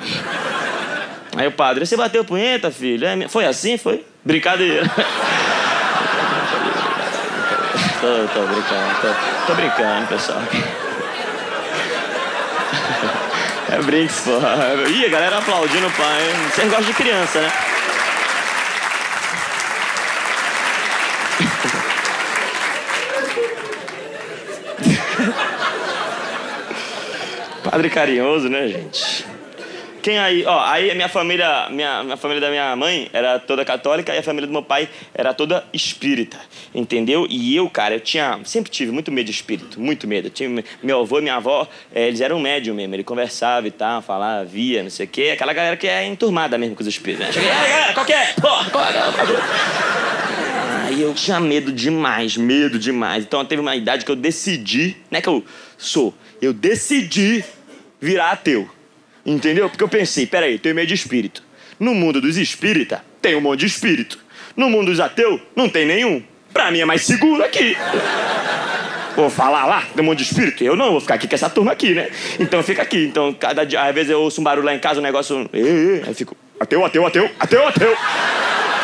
Aí 1.36 1.48
o 1.48 1.52
padre, 1.52 1.86
você 1.86 1.96
bateu 1.96 2.26
punheta, 2.26 2.70
filho? 2.72 3.06
É, 3.08 3.28
foi 3.28 3.46
assim? 3.46 3.78
Foi? 3.78 4.06
Brincadeira. 4.24 4.84
tô, 8.02 8.28
tô 8.34 8.42
brincando, 8.48 8.96
tô, 9.02 9.08
tô 9.48 9.54
brincando, 9.56 10.08
pessoal. 10.08 10.42
É 13.72 13.78
brinks, 13.82 14.20
porra. 14.26 14.58
Ih, 14.90 15.06
a 15.06 15.10
galera 15.10 15.38
aplaudindo 15.38 15.88
o 15.88 15.92
pai. 15.92 16.24
Vocês 16.54 16.68
gostam 16.68 16.88
de 16.88 16.94
criança, 16.94 17.40
né? 17.40 17.50
Padre 27.64 27.90
carinhoso, 27.90 28.50
né, 28.50 28.68
gente? 28.68 29.31
Quem 30.02 30.18
aí, 30.18 30.44
ó, 30.46 30.64
aí 30.66 30.90
a 30.90 30.96
minha 30.96 31.08
família, 31.08 31.70
minha, 31.70 32.04
minha 32.04 32.18
família 32.18 32.42
da 32.42 32.50
minha 32.50 32.76
mãe 32.76 33.10
era 33.14 33.38
toda 33.38 33.64
católica 33.64 34.14
e 34.16 34.18
a 34.18 34.24
família 34.24 34.48
do 34.48 34.52
meu 34.52 34.64
pai 34.64 34.90
era 35.14 35.32
toda 35.34 35.64
espírita, 35.72 36.38
entendeu? 36.74 37.28
E 37.30 37.56
eu, 37.56 37.70
cara, 37.70 37.96
eu 37.96 38.00
tinha, 38.00 38.40
sempre 38.44 38.72
tive 38.72 38.92
muito 38.92 39.12
medo 39.12 39.26
de 39.26 39.32
espírito, 39.32 39.80
muito 39.80 40.08
medo. 40.08 40.30
Tinha, 40.30 40.64
meu 40.82 41.02
avô 41.02 41.20
e 41.20 41.22
minha 41.22 41.36
avó, 41.36 41.68
é, 41.94 42.08
eles 42.08 42.20
eram 42.20 42.40
médium 42.40 42.74
mesmo, 42.74 42.96
ele 42.96 43.04
conversava 43.04 43.68
e 43.68 43.72
tal, 43.72 44.02
falava, 44.02 44.44
via, 44.44 44.82
não 44.82 44.90
sei 44.90 45.06
o 45.06 45.10
quê, 45.10 45.32
aquela 45.34 45.54
galera 45.54 45.78
que 45.78 45.88
é 45.88 46.04
enturmada 46.06 46.58
mesmo 46.58 46.76
com 46.76 46.82
os 46.82 46.88
espíritos, 46.88 47.28
né? 47.28 47.32
Cheguei, 47.32 47.50
galera, 47.50 47.94
qual 47.94 48.06
que 48.06 48.14
é? 48.14 48.34
Porra, 48.34 48.72
é? 48.90 50.88
Aí 50.88 51.02
eu 51.02 51.14
tinha 51.14 51.40
medo 51.40 51.72
demais, 51.72 52.36
medo 52.36 52.80
demais. 52.80 53.24
Então 53.24 53.46
teve 53.46 53.62
uma 53.62 53.76
idade 53.76 54.04
que 54.04 54.12
eu 54.12 54.16
decidi, 54.16 54.98
não 55.12 55.20
é 55.20 55.22
que 55.22 55.30
eu 55.30 55.44
sou, 55.78 56.14
eu 56.42 56.52
decidi 56.52 57.46
virar 58.00 58.32
ateu. 58.32 58.68
Entendeu? 59.26 59.70
Porque 59.70 59.84
eu 59.84 59.90
pensei, 59.90 60.26
peraí, 60.26 60.58
tenho 60.58 60.76
medo 60.76 60.88
de 60.88 60.94
espírito. 60.94 61.44
No 61.80 61.94
mundo 61.94 62.22
dos 62.22 62.38
espíritas, 62.38 63.00
tem 63.22 63.36
um 63.36 63.42
monte 63.42 63.62
de 63.62 63.66
espírito. 63.68 64.20
No 64.56 64.70
mundo 64.70 64.92
dos 64.92 65.00
ateus, 65.00 65.40
não 65.56 65.70
tem 65.70 65.86
nenhum. 65.86 66.24
Pra 66.54 66.70
mim 66.72 66.80
é 66.80 66.86
mais 66.86 67.04
seguro 67.04 67.44
aqui. 67.44 67.76
Vou 69.16 69.30
falar 69.30 69.66
lá, 69.66 69.84
tem 69.94 70.04
um 70.04 70.08
monte 70.08 70.20
de 70.20 70.24
espírito? 70.24 70.64
Eu 70.64 70.76
não, 70.76 70.92
vou 70.92 71.02
ficar 71.02 71.16
aqui 71.16 71.28
com 71.28 71.36
essa 71.36 71.50
turma 71.50 71.72
aqui, 71.72 71.94
né? 71.94 72.10
Então 72.40 72.64
fica 72.64 72.82
aqui. 72.82 73.06
Então, 73.06 73.34
cada 73.34 73.66
dia, 73.66 73.82
às 73.82 73.94
vezes 73.94 74.10
eu 74.10 74.22
ouço 74.22 74.42
um 74.42 74.44
barulho 74.44 74.66
lá 74.66 74.74
em 74.74 74.80
casa, 74.80 75.00
um 75.00 75.04
negócio. 75.04 75.50
Aí 75.54 76.02
eu 76.08 76.16
fico. 76.16 76.36
Ateu, 76.60 76.86
ateu, 76.86 77.06
ateu, 77.06 77.30
ateu, 77.40 77.68
ateu. 77.68 77.98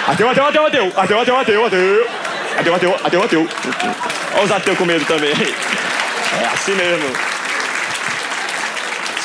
Ateu, 0.07 0.29
ateu, 0.29 0.45
ateu, 0.45 0.65
ateu. 0.65 0.93
Ateu, 0.95 1.19
ateu, 1.19 1.37
ateu, 1.37 1.65
ateu. 1.65 2.07
Ateu, 2.57 2.75
ateu, 2.75 2.95
ateu, 3.03 3.23
ateu. 3.23 3.47
Olha 4.33 4.43
os 4.43 4.51
ateus 4.51 4.77
com 4.77 4.85
medo 4.85 5.05
também. 5.05 5.31
É 5.31 6.45
assim 6.53 6.73
mesmo. 6.73 7.36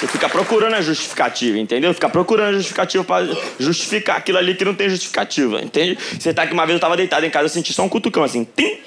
Você 0.03 0.09
fica 0.09 0.29
procurando 0.29 0.75
a 0.75 0.81
justificativa, 0.81 1.57
entendeu? 1.57 1.95
Fica 1.95 2.09
procurando 2.09 2.49
a 2.49 2.53
justificativa 2.55 3.05
para 3.05 3.25
justificar 3.57 4.17
aquilo 4.17 4.37
ali 4.37 4.53
que 4.57 4.65
não 4.65 4.75
tem 4.75 4.91
justificativa, 4.91 5.63
entende? 5.63 5.97
Você 6.19 6.35
tá 6.35 6.43
aqui 6.43 6.53
uma 6.53 6.67
vez 6.67 6.75
eu 6.75 6.81
tava 6.81 6.97
deitado 6.97 7.25
em 7.25 7.31
casa, 7.31 7.45
eu 7.45 7.49
senti 7.49 7.73
só 7.73 7.85
um 7.85 7.89
cutucão 7.89 8.25
assim, 8.25 8.45
tim! 8.45 8.79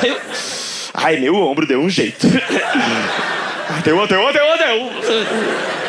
Aí, 0.00 0.16
ai, 0.94 1.16
meu 1.16 1.34
ombro 1.34 1.66
deu 1.66 1.80
um 1.80 1.90
jeito. 1.90 2.28
Ateu, 3.76 4.00
ateu, 4.00 4.28
ateu, 4.28 4.52
ateu. 4.52 5.85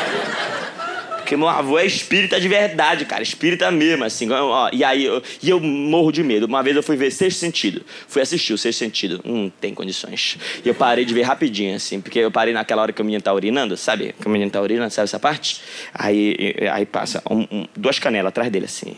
Porque 1.28 1.36
meu 1.36 1.50
avô 1.50 1.78
é 1.78 1.86
espírita 1.86 2.40
de 2.40 2.48
verdade, 2.48 3.04
cara. 3.04 3.22
Espírita 3.22 3.70
mesmo, 3.70 4.06
assim. 4.06 4.32
Ó, 4.32 4.70
e 4.72 4.82
aí, 4.82 5.04
eu, 5.04 5.22
e 5.44 5.50
eu 5.50 5.60
morro 5.60 6.10
de 6.10 6.24
medo. 6.24 6.46
Uma 6.46 6.64
vez 6.64 6.74
eu 6.74 6.82
fui 6.82 6.96
ver 6.96 7.12
Sexto 7.12 7.40
Sentido. 7.40 7.82
Fui 8.08 8.22
assistir 8.22 8.54
o 8.54 8.58
Sexto 8.58 8.80
Sentido. 8.80 9.20
Hum, 9.26 9.52
tem 9.60 9.74
condições. 9.74 10.38
E 10.64 10.70
eu 10.70 10.74
parei 10.74 11.04
de 11.04 11.14
ver 11.14 11.24
rapidinho, 11.24 11.76
assim. 11.76 12.00
Porque 12.00 12.20
eu 12.20 12.32
parei 12.32 12.54
naquela 12.54 12.82
hora 12.82 12.94
que 12.94 13.02
o 13.02 13.04
menino 13.04 13.22
tá 13.22 13.34
urinando, 13.34 13.76
sabe? 13.76 14.16
Que 14.18 14.26
o 14.26 14.30
menino 14.30 14.50
tá 14.50 14.62
urinando, 14.62 14.90
sabe 14.90 15.04
essa 15.04 15.20
parte? 15.20 15.60
Aí, 15.94 16.56
aí 16.72 16.86
passa 16.86 17.22
um, 17.30 17.42
um, 17.52 17.68
duas 17.76 18.00
canelas 18.00 18.30
atrás 18.30 18.50
dele, 18.50 18.64
assim. 18.64 18.96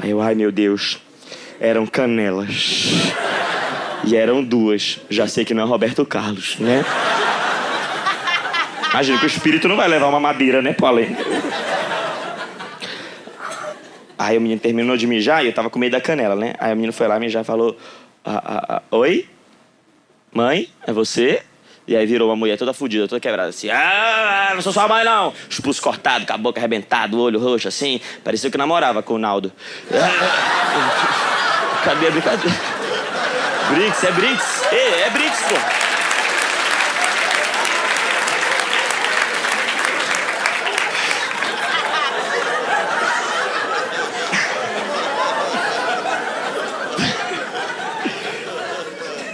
Aí 0.00 0.10
eu, 0.10 0.20
ai 0.20 0.34
meu 0.34 0.50
Deus. 0.50 0.98
Eram 1.60 1.86
canelas. 1.86 2.90
E 4.04 4.16
eram 4.16 4.42
duas. 4.42 4.98
Já 5.08 5.28
sei 5.28 5.44
que 5.44 5.54
não 5.54 5.62
é 5.62 5.66
Roberto 5.66 6.04
Carlos, 6.04 6.56
né? 6.58 6.84
Imagina 8.92 9.18
que 9.18 9.24
o 9.24 9.26
espírito 9.26 9.68
não 9.68 9.76
vai 9.76 9.88
levar 9.88 10.08
uma 10.08 10.20
madeira, 10.20 10.60
né, 10.60 10.74
pro. 10.74 10.88
Aí 14.18 14.36
o 14.36 14.40
menino 14.40 14.60
terminou 14.60 14.96
de 14.96 15.06
mijar 15.06 15.44
e 15.44 15.48
eu 15.48 15.52
tava 15.52 15.70
com 15.70 15.78
medo 15.78 15.92
da 15.92 16.00
canela, 16.00 16.34
né? 16.34 16.54
Aí 16.58 16.72
o 16.72 16.76
menino 16.76 16.92
foi 16.92 17.08
lá 17.08 17.18
mijar 17.18 17.42
e 17.42 17.44
falou: 17.44 17.76
ah, 18.24 18.42
ah, 18.44 18.64
ah, 18.68 18.82
Oi? 18.96 19.28
Mãe? 20.32 20.68
É 20.86 20.92
você? 20.92 21.42
E 21.86 21.96
aí 21.96 22.06
virou 22.06 22.28
uma 22.28 22.36
mulher 22.36 22.56
toda 22.56 22.72
fodida, 22.72 23.08
toda 23.08 23.20
quebrada, 23.20 23.48
assim. 23.48 23.68
Ah, 23.68 24.52
não 24.54 24.62
sou 24.62 24.72
sua 24.72 24.86
mãe, 24.86 25.04
não. 25.04 25.32
Os 25.50 25.58
pulsos 25.60 25.80
cortados, 25.80 26.26
com 26.26 26.32
a 26.32 26.38
boca 26.38 26.60
arrebentada, 26.60 27.16
o 27.16 27.20
olho 27.20 27.40
roxo, 27.40 27.66
assim. 27.68 28.00
Parecia 28.22 28.50
que 28.50 28.56
namorava 28.56 29.02
com 29.02 29.14
o 29.14 29.18
Naldo. 29.18 29.52
Cadê 31.84 32.06
a 32.06 32.10
brincadeira? 32.10 32.56
Brinks, 33.74 34.04
é 34.04 34.12
Brinks. 34.12 34.72
Ei, 34.72 35.02
é 35.02 35.10
Brinks, 35.10 35.40
pô. 35.42 35.91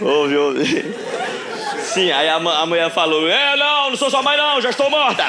Ouve, 0.00 0.36
ouve. 0.36 0.84
Sim, 1.82 2.10
aí 2.12 2.28
a, 2.28 2.36
a, 2.36 2.66
mulher 2.66 2.90
falou: 2.90 3.28
É, 3.28 3.56
não, 3.56 3.90
não 3.90 3.96
sou 3.96 4.10
sua 4.10 4.22
mãe, 4.22 4.36
não, 4.36 4.60
já 4.60 4.70
estou 4.70 4.90
morta. 4.90 5.24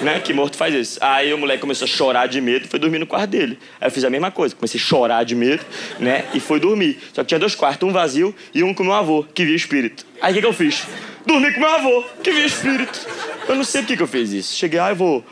né? 0.00 0.20
Que 0.20 0.32
morto 0.32 0.56
faz 0.56 0.74
isso. 0.74 0.98
Aí 1.00 1.32
o 1.32 1.38
moleque 1.38 1.60
começou 1.60 1.84
a 1.84 1.88
chorar 1.88 2.26
de 2.26 2.40
medo 2.40 2.64
e 2.64 2.68
foi 2.68 2.78
dormir 2.78 2.98
no 2.98 3.06
quarto 3.06 3.30
dele. 3.30 3.58
Aí 3.80 3.88
eu 3.88 3.92
fiz 3.92 4.04
a 4.04 4.10
mesma 4.10 4.30
coisa, 4.30 4.54
comecei 4.54 4.80
a 4.80 4.82
chorar 4.82 5.24
de 5.24 5.34
medo, 5.34 5.64
né? 5.98 6.24
E 6.32 6.40
foi 6.40 6.58
dormir. 6.58 6.98
Só 7.12 7.22
que 7.22 7.28
tinha 7.28 7.38
dois 7.38 7.54
quartos, 7.54 7.86
um 7.88 7.92
vazio 7.92 8.34
e 8.54 8.62
um 8.62 8.72
com 8.72 8.82
meu 8.82 8.94
avô, 8.94 9.24
que 9.34 9.44
via 9.44 9.54
espírito. 9.54 10.06
Aí 10.20 10.32
o 10.32 10.34
que, 10.34 10.40
que 10.40 10.46
eu 10.46 10.52
fiz? 10.52 10.86
Dormi 11.26 11.52
com 11.52 11.60
meu 11.60 11.70
avô, 11.70 12.04
que 12.22 12.30
via 12.30 12.46
espírito. 12.46 13.06
Eu 13.48 13.54
não 13.54 13.64
sei 13.64 13.82
por 13.82 13.88
que, 13.88 13.96
que 13.96 14.02
eu 14.02 14.08
fiz 14.08 14.32
isso. 14.32 14.56
Cheguei, 14.56 14.80
ai, 14.80 14.94
vô, 14.94 15.22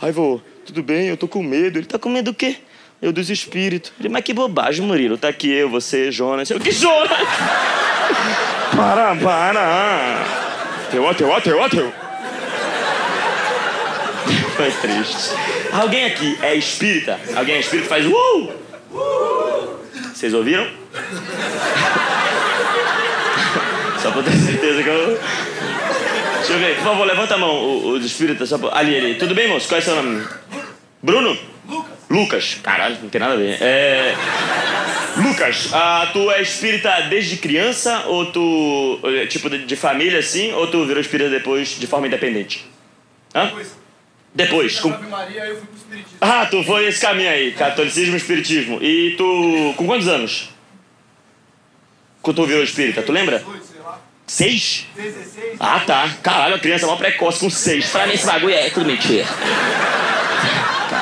ai, 0.00 0.12
vô, 0.12 0.40
tudo 0.64 0.82
bem, 0.82 1.08
eu 1.08 1.16
tô 1.16 1.28
com 1.28 1.42
medo. 1.42 1.78
Ele 1.78 1.86
tá 1.86 1.98
com 1.98 2.08
medo 2.08 2.32
do 2.32 2.34
quê? 2.34 2.56
Eu 3.06 3.12
dos 3.12 3.30
espíritos. 3.30 3.92
Mas 4.10 4.24
que 4.24 4.34
bobagem, 4.34 4.84
Murilo. 4.84 5.16
Tá 5.16 5.28
aqui 5.28 5.48
eu, 5.48 5.70
você, 5.70 6.10
Jonas. 6.10 6.50
Eu, 6.50 6.58
que 6.58 6.72
Jonas? 6.72 7.12
para, 8.74 9.14
para. 9.14 10.24
Teu, 10.90 11.14
teu, 11.14 11.40
teu, 11.40 11.68
teu. 11.68 11.92
Foi 14.56 14.72
triste. 14.72 15.36
Alguém 15.72 16.06
aqui 16.06 16.36
é 16.42 16.56
espírita? 16.56 17.20
Alguém 17.36 17.54
é 17.54 17.60
espírita 17.60 17.88
faz 17.88 18.04
uh! 18.04 18.50
Vocês 20.12 20.34
ouviram? 20.34 20.66
Só 24.02 24.10
pra 24.10 24.24
ter 24.24 24.32
certeza 24.32 24.82
que 24.82 24.88
eu. 24.88 25.20
Deixa 26.38 26.54
eu 26.54 26.58
ver, 26.58 26.74
por 26.74 26.82
favor, 26.82 27.06
levanta 27.06 27.36
a 27.36 27.38
mão, 27.38 27.86
os 27.86 28.04
espíritas. 28.04 28.48
Só 28.48 28.58
pra... 28.58 28.76
Ali, 28.76 28.96
ali. 28.96 29.14
Tudo 29.14 29.32
bem, 29.32 29.46
moço? 29.46 29.68
Qual 29.68 29.78
é 29.78 29.80
o 29.80 29.84
seu 29.84 29.94
nome? 29.94 30.26
Bruno? 31.00 31.38
Lucas, 31.68 31.95
caralho, 32.62 32.98
não 33.02 33.08
tem 33.08 33.20
nada 33.20 33.34
a 33.34 33.36
ver. 33.36 33.58
É... 33.60 34.14
Lucas, 35.16 35.70
ah, 35.72 36.10
tu 36.12 36.30
é 36.30 36.42
espírita 36.42 37.02
desde 37.08 37.36
criança 37.36 38.04
ou 38.06 38.26
tu. 38.26 39.00
É, 39.04 39.26
tipo, 39.26 39.48
de, 39.48 39.64
de, 39.64 39.76
família 39.76 40.18
assim, 40.18 40.52
ou 40.52 40.66
tu 40.66 40.84
virou 40.84 41.00
espírita 41.00 41.30
depois 41.30 41.78
de 41.78 41.86
forma 41.86 42.06
independente? 42.06 42.66
Hã? 43.34 43.46
Depois. 43.46 43.76
Depois. 44.34 44.80
Com... 44.80 44.90
Maria, 44.90 45.46
eu 45.46 45.56
fui 45.56 45.66
pro 45.66 45.76
espiritismo. 45.76 46.18
Ah, 46.20 46.46
tu 46.46 46.62
foi 46.64 46.86
esse 46.86 47.00
caminho 47.00 47.30
aí, 47.30 47.52
catolicismo 47.52 48.14
e 48.14 48.18
espiritismo. 48.18 48.78
E 48.82 49.14
tu. 49.16 49.74
Com 49.76 49.86
quantos 49.86 50.06
anos? 50.06 50.50
Quando 52.20 52.36
tu 52.36 52.46
virou 52.46 52.62
espírita, 52.62 53.02
tu 53.02 53.12
lembra? 53.12 53.42
Seis? 54.26 54.86
16. 54.96 55.56
Ah, 55.60 55.80
tá. 55.86 56.10
Caralho, 56.22 56.56
a 56.56 56.58
criança 56.58 56.84
é 56.84 56.88
mó 56.88 56.96
precoce 56.96 57.40
com 57.40 57.48
seis. 57.48 57.88
Pra 57.88 58.06
mim 58.06 58.14
esse 58.14 58.26
bagulho 58.26 58.54
é 58.54 58.68
tudo 58.70 58.84
mentira. 58.84 59.24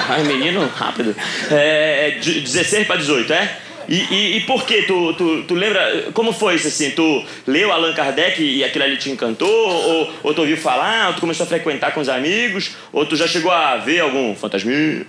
Caralho, 0.07 0.27
menino 0.27 0.71
rápido. 0.77 1.17
É, 1.51 2.19
16 2.21 2.73
é 2.75 2.85
para 2.85 2.97
18, 2.97 3.33
é? 3.33 3.57
E, 3.87 3.97
e, 3.97 4.37
e, 4.39 4.41
por 4.43 4.65
que? 4.65 4.83
Tu, 4.83 5.15
tu, 5.15 5.43
tu 5.43 5.55
lembra? 5.55 6.07
Como 6.15 6.33
foi 6.33 6.55
isso 6.55 6.69
assim? 6.69 6.91
Tu 6.93 7.25
leu 7.47 7.71
Allan 7.71 7.93
Kardec 7.93 8.43
e 8.43 8.65
aquilo 8.65 8.85
ali 8.85 8.97
te 8.97 9.11
encantou? 9.11 9.49
Ou, 9.49 10.13
ou 10.23 10.35
tu 10.35 10.41
ouviu 10.41 10.57
falar? 10.57 11.09
Ou 11.09 11.15
tu 11.15 11.21
começou 11.21 11.45
a 11.45 11.47
frequentar 11.47 11.93
com 11.93 12.01
os 12.01 12.09
amigos? 12.09 12.71
Ou 12.93 13.05
tu 13.05 13.15
já 13.15 13.27
chegou 13.27 13.51
a 13.51 13.77
ver 13.77 14.01
algum 14.01 14.35
fantasminha? 14.35 15.07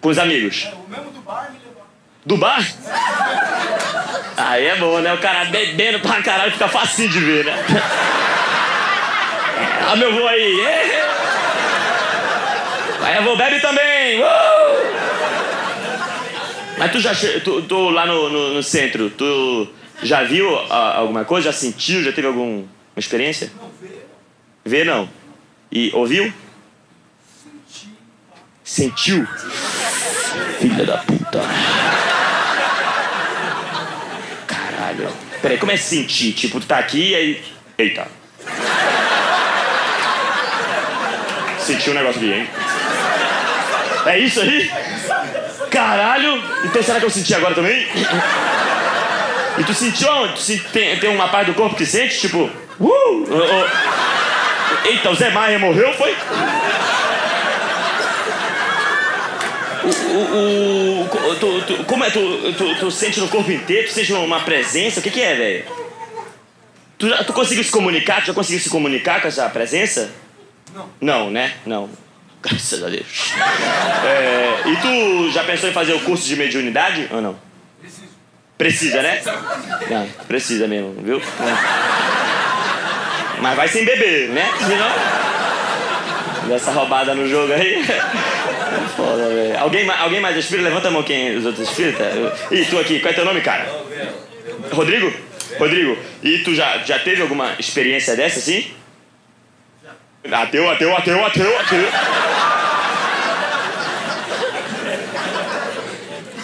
com 0.00 0.08
os 0.08 0.18
amigos? 0.18 0.64
É, 0.64 0.74
o 0.74 0.90
mesmo 0.90 1.10
do 1.10 1.20
bar 1.20 1.50
me 1.50 1.58
levou. 1.58 1.86
Do 2.24 2.36
bar? 2.36 2.66
Aí 4.36 4.66
é 4.66 4.76
bom, 4.76 4.98
né? 5.00 5.12
O 5.12 5.18
cara 5.18 5.44
bebendo 5.46 6.00
pra 6.00 6.22
caralho 6.22 6.52
fica 6.52 6.68
facinho 6.68 7.08
de 7.08 7.20
ver, 7.20 7.44
né? 7.44 7.54
Ah, 9.86 9.96
meu 9.96 10.12
vô 10.12 10.26
aí! 10.26 10.56
Aí 13.04 13.16
eu 13.16 13.22
vou, 13.22 13.36
bebe 13.36 13.60
também! 13.60 14.18
Uh! 14.18 14.24
Mas 16.78 16.90
tu 16.90 17.00
já 17.00 17.14
tu, 17.44 17.60
tu 17.60 17.90
lá 17.90 18.06
no, 18.06 18.30
no, 18.30 18.54
no, 18.54 18.62
centro, 18.62 19.10
tu 19.10 19.68
já 20.02 20.24
viu 20.24 20.58
a, 20.70 20.96
alguma 20.96 21.22
coisa? 21.22 21.52
Já 21.52 21.52
sentiu? 21.52 22.02
Já 22.02 22.12
teve 22.12 22.26
alguma 22.26 22.64
experiência? 22.96 23.52
Não, 23.60 23.70
vê. 23.78 23.88
Vê 24.64 24.84
não. 24.84 25.06
E 25.70 25.90
ouviu? 25.92 26.32
Sentiu. 28.64 29.26
Sentiu? 29.26 29.26
Filha 30.58 30.86
da 30.86 30.96
puta. 30.96 31.42
Caralho. 34.46 35.12
Peraí, 35.42 35.58
como 35.58 35.72
é 35.72 35.76
sentir? 35.76 36.32
Tipo, 36.32 36.58
tu 36.58 36.66
tá 36.66 36.78
aqui 36.78 37.10
e 37.10 37.14
aí. 37.14 37.44
Eita. 37.76 38.08
Sentiu 41.58 41.92
um 41.92 41.96
negócio 41.96 42.20
aqui, 42.20 42.32
hein? 42.32 42.63
É 44.06 44.18
isso 44.18 44.40
aí? 44.40 44.70
Caralho! 45.70 46.42
Então 46.64 46.82
será 46.82 47.00
que 47.00 47.06
eu 47.06 47.10
senti 47.10 47.34
agora 47.34 47.54
também? 47.54 47.86
E 49.58 49.64
tu 49.64 49.72
sentiu 49.72 50.08
onde? 50.10 50.34
Tu 50.34 50.40
se, 50.40 50.58
tem, 50.58 50.98
tem 50.98 51.10
uma 51.10 51.28
parte 51.28 51.50
do 51.50 51.54
corpo 51.54 51.76
que 51.76 51.86
sente? 51.86 52.18
Tipo, 52.18 52.44
uh! 52.44 52.50
Oh, 52.80 53.26
oh. 53.30 54.86
Eita, 54.88 55.10
o 55.10 55.14
Zé 55.14 55.30
Maia 55.30 55.58
morreu, 55.58 55.92
foi? 55.94 56.14
O, 59.84 60.16
o, 60.16 61.02
o, 61.02 61.36
tu, 61.36 61.62
tu, 61.62 61.84
como 61.84 62.04
é? 62.04 62.10
Tu, 62.10 62.52
tu, 62.56 62.74
tu, 62.76 62.90
sente 62.90 63.20
no 63.20 63.28
corpo 63.28 63.50
inteiro? 63.50 63.88
Tu 63.88 63.94
sente 63.94 64.12
uma 64.12 64.40
presença? 64.40 65.00
O 65.00 65.02
que, 65.02 65.10
que 65.10 65.20
é, 65.20 65.34
velho? 65.34 65.64
Tu, 66.98 67.24
tu 67.24 67.32
conseguiu 67.32 67.64
se 67.64 67.70
comunicar? 67.70 68.20
Tu 68.22 68.28
já 68.28 68.34
conseguiu 68.34 68.60
se 68.60 68.70
comunicar 68.70 69.20
com 69.20 69.28
essa 69.28 69.48
presença? 69.48 70.10
Não. 70.74 70.88
Não, 71.00 71.30
né? 71.30 71.54
Não. 71.64 71.88
Graças 72.44 72.82
a 72.82 72.88
Deus. 72.88 73.32
É, 74.04 74.68
e 74.68 74.76
tu 74.76 75.30
já 75.32 75.44
pensou 75.44 75.68
em 75.68 75.72
fazer 75.72 75.94
o 75.94 76.00
curso 76.00 76.26
de 76.26 76.36
mediunidade 76.36 77.08
ou 77.10 77.22
não? 77.22 77.38
Preciso. 77.80 78.08
Precisa, 78.58 79.02
né? 79.02 79.22
Não, 79.90 80.06
precisa 80.26 80.68
mesmo, 80.68 80.94
viu? 81.02 81.22
Mas 83.40 83.56
vai 83.56 83.68
sem 83.68 83.84
beber, 83.84 84.28
né? 84.28 84.52
Senão. 84.58 86.48
Dessa 86.48 86.70
roubada 86.72 87.14
no 87.14 87.26
jogo 87.28 87.52
aí. 87.52 87.82
Foda, 88.96 89.28
velho. 89.28 89.58
Alguém, 89.58 89.90
alguém 89.90 90.20
mais 90.20 90.36
é 90.36 90.40
espírita? 90.40 90.68
Levanta 90.68 90.88
a 90.88 90.90
mão 90.90 91.02
quem 91.02 91.36
os 91.36 91.46
outros 91.46 91.68
espíritas. 91.68 92.06
E 92.50 92.64
tu 92.66 92.78
aqui, 92.78 93.00
qual 93.00 93.12
é 93.12 93.14
teu 93.14 93.24
nome, 93.24 93.40
cara? 93.40 93.66
Rodrigo? 94.70 95.12
Rodrigo, 95.58 95.96
e 96.22 96.38
tu 96.38 96.54
já, 96.54 96.78
já 96.78 96.98
teve 96.98 97.22
alguma 97.22 97.54
experiência 97.58 98.16
dessa 98.16 98.38
assim? 98.38 98.70
Ateu, 100.30 100.70
ateu, 100.70 100.96
ateu, 100.96 101.26
ateu, 101.26 101.60
ateu. 101.60 101.88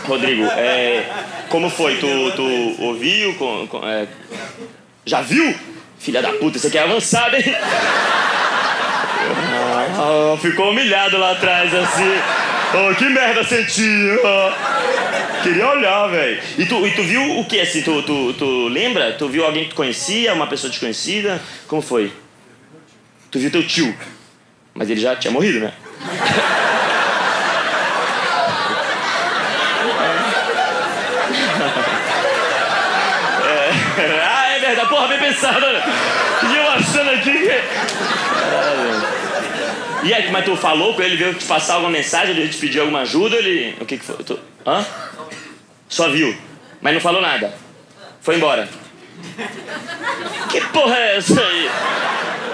Rodrigo, 0.07 0.45
é, 0.45 1.05
como 1.49 1.71
foi? 1.71 1.97
Tu, 1.97 2.33
tu 2.33 2.83
ouviu? 2.83 3.35
Com, 3.35 3.67
com, 3.69 3.89
é, 3.89 4.07
já 5.07 5.23
viu? 5.23 5.55
Filha 5.99 6.21
da 6.21 6.33
puta, 6.33 6.67
aqui 6.67 6.77
é 6.77 6.83
avançado, 6.83 7.37
hein? 7.37 7.45
Ah, 10.03 10.37
ficou 10.41 10.71
humilhado 10.71 11.17
lá 11.17 11.33
atrás, 11.33 11.75
assim. 11.75 12.13
Oh, 12.75 12.95
que 12.95 13.05
merda 13.05 13.45
senti! 13.45 14.19
Oh. 14.23 15.43
Queria 15.43 15.69
olhar, 15.69 16.07
velho. 16.09 16.41
E 16.59 16.67
tu, 16.67 16.87
e 16.87 16.91
tu 16.91 17.03
viu 17.03 17.39
o 17.39 17.45
que, 17.45 17.61
assim? 17.61 17.83
Tu, 17.83 18.03
tu, 18.03 18.35
tu 18.35 18.69
lembra? 18.69 19.13
Tu 19.13 19.29
viu 19.29 19.45
alguém 19.45 19.65
que 19.65 19.71
tu 19.71 19.77
conhecia? 19.77 20.35
Uma 20.35 20.47
pessoa 20.47 20.71
desconhecida? 20.71 21.41
Como 21.67 21.81
foi? 21.81 22.13
Tu 23.31 23.39
viu 23.39 23.51
teu 23.51 23.67
tio? 23.67 23.95
Mas 24.75 24.91
ele 24.91 25.01
já 25.01 25.15
tinha 25.15 25.31
morrido, 25.31 25.61
né? 25.61 25.73
é, 33.99 34.23
ah, 34.25 34.49
é 34.51 34.59
verdade. 34.59 34.89
Porra, 34.89 35.09
bem 35.09 35.19
pensado. 35.19 35.65
E 35.65 36.57
eu 36.57 36.71
achando 36.71 37.11
aqui 37.11 37.33
que... 37.33 37.61
E 40.03 40.15
aí, 40.15 40.31
mas 40.33 40.45
tu 40.45 40.57
falou 40.57 40.95
com 40.95 41.03
ele, 41.03 41.17
veio 41.17 41.35
te 41.35 41.45
passar 41.45 41.75
alguma 41.75 41.93
mensagem, 41.93 42.35
ele 42.35 42.49
te 42.49 42.57
pediu 42.57 42.81
alguma 42.83 43.03
ajuda, 43.03 43.37
ele... 43.37 43.77
O 43.81 43.85
que 43.85 43.99
que 43.99 44.05
foi? 44.05 44.17
Tu... 44.25 44.39
Hã? 44.67 44.85
Só 45.89 46.09
viu, 46.09 46.35
mas 46.81 46.95
não 46.95 47.01
falou 47.01 47.21
nada. 47.21 47.55
Foi 48.21 48.37
embora. 48.37 48.69
Que 50.49 50.61
porra 50.69 50.97
é 50.97 51.17
essa 51.19 51.41
aí? 51.41 51.71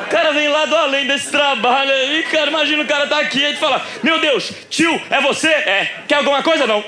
O 0.06 0.08
cara 0.08 0.32
vem 0.32 0.48
lá 0.48 0.66
do 0.66 0.76
além 0.76 1.04
desse 1.04 1.32
trabalho 1.32 1.90
aí, 1.90 2.22
cara. 2.30 2.48
Imagina 2.48 2.82
o 2.84 2.86
cara 2.86 3.08
tá 3.08 3.18
aqui 3.18 3.42
e 3.42 3.56
fala: 3.56 3.84
Meu 4.04 4.20
Deus, 4.20 4.52
tio, 4.70 5.02
é 5.10 5.20
você? 5.20 5.48
É. 5.48 5.90
Quer 6.06 6.16
alguma 6.16 6.42
coisa? 6.44 6.64
Não. 6.64 6.84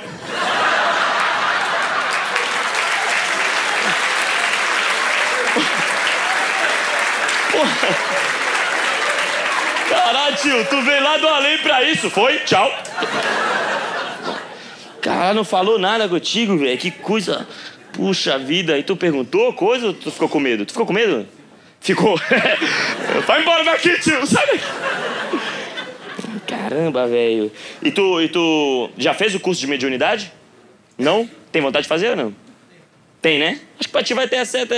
Caralho, 9.89 10.37
tio, 10.37 10.65
tu 10.67 10.81
veio 10.83 11.03
lá 11.03 11.19
do 11.19 11.27
além 11.27 11.59
pra 11.59 11.83
isso. 11.83 12.09
Foi? 12.11 12.39
Tchau. 12.39 12.73
Cara, 15.03 15.35
não 15.35 15.45
falou 15.45 15.77
nada 15.77 16.09
contigo, 16.09 16.57
velho. 16.57 16.79
Que 16.79 16.93
coisa. 16.93 17.49
Puxa 17.93 18.39
vida. 18.39 18.79
E 18.79 18.85
tu 18.85 18.97
perguntou 18.97 19.53
coisa 19.55 19.89
ou 19.89 19.93
tu 19.93 20.13
ficou 20.13 20.29
com 20.29 20.39
medo? 20.39 20.65
Tu 20.65 20.73
ficou 20.73 20.87
com 20.87 20.93
medo? 20.93 21.27
Ficou. 21.81 22.19
Vai 23.27 23.43
embora 23.43 23.65
daqui, 23.65 23.99
tio. 24.01 24.21
Daqui. 24.27 24.61
Caramba, 26.47 27.07
velho. 27.07 27.51
E 27.83 27.91
tu, 27.91 28.21
e 28.21 28.29
tu 28.29 28.91
já 28.97 29.15
fez 29.15 29.35
o 29.35 29.41
curso 29.41 29.61
de 29.61 29.67
mediunidade? 29.67 30.33
Não? 30.97 31.29
Tem 31.53 31.63
vontade 31.63 31.85
de 31.85 31.89
fazer 31.89 32.11
ou 32.11 32.17
não? 32.17 32.35
Tem, 33.21 33.39
né? 33.39 33.61
Acho 33.79 33.89
que 33.89 33.93
pra 33.93 34.03
ti 34.03 34.15
vai 34.15 34.29
ter 34.29 34.45
certa. 34.45 34.75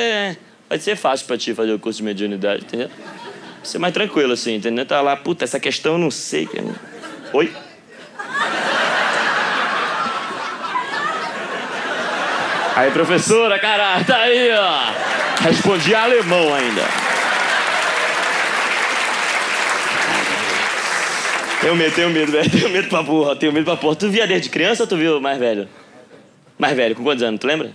Vai 0.68 0.78
ser 0.78 0.96
fácil 0.96 1.26
pra 1.26 1.36
ti 1.36 1.54
fazer 1.54 1.72
o 1.72 1.78
curso 1.78 1.98
de 1.98 2.04
mediunidade, 2.04 2.64
entendeu? 2.64 2.88
Vai 2.88 3.64
ser 3.64 3.78
mais 3.78 3.92
tranquilo 3.92 4.32
assim, 4.32 4.54
entendeu? 4.54 4.86
Tá 4.86 5.00
lá, 5.00 5.16
puta, 5.16 5.44
essa 5.44 5.58
questão 5.58 5.92
eu 5.92 5.98
não 5.98 6.10
sei. 6.10 6.48
Oi? 7.32 7.52
Aí, 12.76 12.90
professora, 12.92 13.58
cara, 13.58 14.02
tá 14.04 14.16
aí, 14.16 14.50
ó. 14.52 15.19
Respondi 15.42 15.94
alemão 15.94 16.54
ainda. 16.54 16.82
Tenho 21.60 21.76
medo, 21.76 21.94
tenho 21.94 22.10
medo, 22.10 22.32
velho. 22.32 22.50
Tenho 22.50 22.68
medo 22.70 22.88
pra 22.88 23.04
porra, 23.04 23.36
tenho 23.36 23.52
medo 23.52 23.64
pra 23.64 23.76
porra. 23.76 23.96
Tu 23.96 24.08
via 24.08 24.26
desde 24.26 24.48
criança 24.48 24.82
ou 24.82 24.86
tu 24.86 24.96
viu 24.96 25.20
mais 25.20 25.38
velho? 25.38 25.68
Mais 26.58 26.76
velho, 26.76 26.94
com 26.94 27.02
quantos 27.02 27.22
anos? 27.22 27.40
Tu 27.40 27.46
lembra? 27.46 27.70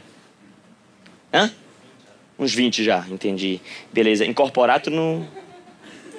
Hã? 1.33 1.51
Uns 2.37 2.53
20 2.53 2.83
já, 2.83 3.05
entendi. 3.09 3.61
Beleza. 3.93 4.25
Incorporar 4.25 4.79
tu 4.79 4.89
não. 4.89 5.27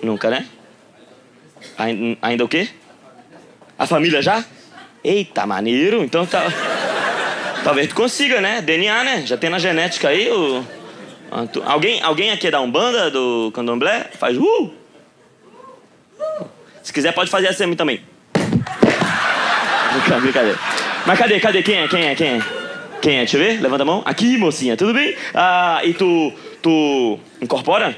Nunca, 0.02 0.30
né? 0.30 0.46
Ainda, 1.76 2.18
ainda 2.22 2.44
o 2.44 2.48
quê? 2.48 2.68
A 3.78 3.86
família 3.86 4.22
já? 4.22 4.44
Eita, 5.02 5.46
maneiro. 5.46 6.02
Então 6.02 6.24
tá. 6.26 6.44
Talvez 7.64 7.88
tu 7.88 7.94
consiga, 7.94 8.40
né? 8.40 8.62
DNA, 8.62 9.04
né? 9.04 9.22
Já 9.26 9.36
tem 9.36 9.50
na 9.50 9.58
genética 9.58 10.08
aí 10.08 10.30
o. 10.30 10.64
Alguém, 11.66 12.02
alguém 12.02 12.30
aqui 12.30 12.46
é 12.46 12.50
da 12.50 12.60
Umbanda, 12.62 13.10
do 13.10 13.52
Candomblé? 13.54 14.10
Faz 14.18 14.38
uh! 14.38 14.74
Se 16.82 16.90
quiser, 16.92 17.12
pode 17.12 17.28
fazer 17.28 17.48
assim 17.48 17.74
também. 17.74 18.00
Brincadeira. 20.20 20.58
Mas 21.04 21.18
cadê, 21.18 21.38
cadê? 21.38 21.62
Quem 21.62 21.76
é? 21.76 21.88
Quem 21.88 22.06
é? 22.06 22.14
Quem 22.14 22.28
é? 22.28 22.40
Quem 23.02 23.14
é? 23.16 23.18
Deixa 23.18 23.36
eu 23.36 23.40
ver. 23.40 23.60
Levanta 23.60 23.82
a 23.82 23.86
mão. 23.86 24.02
Aqui, 24.06 24.38
mocinha, 24.38 24.76
tudo 24.76 24.94
bem? 24.94 25.14
Ah, 25.34 25.80
e 25.84 25.92
tu. 25.92 26.32
Tu. 26.62 27.18
Incorpora? 27.42 27.94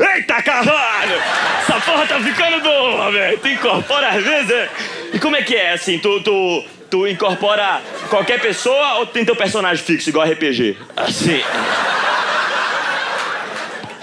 Eita 0.00 0.42
caralho! 0.42 1.20
Essa 1.60 1.80
porra 1.80 2.06
tá 2.06 2.18
ficando 2.20 2.60
boa, 2.62 3.12
velho. 3.12 3.38
Tu 3.38 3.48
incorpora 3.48 4.08
às 4.08 4.24
vezes. 4.24 4.50
É? 4.50 4.70
E 5.12 5.18
como 5.18 5.36
é 5.36 5.42
que 5.42 5.54
é 5.54 5.72
assim? 5.72 5.98
Tu, 5.98 6.20
tu, 6.22 6.64
tu 6.90 7.06
incorpora 7.06 7.80
qualquer 8.08 8.40
pessoa 8.40 8.98
ou 8.98 9.06
tem 9.06 9.24
teu 9.24 9.36
personagem 9.36 9.82
fixo, 9.82 10.10
igual 10.10 10.26
RPG? 10.28 10.76
Assim. 10.96 11.40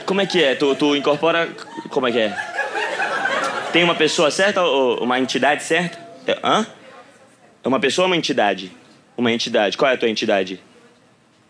Como 0.06 0.22
é 0.22 0.26
que 0.26 0.42
é? 0.42 0.56
Tu, 0.56 0.74
tu 0.76 0.96
incorpora. 0.96 1.50
Como 1.90 2.08
é 2.08 2.12
que 2.12 2.20
é? 2.20 2.38
Tem 3.74 3.84
uma 3.84 3.96
pessoa 3.96 4.32
certa 4.32 4.64
ou 4.64 5.04
uma 5.04 5.20
entidade 5.20 5.64
certa? 5.64 6.00
É, 6.26 6.40
hã? 6.42 6.66
É 7.64 7.68
uma 7.68 7.80
pessoa 7.80 8.06
ou 8.06 8.10
uma 8.10 8.16
entidade? 8.16 8.72
Uma 9.18 9.32
entidade. 9.32 9.78
Qual 9.78 9.92
é 9.92 9.96
a 9.96 9.98
tua 9.98 10.10
entidade? 10.10 10.62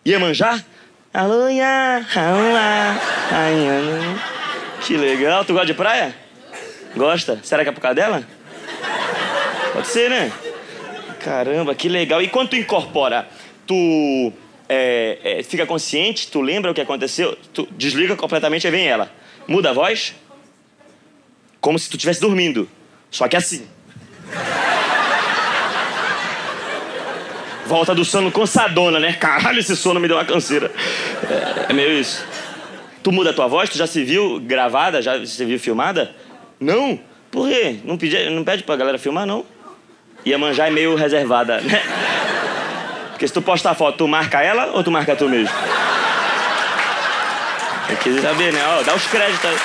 Iemanjá? 0.06 0.60
Alô, 1.14 1.48
Ia, 1.50 2.06
Que 4.86 4.98
legal. 4.98 5.46
Tu 5.46 5.54
gosta 5.54 5.68
de 5.68 5.74
praia? 5.74 6.16
Gosta? 6.96 7.40
Será 7.44 7.64
que 7.64 7.70
é 7.70 7.72
por 7.72 7.82
causa 7.82 7.96
dela? 7.96 8.24
Pode 9.74 9.88
ser, 9.88 10.10
né? 10.10 10.32
Caramba, 11.20 11.76
que 11.76 11.90
legal. 11.90 12.22
E 12.22 12.28
quando 12.28 12.50
tu 12.50 12.56
incorpora, 12.56 13.28
tu 13.66 14.34
é, 14.70 15.18
é, 15.24 15.44
fica 15.44 15.66
consciente, 15.66 16.30
tu 16.30 16.42
lembra 16.42 16.72
o 16.72 16.74
que 16.74 16.82
aconteceu, 16.82 17.38
tu 17.54 17.68
desliga 17.72 18.16
completamente 18.16 18.68
e 18.68 18.72
vem 18.72 18.88
ela. 18.88 19.12
Muda 19.48 19.70
a 19.70 19.74
voz? 19.74 20.14
Como 21.62 21.78
se 21.80 21.90
tu 21.90 21.96
estivesse 21.96 22.22
dormindo. 22.22 22.70
Só 23.10 23.28
que 23.28 23.36
assim. 23.36 23.68
Volta 27.66 27.94
do 27.94 28.06
sono 28.06 28.32
cansadona, 28.32 29.00
né? 29.00 29.14
Caralho, 29.14 29.60
esse 29.60 29.76
sono 29.76 30.00
me 30.00 30.08
deu 30.08 30.18
uma 30.18 30.26
canseira. 30.26 30.72
É, 31.68 31.72
é 31.72 31.74
meio 31.74 31.92
isso. 32.00 32.26
Tu 33.04 33.12
muda 33.12 33.32
a 33.32 33.34
tua 33.34 33.48
voz? 33.48 33.70
Tu 33.70 33.78
já 33.78 33.88
se 33.88 34.04
viu 34.04 34.40
gravada? 34.40 35.02
Já 35.02 35.26
se 35.26 35.44
viu 35.44 35.60
filmada? 35.60 36.16
Não? 36.60 37.00
Por 37.30 37.50
quê? 37.50 37.78
Não, 37.84 37.98
pedi, 37.98 38.30
não 38.30 38.44
pede 38.44 38.64
pra 38.64 38.76
galera 38.76 38.98
filmar, 38.98 39.26
não? 39.26 39.46
Iemanjá 40.28 40.68
é 40.68 40.70
meio 40.70 40.96
reservada, 40.96 41.62
né? 41.62 41.82
Porque 43.12 43.28
se 43.28 43.34
tu 43.34 43.42
postar 43.42 43.74
foto, 43.76 43.98
tu 43.98 44.08
marca 44.08 44.42
ela 44.42 44.72
ou 44.74 44.84
tu 44.84 44.92
marca 44.92 45.16
tu 45.16 45.28
mesmo? 45.30 45.54
Eu 47.90 47.98
quis 47.98 48.22
saber, 48.22 48.52
né? 48.52 48.62
Ó, 48.68 48.84
dá 48.84 48.94
os 48.94 49.08
créditos. 49.08 49.60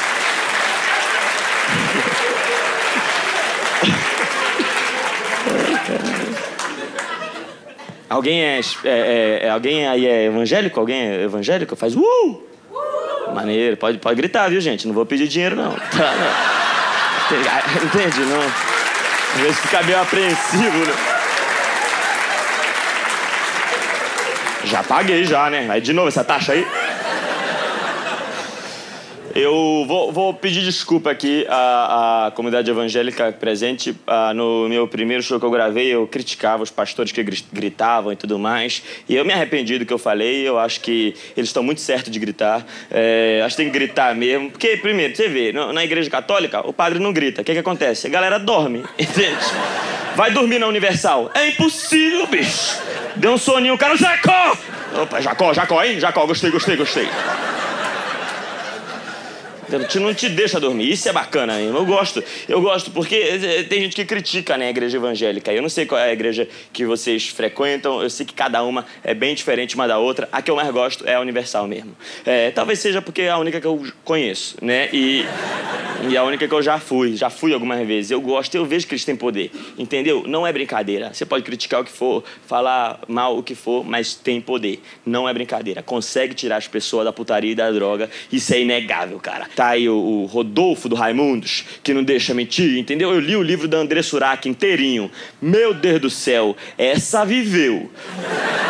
Alguém 8.08 8.42
é, 8.42 8.60
é, 8.84 9.40
é, 9.42 9.50
alguém 9.50 9.88
aí 9.88 10.06
é 10.06 10.26
evangélico? 10.26 10.78
Alguém 10.78 11.00
é 11.00 11.22
evangélico? 11.22 11.74
Faz 11.74 11.96
uh! 11.96 12.42
Maneiro, 13.34 13.76
pode, 13.76 13.98
pode 13.98 14.14
gritar, 14.14 14.48
viu, 14.48 14.60
gente? 14.60 14.86
Não 14.86 14.94
vou 14.94 15.06
pedir 15.06 15.26
dinheiro, 15.26 15.56
não. 15.56 15.72
Tá, 15.72 16.14
não. 16.14 17.86
Entende? 17.86 18.20
Não. 18.20 18.71
Às 19.34 19.40
vezes 19.40 19.58
fica 19.60 19.82
meio 19.82 20.00
apreensivo, 20.00 20.78
né? 20.86 20.94
Já 24.64 24.82
paguei, 24.82 25.24
já, 25.24 25.50
né? 25.50 25.66
Aí 25.70 25.80
de 25.80 25.92
novo 25.92 26.08
essa 26.08 26.22
taxa 26.22 26.52
aí. 26.52 26.66
Eu 29.34 29.84
vou, 29.88 30.12
vou, 30.12 30.34
pedir 30.34 30.62
desculpa 30.62 31.10
aqui 31.10 31.46
à, 31.48 32.26
à 32.26 32.30
comunidade 32.32 32.70
evangélica 32.70 33.32
presente. 33.32 33.96
Ah, 34.06 34.34
no 34.34 34.68
meu 34.68 34.86
primeiro 34.86 35.22
show 35.22 35.40
que 35.40 35.46
eu 35.46 35.50
gravei, 35.50 35.86
eu 35.86 36.06
criticava 36.06 36.62
os 36.62 36.70
pastores 36.70 37.12
que 37.12 37.22
gritavam 37.22 38.12
e 38.12 38.16
tudo 38.16 38.38
mais. 38.38 38.82
E 39.08 39.16
eu 39.16 39.24
me 39.24 39.32
arrependi 39.32 39.78
do 39.78 39.86
que 39.86 39.92
eu 39.92 39.98
falei. 39.98 40.46
Eu 40.46 40.58
acho 40.58 40.80
que 40.80 41.14
eles 41.34 41.48
estão 41.48 41.62
muito 41.62 41.80
certos 41.80 42.12
de 42.12 42.18
gritar. 42.18 42.66
É, 42.90 43.40
acho 43.42 43.56
que 43.56 43.62
tem 43.62 43.72
que 43.72 43.78
gritar 43.78 44.14
mesmo. 44.14 44.50
Porque, 44.50 44.76
primeiro, 44.76 45.16
você 45.16 45.28
vê, 45.28 45.50
na 45.52 45.82
igreja 45.82 46.10
católica, 46.10 46.60
o 46.66 46.72
padre 46.72 46.98
não 46.98 47.12
grita. 47.12 47.40
O 47.40 47.44
que, 47.44 47.54
que 47.54 47.58
acontece? 47.58 48.06
A 48.06 48.10
galera 48.10 48.38
dorme. 48.38 48.84
Entende? 48.98 49.38
Vai 50.14 50.30
dormir 50.30 50.58
na 50.58 50.66
Universal. 50.66 51.30
É 51.34 51.48
impossível, 51.48 52.26
bicho. 52.26 52.78
Deu 53.16 53.32
um 53.32 53.38
soninho, 53.38 53.74
o 53.74 53.78
cara, 53.78 53.96
Jacó! 53.96 54.58
Opa, 55.02 55.22
Jacó, 55.22 55.54
Jacó, 55.54 55.82
hein? 55.82 55.98
Jacó, 55.98 56.26
gostei, 56.26 56.50
gostei, 56.50 56.76
gostei 56.76 57.08
não 60.00 60.14
te 60.14 60.28
deixa 60.28 60.60
dormir. 60.60 60.90
Isso 60.90 61.08
é 61.08 61.12
bacana, 61.12 61.60
hein? 61.60 61.68
Eu 61.68 61.84
gosto. 61.84 62.22
Eu 62.48 62.60
gosto 62.60 62.90
porque 62.90 63.14
eh, 63.14 63.62
tem 63.64 63.80
gente 63.82 63.96
que 63.96 64.04
critica 64.04 64.56
né, 64.56 64.66
a 64.66 64.70
igreja 64.70 64.96
evangélica. 64.96 65.52
Eu 65.52 65.62
não 65.62 65.68
sei 65.68 65.86
qual 65.86 66.00
é 66.00 66.10
a 66.10 66.12
igreja 66.12 66.48
que 66.72 66.84
vocês 66.84 67.28
frequentam. 67.28 68.02
Eu 68.02 68.10
sei 68.10 68.26
que 68.26 68.34
cada 68.34 68.62
uma 68.62 68.84
é 69.02 69.14
bem 69.14 69.34
diferente 69.34 69.74
uma 69.74 69.86
da 69.86 69.98
outra. 69.98 70.28
A 70.32 70.42
que 70.42 70.50
eu 70.50 70.56
mais 70.56 70.70
gosto 70.70 71.06
é 71.06 71.14
a 71.14 71.20
Universal 71.20 71.66
mesmo. 71.66 71.96
É, 72.24 72.50
talvez 72.50 72.78
seja 72.78 73.00
porque 73.00 73.22
é 73.22 73.30
a 73.30 73.38
única 73.38 73.60
que 73.60 73.66
eu 73.66 73.84
conheço, 74.04 74.56
né? 74.60 74.88
E, 74.92 75.24
e 76.08 76.16
a 76.16 76.24
única 76.24 76.46
que 76.46 76.54
eu 76.54 76.62
já 76.62 76.78
fui. 76.78 77.16
Já 77.16 77.30
fui 77.30 77.52
algumas 77.52 77.86
vezes. 77.86 78.10
Eu 78.10 78.20
gosto, 78.20 78.54
eu 78.54 78.64
vejo 78.64 78.86
que 78.86 78.94
eles 78.94 79.04
têm 79.04 79.16
poder. 79.16 79.50
Entendeu? 79.78 80.24
Não 80.26 80.46
é 80.46 80.52
brincadeira. 80.52 81.12
Você 81.12 81.24
pode 81.24 81.44
criticar 81.44 81.80
o 81.80 81.84
que 81.84 81.92
for, 81.92 82.24
falar 82.46 83.00
mal 83.08 83.38
o 83.38 83.42
que 83.42 83.54
for, 83.54 83.84
mas 83.84 84.14
tem 84.14 84.40
poder. 84.40 84.82
Não 85.04 85.28
é 85.28 85.32
brincadeira. 85.34 85.82
Consegue 85.82 86.34
tirar 86.34 86.56
as 86.56 86.68
pessoas 86.68 87.04
da 87.04 87.12
putaria 87.12 87.52
e 87.52 87.54
da 87.54 87.70
droga. 87.70 88.10
Isso 88.30 88.52
é 88.54 88.60
inegável, 88.60 89.18
cara. 89.18 89.48
Tá 89.54 89.61
tá 89.62 89.68
aí 89.68 89.88
o, 89.88 89.94
o, 89.94 90.26
Rodolfo 90.26 90.88
do 90.88 90.96
Raimundos, 90.96 91.64
que 91.84 91.94
não 91.94 92.02
deixa 92.02 92.34
mentir, 92.34 92.76
entendeu? 92.78 93.12
Eu 93.12 93.20
li 93.20 93.36
o 93.36 93.42
livro 93.42 93.68
da 93.68 93.78
André 93.78 94.02
Surak 94.02 94.48
inteirinho. 94.48 95.08
Meu 95.40 95.72
Deus 95.72 96.00
do 96.00 96.10
céu, 96.10 96.56
essa 96.76 97.24
viveu. 97.24 97.88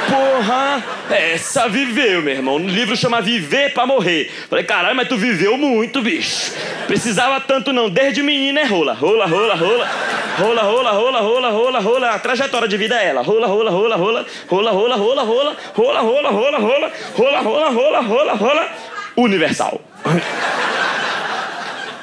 Porra, 0.06 0.84
essa 1.10 1.66
viveu, 1.66 2.20
meu 2.20 2.34
irmão. 2.34 2.56
O 2.56 2.58
livro 2.58 2.94
chama 2.94 3.22
Viver 3.22 3.72
para 3.72 3.86
Morrer. 3.86 4.30
Falei, 4.50 4.64
caralho, 4.66 4.94
mas 4.94 5.08
tu 5.08 5.16
viveu 5.16 5.56
muito, 5.56 6.02
bicho. 6.02 6.52
Precisava 6.86 7.40
tanto 7.40 7.72
não, 7.72 7.88
desde 7.88 8.22
menina 8.22 8.60
é 8.60 8.64
rola. 8.64 8.92
Rola, 8.92 9.24
rola, 9.24 9.54
rola. 9.54 9.90
Rola, 10.36 10.62
rola, 10.62 10.90
rola, 10.90 11.20
rola, 11.20 11.48
rola, 11.48 11.80
rola. 11.80 12.10
A 12.10 12.18
trajetória 12.18 12.68
de 12.68 12.76
vida 12.76 13.00
é 13.00 13.08
ela. 13.08 13.22
Rola, 13.22 13.46
rola, 13.46 13.70
rola, 13.70 13.96
rola. 13.96 14.26
Rola, 14.46 14.70
rola, 14.70 14.96
rola, 14.96 15.22
rola. 15.22 15.56
Rola, 15.74 16.00
rola, 16.00 16.30
rola, 16.30 16.58
rola. 16.58 16.92
Rola, 17.16 17.40
rola, 17.40 17.70
rola, 17.70 18.00
rola, 18.00 18.32
rola. 18.34 18.68
Universal. 19.16 19.80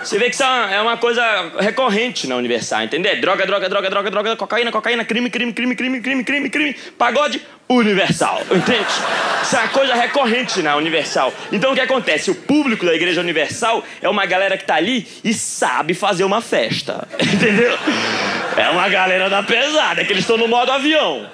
Você 0.04 0.18
vê 0.18 0.26
que 0.26 0.36
isso 0.36 0.44
é 0.44 0.82
uma 0.82 0.98
coisa 0.98 1.52
recorrente 1.60 2.28
na 2.28 2.36
Universal, 2.36 2.84
entendeu? 2.84 3.20
Droga, 3.20 3.46
droga, 3.46 3.70
droga, 3.70 3.90
droga, 3.90 4.12
droga, 4.12 4.36
cocaína, 4.36 4.72
cocaína, 4.72 5.04
crime, 5.06 5.30
crime, 5.30 5.52
crime, 5.54 5.76
crime, 5.76 6.02
crime, 6.02 6.24
crime, 6.24 6.50
crime, 6.50 6.74
pagode, 6.98 7.42
Universal, 7.68 8.42
entende? 8.50 8.88
Isso 9.44 9.56
é 9.56 9.60
uma 9.60 9.68
coisa 9.68 9.94
recorrente 9.94 10.62
na 10.64 10.76
Universal. 10.76 11.32
Então 11.52 11.72
o 11.72 11.76
que 11.76 11.82
acontece? 11.82 12.32
O 12.32 12.36
público 12.36 12.84
da 12.84 12.96
Igreja 12.96 13.22
Universal 13.22 13.84
é 14.02 14.10
uma 14.10 14.26
galera 14.26 14.58
que 14.58 14.66
tá 14.66 14.76
ali 14.76 15.08
e 15.24 15.34
sabe 15.36 15.94
fazer 15.94 16.24
uma 16.24 16.42
festa, 16.42 17.08
entendeu? 17.22 17.78
É 18.58 18.70
uma 18.70 18.90
galera 18.90 19.30
da 19.30 19.44
pesada, 19.44 20.04
que 20.04 20.12
eles 20.12 20.24
estão 20.24 20.38
no 20.38 20.48
modo 20.48 20.72
avião. 20.72 21.30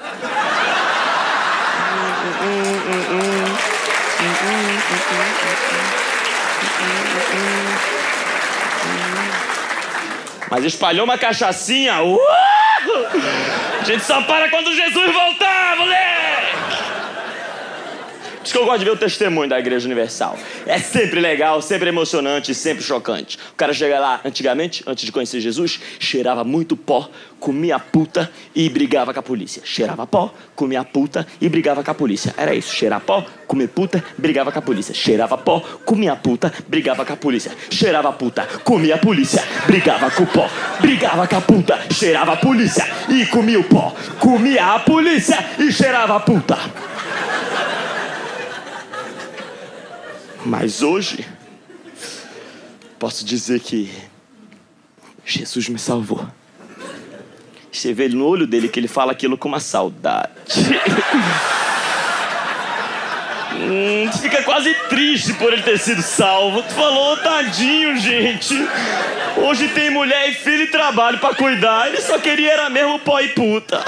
Mas 10.49 10.63
espalhou 10.63 11.05
uma 11.05 11.17
cachaçinha. 11.17 12.01
Uh! 12.01 12.19
A 13.79 13.83
gente 13.83 14.03
só 14.03 14.21
para 14.23 14.49
quando 14.49 14.73
Jesus 14.73 15.13
voltar, 15.13 15.75
moleque! 15.77 16.34
Por 18.45 18.49
isso 18.49 18.57
que 18.57 18.61
eu 18.61 18.65
gosto 18.65 18.79
de 18.79 18.85
ver 18.85 18.91
o 18.91 18.95
testemunho 18.95 19.49
da 19.49 19.57
Igreja 19.57 19.87
Universal. 19.87 20.37
É 20.67 20.77
sempre 20.77 21.19
legal, 21.19 21.63
sempre 21.63 21.89
emocionante, 21.89 22.53
sempre 22.53 22.83
chocante. 22.83 23.39
O 23.53 23.55
cara 23.55 23.73
chega 23.73 23.99
lá, 23.99 24.21
antigamente, 24.23 24.83
antes 24.85 25.03
de 25.03 25.11
conhecer 25.11 25.39
Jesus, 25.39 25.79
cheirava 25.97 26.43
muito 26.43 26.77
pó, 26.77 27.09
comia 27.39 27.79
puta 27.79 28.31
e 28.53 28.69
brigava 28.69 29.11
com 29.15 29.19
a 29.19 29.23
polícia. 29.23 29.63
Cheirava 29.65 30.05
pó, 30.05 30.31
comia 30.55 30.83
puta 30.83 31.25
e 31.41 31.49
brigava 31.49 31.83
com 31.83 31.89
a 31.89 31.95
polícia. 31.95 32.35
Era 32.37 32.53
isso, 32.53 32.71
cheirar 32.75 33.01
pó, 33.01 33.25
comer 33.47 33.67
puta, 33.69 34.03
brigava 34.15 34.51
com 34.51 34.59
a 34.59 34.61
polícia. 34.61 34.93
Cheirava 34.93 35.35
pó, 35.39 35.59
comia 35.83 36.15
puta, 36.15 36.53
brigava 36.67 37.03
com 37.03 37.13
a 37.13 37.17
polícia. 37.17 37.51
Cheirava 37.71 38.13
puta, 38.13 38.45
comia 38.63 38.93
a 38.93 38.99
polícia, 38.99 39.43
brigava 39.65 40.11
com 40.11 40.21
o 40.21 40.27
pó, 40.27 40.47
brigava 40.79 41.27
com 41.27 41.35
a 41.35 41.41
puta, 41.41 41.79
cheirava 41.91 42.33
a 42.33 42.37
polícia 42.37 42.85
e 43.09 43.25
comia 43.25 43.59
o 43.59 43.63
pó, 43.63 43.95
comia 44.19 44.75
a 44.75 44.79
polícia 44.79 45.43
e 45.57 45.71
cheirava 45.71 46.17
a 46.17 46.19
puta. 46.19 46.59
Mas 50.45 50.83
hoje, 50.83 51.25
posso 52.99 53.25
dizer 53.25 53.59
que 53.59 53.91
Jesus 55.25 55.67
me 55.69 55.79
salvou. 55.79 56.23
Você 57.71 57.91
vê 57.93 58.07
no 58.07 58.23
olho 58.27 58.45
dele 58.45 58.69
que 58.69 58.79
ele 58.79 58.87
fala 58.87 59.11
aquilo 59.11 59.39
com 59.39 59.47
uma 59.47 59.59
saudade. 59.59 60.29
hum, 63.57 64.07
fica 64.21 64.43
quase 64.43 64.71
triste 64.87 65.33
por 65.33 65.51
ele 65.51 65.63
ter 65.63 65.79
sido 65.79 66.03
salvo. 66.03 66.61
Tu 66.61 66.73
falou, 66.75 67.17
tadinho, 67.17 67.97
gente. 67.97 68.53
Hoje 69.37 69.67
tem 69.69 69.89
mulher 69.89 70.29
e 70.29 70.35
filho 70.35 70.65
e 70.65 70.67
trabalho 70.67 71.17
para 71.17 71.33
cuidar. 71.33 71.87
Ele 71.87 71.99
só 71.99 72.19
queria 72.19 72.53
era 72.53 72.69
mesmo 72.69 72.99
pó 72.99 73.19
e 73.19 73.29
puta 73.29 73.83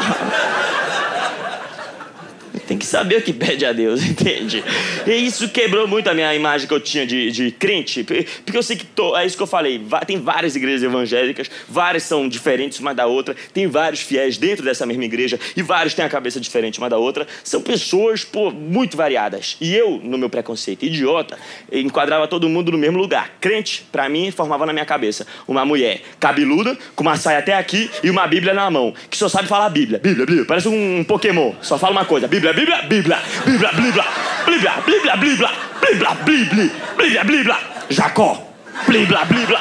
tem 2.67 2.77
que 2.77 2.85
saber 2.85 3.17
o 3.17 3.21
que 3.21 3.33
pede 3.33 3.65
a 3.65 3.71
Deus, 3.71 4.03
entende? 4.05 4.63
E 5.05 5.11
isso 5.13 5.49
quebrou 5.49 5.87
muito 5.87 6.09
a 6.09 6.13
minha 6.13 6.33
imagem 6.35 6.67
que 6.67 6.73
eu 6.73 6.79
tinha 6.79 7.07
de, 7.07 7.31
de 7.31 7.51
crente, 7.51 8.03
porque 8.03 8.57
eu 8.57 8.63
sei 8.63 8.75
que 8.75 8.85
tô, 8.85 9.15
é 9.15 9.25
isso 9.25 9.37
que 9.37 9.43
eu 9.43 9.47
falei, 9.47 9.81
tem 10.05 10.19
várias 10.19 10.55
igrejas 10.55 10.83
evangélicas, 10.83 11.49
várias 11.67 12.03
são 12.03 12.27
diferentes 12.27 12.79
uma 12.79 12.93
da 12.93 13.07
outra, 13.07 13.35
tem 13.53 13.67
vários 13.67 14.01
fiéis 14.01 14.37
dentro 14.37 14.63
dessa 14.63 14.85
mesma 14.85 15.05
igreja 15.05 15.39
e 15.55 15.61
vários 15.61 15.93
têm 15.93 16.03
a 16.03 16.09
cabeça 16.09 16.39
diferente 16.39 16.77
uma 16.77 16.89
da 16.89 16.97
outra, 16.97 17.25
são 17.43 17.61
pessoas, 17.61 18.23
pô, 18.23 18.51
muito 18.51 18.97
variadas. 18.97 19.57
E 19.61 19.73
eu, 19.73 19.99
no 20.03 20.17
meu 20.17 20.29
preconceito 20.29 20.83
idiota, 20.83 21.37
enquadrava 21.71 22.27
todo 22.27 22.49
mundo 22.49 22.71
no 22.71 22.77
mesmo 22.77 22.97
lugar. 22.97 23.37
Crente, 23.39 23.85
para 23.91 24.09
mim, 24.09 24.31
formava 24.31 24.65
na 24.65 24.73
minha 24.73 24.85
cabeça 24.85 25.25
uma 25.47 25.63
mulher 25.65 26.01
cabeluda, 26.19 26.77
com 26.95 27.03
uma 27.03 27.15
saia 27.15 27.39
até 27.39 27.53
aqui 27.53 27.89
e 28.03 28.09
uma 28.09 28.27
Bíblia 28.27 28.53
na 28.53 28.69
mão, 28.69 28.93
que 29.09 29.17
só 29.17 29.29
sabe 29.29 29.47
falar 29.47 29.69
Bíblia, 29.69 29.99
Bíblia, 29.99 30.25
Bíblia, 30.25 30.45
parece 30.45 30.67
um 30.67 31.03
Pokémon, 31.03 31.53
só 31.61 31.77
fala 31.77 31.93
uma 31.93 32.05
coisa, 32.05 32.27
Bíblia, 32.27 32.53
Bíblia, 32.57 32.81
Bíblia, 32.89 33.19
Bíblia, 33.45 33.71
Bíblia, 33.71 34.03
Bíblia, 34.47 34.73
Bíblia, 34.83 35.15
Bíblia, 35.15 35.49
Bíblia, 35.79 36.15
Bíblia, 36.25 36.71
Bíblia, 36.97 37.23
Bíblia, 37.23 37.57
Jacó, 37.87 38.43
Bíblia, 38.87 39.25
Bíblia, 39.25 39.59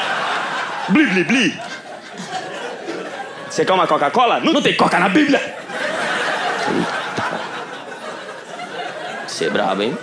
Bíblia, 0.88 1.24
Bíblia. 1.24 1.53
Você 3.51 3.66
quer 3.66 3.72
uma 3.74 3.86
Coca-Cola? 3.86 4.40
Não, 4.40 4.62
tem 4.62 4.74
Coca 4.74 4.99
na 4.99 5.11
Bíblia. 5.11 5.57
Você 9.26 9.44
é 9.44 9.51
brabo, 9.51 9.82
hein? 9.82 9.99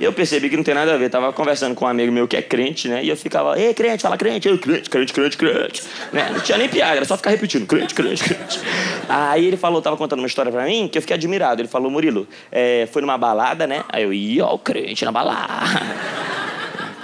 E 0.00 0.04
eu 0.04 0.14
percebi 0.14 0.48
que 0.48 0.56
não 0.56 0.64
tem 0.64 0.74
nada 0.74 0.94
a 0.94 0.96
ver. 0.96 1.10
Tava 1.10 1.30
conversando 1.30 1.74
com 1.74 1.84
um 1.84 1.88
amigo 1.88 2.10
meu 2.10 2.26
que 2.26 2.34
é 2.34 2.40
crente, 2.40 2.88
né? 2.88 3.04
E 3.04 3.10
eu 3.10 3.16
ficava, 3.18 3.60
ei, 3.60 3.74
crente, 3.74 4.02
fala 4.02 4.16
crente, 4.16 4.48
eu, 4.48 4.58
crente, 4.58 4.88
crente, 4.88 5.12
crente, 5.12 5.36
crente. 5.36 5.82
Né? 6.10 6.30
Não 6.32 6.40
tinha 6.40 6.56
nem 6.56 6.70
piada, 6.70 6.96
era 6.96 7.04
só 7.04 7.18
ficar 7.18 7.28
repetindo, 7.28 7.66
crente, 7.66 7.92
crente, 7.92 8.24
crente. 8.24 8.60
Aí 9.06 9.44
ele 9.44 9.58
falou, 9.58 9.82
tava 9.82 9.98
contando 9.98 10.20
uma 10.20 10.26
história 10.26 10.50
pra 10.50 10.64
mim 10.64 10.88
que 10.88 10.96
eu 10.96 11.02
fiquei 11.02 11.14
admirado. 11.14 11.60
Ele 11.60 11.68
falou, 11.68 11.90
Murilo, 11.90 12.26
é, 12.50 12.88
foi 12.90 13.02
numa 13.02 13.18
balada, 13.18 13.66
né? 13.66 13.84
Aí 13.90 14.02
eu, 14.02 14.10
ia, 14.10 14.46
ó, 14.46 14.54
o 14.54 14.58
crente 14.58 15.04
na 15.04 15.12
balada. 15.12 15.68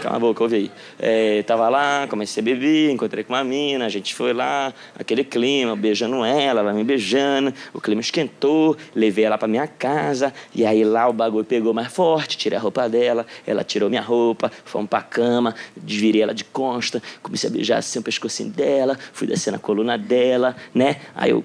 Cala 0.06 0.18
a 0.18 0.20
boca, 0.20 0.40
ouve 0.44 0.54
aí. 0.54 0.70
É, 1.00 1.42
tava 1.42 1.68
lá, 1.68 2.06
comecei 2.08 2.40
a 2.40 2.44
beber, 2.44 2.92
encontrei 2.92 3.24
com 3.24 3.32
uma 3.32 3.42
mina, 3.42 3.86
a 3.86 3.88
gente 3.88 4.14
foi 4.14 4.32
lá, 4.32 4.72
aquele 4.96 5.24
clima, 5.24 5.74
beijando 5.74 6.24
ela, 6.24 6.60
ela 6.60 6.72
me 6.72 6.84
beijando, 6.84 7.52
o 7.74 7.80
clima 7.80 8.00
esquentou, 8.00 8.76
levei 8.94 9.24
ela 9.24 9.36
pra 9.36 9.48
minha 9.48 9.66
casa, 9.66 10.32
e 10.54 10.64
aí 10.64 10.84
lá 10.84 11.08
o 11.08 11.12
bagulho 11.12 11.44
pegou 11.44 11.74
mais 11.74 11.92
forte, 11.92 12.38
tirei 12.38 12.56
a 12.56 12.60
roupa 12.60 12.88
dela, 12.88 13.26
ela 13.44 13.64
tirou 13.64 13.90
minha 13.90 14.00
roupa, 14.00 14.48
fomos 14.64 14.88
pra 14.88 15.02
cama, 15.02 15.56
desvirei 15.76 16.22
ela 16.22 16.32
de 16.32 16.44
costa, 16.44 17.02
comecei 17.20 17.50
a 17.50 17.52
beijar 17.52 17.78
assim 17.78 17.98
o 17.98 18.02
pescocinho 18.02 18.50
dela, 18.50 18.96
fui 19.12 19.26
descendo 19.26 19.56
a 19.56 19.58
coluna 19.58 19.98
dela, 19.98 20.54
né? 20.72 21.00
Aí 21.16 21.30
eu 21.30 21.44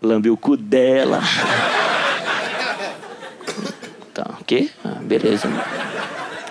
lambi 0.00 0.30
o 0.30 0.36
cu 0.36 0.56
dela. 0.56 1.20
Tá, 4.14 4.34
o 4.40 4.44
quê? 4.46 4.70
Ah, 4.82 4.98
beleza. 5.02 5.46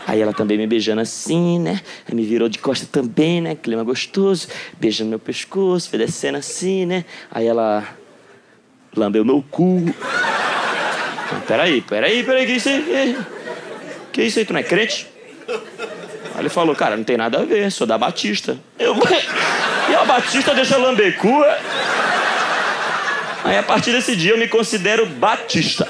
Aí 0.08 0.22
ela 0.22 0.34
também 0.34 0.58
me 0.58 0.68
beijando 0.68 1.02
assim, 1.02 1.58
né? 1.60 1.82
Aí 2.08 2.14
me 2.14 2.24
virou 2.24 2.48
de 2.48 2.60
costa 2.60 2.88
também, 2.90 3.42
né? 3.42 3.56
Clima 3.56 3.84
gostoso, 3.84 4.48
beijando 4.80 5.10
meu 5.10 5.20
pescoço, 5.20 5.90
foi 5.90 6.04
assim, 6.38 6.86
né? 6.86 7.06
Aí 7.32 7.48
ela 7.48 7.84
lambeu 8.96 9.26
meu 9.26 9.44
cu. 9.50 9.84
Ah, 10.04 11.42
peraí, 11.48 11.82
peraí, 11.82 12.24
peraí, 12.24 12.46
que 12.46 12.54
isso 12.54 12.70
aí? 12.70 13.18
Que 14.14 14.24
isso 14.24 14.40
aí, 14.40 14.46
tu 14.46 14.54
não 14.54 14.60
é 14.60 14.64
crente? 14.64 15.08
Aí 15.48 16.42
ele 16.42 16.50
falou, 16.50 16.76
cara, 16.76 16.96
não 16.96 17.04
tem 17.04 17.18
nada 17.18 17.40
a 17.40 17.44
ver, 17.44 17.72
sou 17.72 17.88
da 17.88 17.98
Batista. 17.98 18.60
Eu, 18.78 18.96
e 19.90 19.96
a 19.96 20.04
Batista 20.06 20.54
deixa 20.54 20.78
lamber 20.78 21.18
cu? 21.18 21.44
É? 21.44 21.60
Aí 23.44 23.58
a 23.58 23.64
partir 23.64 23.92
desse 23.92 24.16
dia 24.16 24.32
eu 24.32 24.38
me 24.38 24.48
considero 24.48 25.06
Batista 25.06 25.88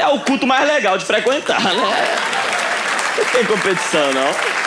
é 0.00 0.08
o 0.08 0.20
culto 0.20 0.46
mais 0.46 0.66
legal 0.66 0.96
de 0.96 1.04
frequentar, 1.04 1.60
né? 1.60 1.72
Não 3.18 3.24
tem 3.26 3.44
competição, 3.44 4.12
não. 4.12 4.60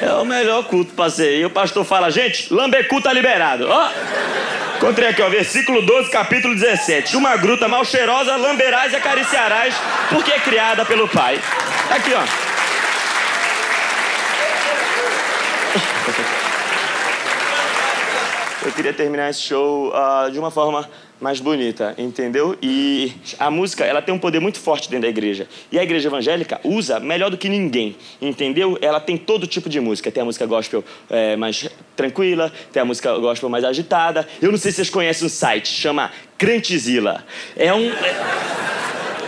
É 0.00 0.12
o 0.12 0.24
melhor 0.24 0.64
culto 0.64 0.92
pra 0.94 1.08
ser. 1.08 1.38
E 1.38 1.44
o 1.44 1.50
pastor 1.50 1.84
fala, 1.84 2.10
gente, 2.10 2.52
lambecu 2.52 3.00
tá 3.00 3.12
liberado. 3.12 3.66
Ó, 3.68 3.90
encontrei 4.76 5.08
aqui, 5.08 5.22
ó, 5.22 5.28
versículo 5.28 5.82
12, 5.82 6.10
capítulo 6.10 6.54
17. 6.54 7.16
Uma 7.16 7.36
gruta 7.36 7.66
mal 7.66 7.84
cheirosa 7.84 8.36
lamberás 8.36 8.92
e 8.92 8.96
acariciarás, 8.96 9.74
porque 10.10 10.32
é 10.32 10.38
criada 10.38 10.84
pelo 10.84 11.08
Pai. 11.08 11.40
Tá 11.88 11.96
aqui, 11.96 12.12
ó. 12.14 12.22
Eu 18.66 18.72
queria 18.72 18.92
terminar 18.92 19.30
esse 19.30 19.42
show 19.42 19.92
uh, 19.94 20.28
de 20.30 20.38
uma 20.40 20.50
forma 20.50 20.88
mais 21.20 21.38
bonita, 21.38 21.94
entendeu? 21.96 22.58
E 22.60 23.12
a 23.38 23.48
música, 23.48 23.84
ela 23.84 24.02
tem 24.02 24.12
um 24.12 24.18
poder 24.18 24.40
muito 24.40 24.58
forte 24.58 24.90
dentro 24.90 25.02
da 25.02 25.08
igreja. 25.08 25.48
E 25.70 25.78
a 25.78 25.84
igreja 25.84 26.08
evangélica 26.08 26.60
usa 26.64 26.98
melhor 26.98 27.30
do 27.30 27.38
que 27.38 27.48
ninguém, 27.48 27.96
entendeu? 28.20 28.76
Ela 28.82 28.98
tem 28.98 29.16
todo 29.16 29.46
tipo 29.46 29.68
de 29.68 29.78
música. 29.78 30.10
Tem 30.10 30.20
a 30.20 30.26
música 30.26 30.44
gospel 30.46 30.84
é, 31.08 31.36
mais 31.36 31.68
tranquila, 31.94 32.52
tem 32.72 32.82
a 32.82 32.84
música 32.84 33.16
gospel 33.18 33.48
mais 33.48 33.64
agitada. 33.64 34.26
Eu 34.42 34.50
não 34.50 34.58
sei 34.58 34.72
se 34.72 34.76
vocês 34.76 34.90
conhecem 34.90 35.26
um 35.26 35.30
site, 35.30 35.68
chama 35.68 36.10
Crentezilla. 36.36 37.24
É 37.56 37.72
um... 37.72 37.88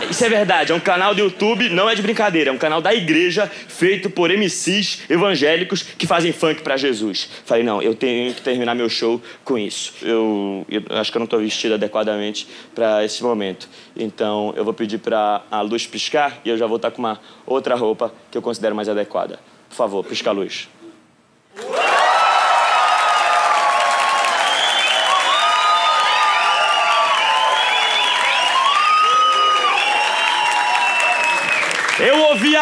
Isso 0.09 0.25
é 0.25 0.29
verdade, 0.29 0.71
é 0.71 0.75
um 0.75 0.79
canal 0.79 1.13
do 1.13 1.21
YouTube, 1.21 1.69
não 1.69 1.87
é 1.87 1.93
de 1.93 2.01
brincadeira, 2.01 2.49
é 2.49 2.53
um 2.53 2.57
canal 2.57 2.81
da 2.81 2.93
igreja 2.93 3.45
feito 3.47 4.09
por 4.09 4.31
MCs 4.31 5.03
evangélicos 5.07 5.83
que 5.83 6.07
fazem 6.07 6.31
funk 6.31 6.63
para 6.63 6.75
Jesus. 6.77 7.29
Falei, 7.45 7.63
não, 7.63 7.79
eu 7.79 7.93
tenho 7.93 8.33
que 8.33 8.41
terminar 8.41 8.73
meu 8.73 8.89
show 8.89 9.21
com 9.43 9.55
isso. 9.55 9.93
Eu, 10.01 10.65
eu 10.67 10.81
acho 10.97 11.11
que 11.11 11.17
eu 11.17 11.19
não 11.19 11.25
estou 11.25 11.39
vestido 11.39 11.75
adequadamente 11.75 12.47
para 12.73 13.05
esse 13.05 13.21
momento. 13.21 13.69
Então 13.95 14.51
eu 14.57 14.65
vou 14.65 14.73
pedir 14.73 14.97
para 14.97 15.43
a 15.51 15.61
luz 15.61 15.85
piscar 15.85 16.39
e 16.43 16.49
eu 16.49 16.57
já 16.57 16.65
vou 16.65 16.77
estar 16.77 16.89
tá 16.89 16.95
com 16.95 17.01
uma 17.03 17.19
outra 17.45 17.75
roupa 17.75 18.11
que 18.31 18.37
eu 18.37 18.41
considero 18.41 18.75
mais 18.75 18.89
adequada. 18.89 19.39
Por 19.69 19.75
favor, 19.75 20.03
pisca 20.03 20.31
a 20.31 20.33
luz. 20.33 20.67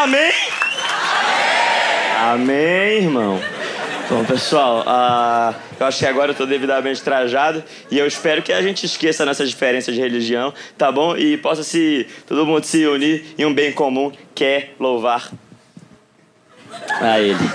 Amém? 0.08 0.32
Amém, 2.18 2.34
amém 2.34 3.04
irmão. 3.04 3.42
Bom, 4.10 4.24
pessoal, 4.24 4.86
uh, 4.88 5.54
eu 5.78 5.86
acho 5.86 6.00
que 6.00 6.06
agora 6.06 6.30
eu 6.30 6.32
estou 6.32 6.48
devidamente 6.48 7.02
trajado 7.02 7.62
e 7.92 8.00
eu 8.00 8.08
espero 8.08 8.42
que 8.42 8.54
a 8.54 8.62
gente 8.62 8.86
esqueça 8.86 9.26
nossas 9.26 9.50
diferenças 9.50 9.94
de 9.94 10.00
religião, 10.00 10.54
tá 10.78 10.90
bom? 10.90 11.18
E 11.18 11.36
possa 11.36 11.62
se 11.62 12.08
todo 12.26 12.46
mundo 12.46 12.64
se 12.64 12.86
unir 12.86 13.36
em 13.38 13.46
um 13.46 13.54
bem 13.54 13.74
comum, 13.74 14.10
que 14.34 14.46
é 14.46 14.70
louvar 14.80 15.30
a 17.02 17.20
Ele. 17.20 17.50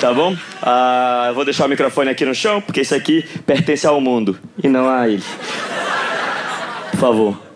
Tá 0.00 0.12
bom? 0.12 0.32
Uh, 0.32 1.28
eu 1.28 1.34
vou 1.34 1.44
deixar 1.44 1.66
o 1.66 1.68
microfone 1.68 2.10
aqui 2.10 2.24
no 2.24 2.34
chão, 2.34 2.60
porque 2.60 2.80
isso 2.80 2.94
aqui 2.94 3.22
pertence 3.46 3.86
ao 3.86 4.00
mundo 4.00 4.36
e 4.62 4.68
não 4.68 4.88
a 4.88 5.08
Ele. 5.08 5.22
Por 6.90 6.98
favor. 6.98 7.53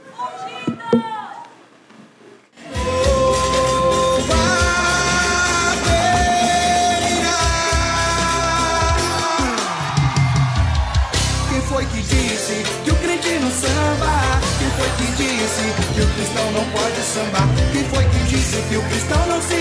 Samba. 17.18 17.38
Quem 17.72 17.84
foi 17.84 18.04
que 18.04 18.18
disse 18.24 18.62
que 18.68 18.76
o 18.76 18.82
cristão 18.82 19.26
não 19.26 19.42
se 19.42 19.57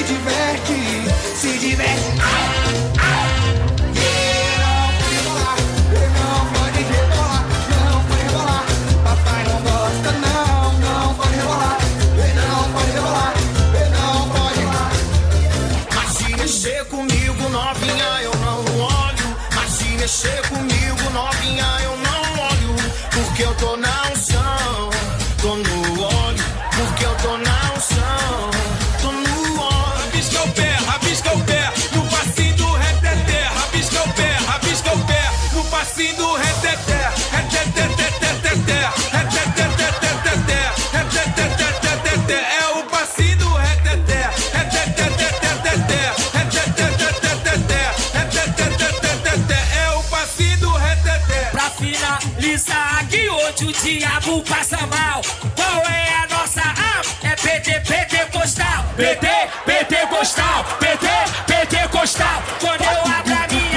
Pentecostal. 58.98 58.98
PT, 58.98 59.28
Pentecostal. 59.66 60.66
PT, 60.80 61.08
Pentecostal. 61.46 62.44
Quando 62.60 62.82
eu 62.82 63.02
abro 63.14 63.34
a 63.34 63.48
minha 63.48 63.68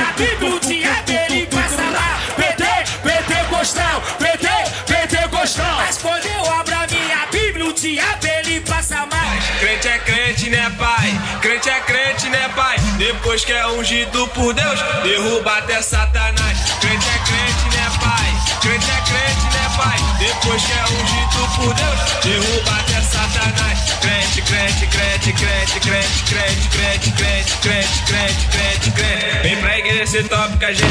diabo 0.61 1.13
ele 1.13 1.47
passa 1.47 1.83
lá. 1.83 2.19
PT, 2.37 2.65
Pentecostal. 3.03 4.03
PT, 4.19 4.49
Pentecostal. 4.87 5.77
Mas 5.77 5.99
quando 5.99 6.25
eu 6.25 6.53
abro 6.53 6.75
a 6.75 6.87
minha 6.87 7.27
Bíblia, 7.31 7.67
o 7.67 7.73
diabo 7.75 8.27
ele 8.27 8.61
passa 8.63 9.07
mais. 9.13 9.45
Crente 9.61 9.89
é 9.89 9.99
crente, 9.99 10.49
né, 10.49 10.73
pai? 10.79 11.21
Crente 11.43 11.69
é 11.69 11.81
crente, 11.81 12.29
né, 12.31 12.49
pai? 12.57 12.79
Depois 12.97 13.45
que 13.45 13.53
é 13.53 13.67
ungido 13.67 14.27
por 14.29 14.55
Deus, 14.55 14.81
derruba 15.03 15.59
até 15.59 15.83
Satanás. 15.83 16.59
Crente 16.81 17.07
é 17.07 17.19
crente, 17.29 17.77
né, 17.77 17.91
pai? 18.01 18.59
Crente 18.63 18.91
é 18.91 19.01
crente, 19.03 19.45
né, 19.53 19.71
pai? 19.77 19.99
Depois 20.19 20.63
que 20.65 20.73
é 20.73 20.83
ungido 20.83 21.49
por 21.57 21.75
Deus, 21.75 22.01
derruba 22.25 22.71
até 22.81 23.01
Satanás. 23.03 23.90
Crente, 24.11 24.43
crente, 24.43 24.87
crente, 24.89 25.33
crente, 25.35 25.79
crente, 25.79 26.25
crente, 26.25 26.69
crente, 26.69 27.11
crente, 27.13 27.57
crente, 27.63 28.03
crente, 28.07 28.49
crente, 28.49 28.91
crente. 28.91 29.43
Vem 29.45 29.57
pra 29.59 29.79
igreja 29.79 30.05
ser 30.05 30.29
top 30.29 30.59
com 30.59 30.65
a 30.65 30.73
gente. 30.73 30.85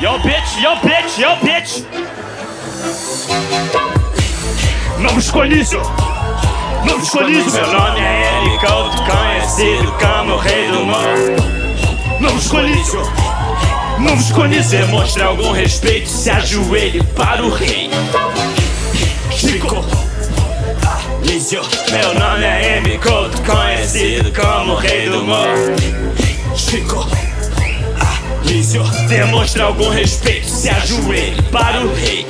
Yo, 0.00 0.18
bitch, 0.18 0.60
yo, 0.60 0.76
bitch, 0.82 1.18
yo, 1.18 1.36
bitch. 1.36 1.84
Novos 4.98 5.30
Colísio. 6.84 6.86
Novos 6.86 7.10
Colísio. 7.10 7.52
Meu 7.52 7.72
nome 7.72 8.00
é 8.00 8.42
Eli 8.42 8.58
Couto, 8.58 9.02
conhecido 9.04 9.92
como 9.92 10.34
o 10.34 10.38
rei 10.38 10.68
do 10.70 10.84
morro. 10.84 12.20
Novos 12.20 12.46
Colísio. 12.48 13.02
Novos 13.98 14.30
Colísio. 14.30 14.78
Demonstra 14.78 15.26
algum 15.26 15.52
respeito, 15.52 16.08
se 16.08 16.30
ajoelhe 16.30 17.02
para 17.16 17.42
o 17.42 17.50
rei. 17.50 17.90
Chico. 19.30 19.84
Meu 21.90 22.14
nome 22.14 22.44
é 22.44 22.78
M. 22.78 22.98
Couto, 22.98 23.42
conhecido 23.42 24.32
como 24.32 24.72
o 24.74 24.76
rei 24.76 25.08
do 25.08 25.24
morro. 25.24 25.74
Chico. 26.54 27.06
Lísio. 28.44 28.84
Demonstra 29.08 29.64
algum 29.64 29.88
respeito, 29.88 30.48
se 30.48 30.68
ajoelhe 30.68 31.42
para 31.50 31.80
o 31.80 31.94
rei. 31.94 32.26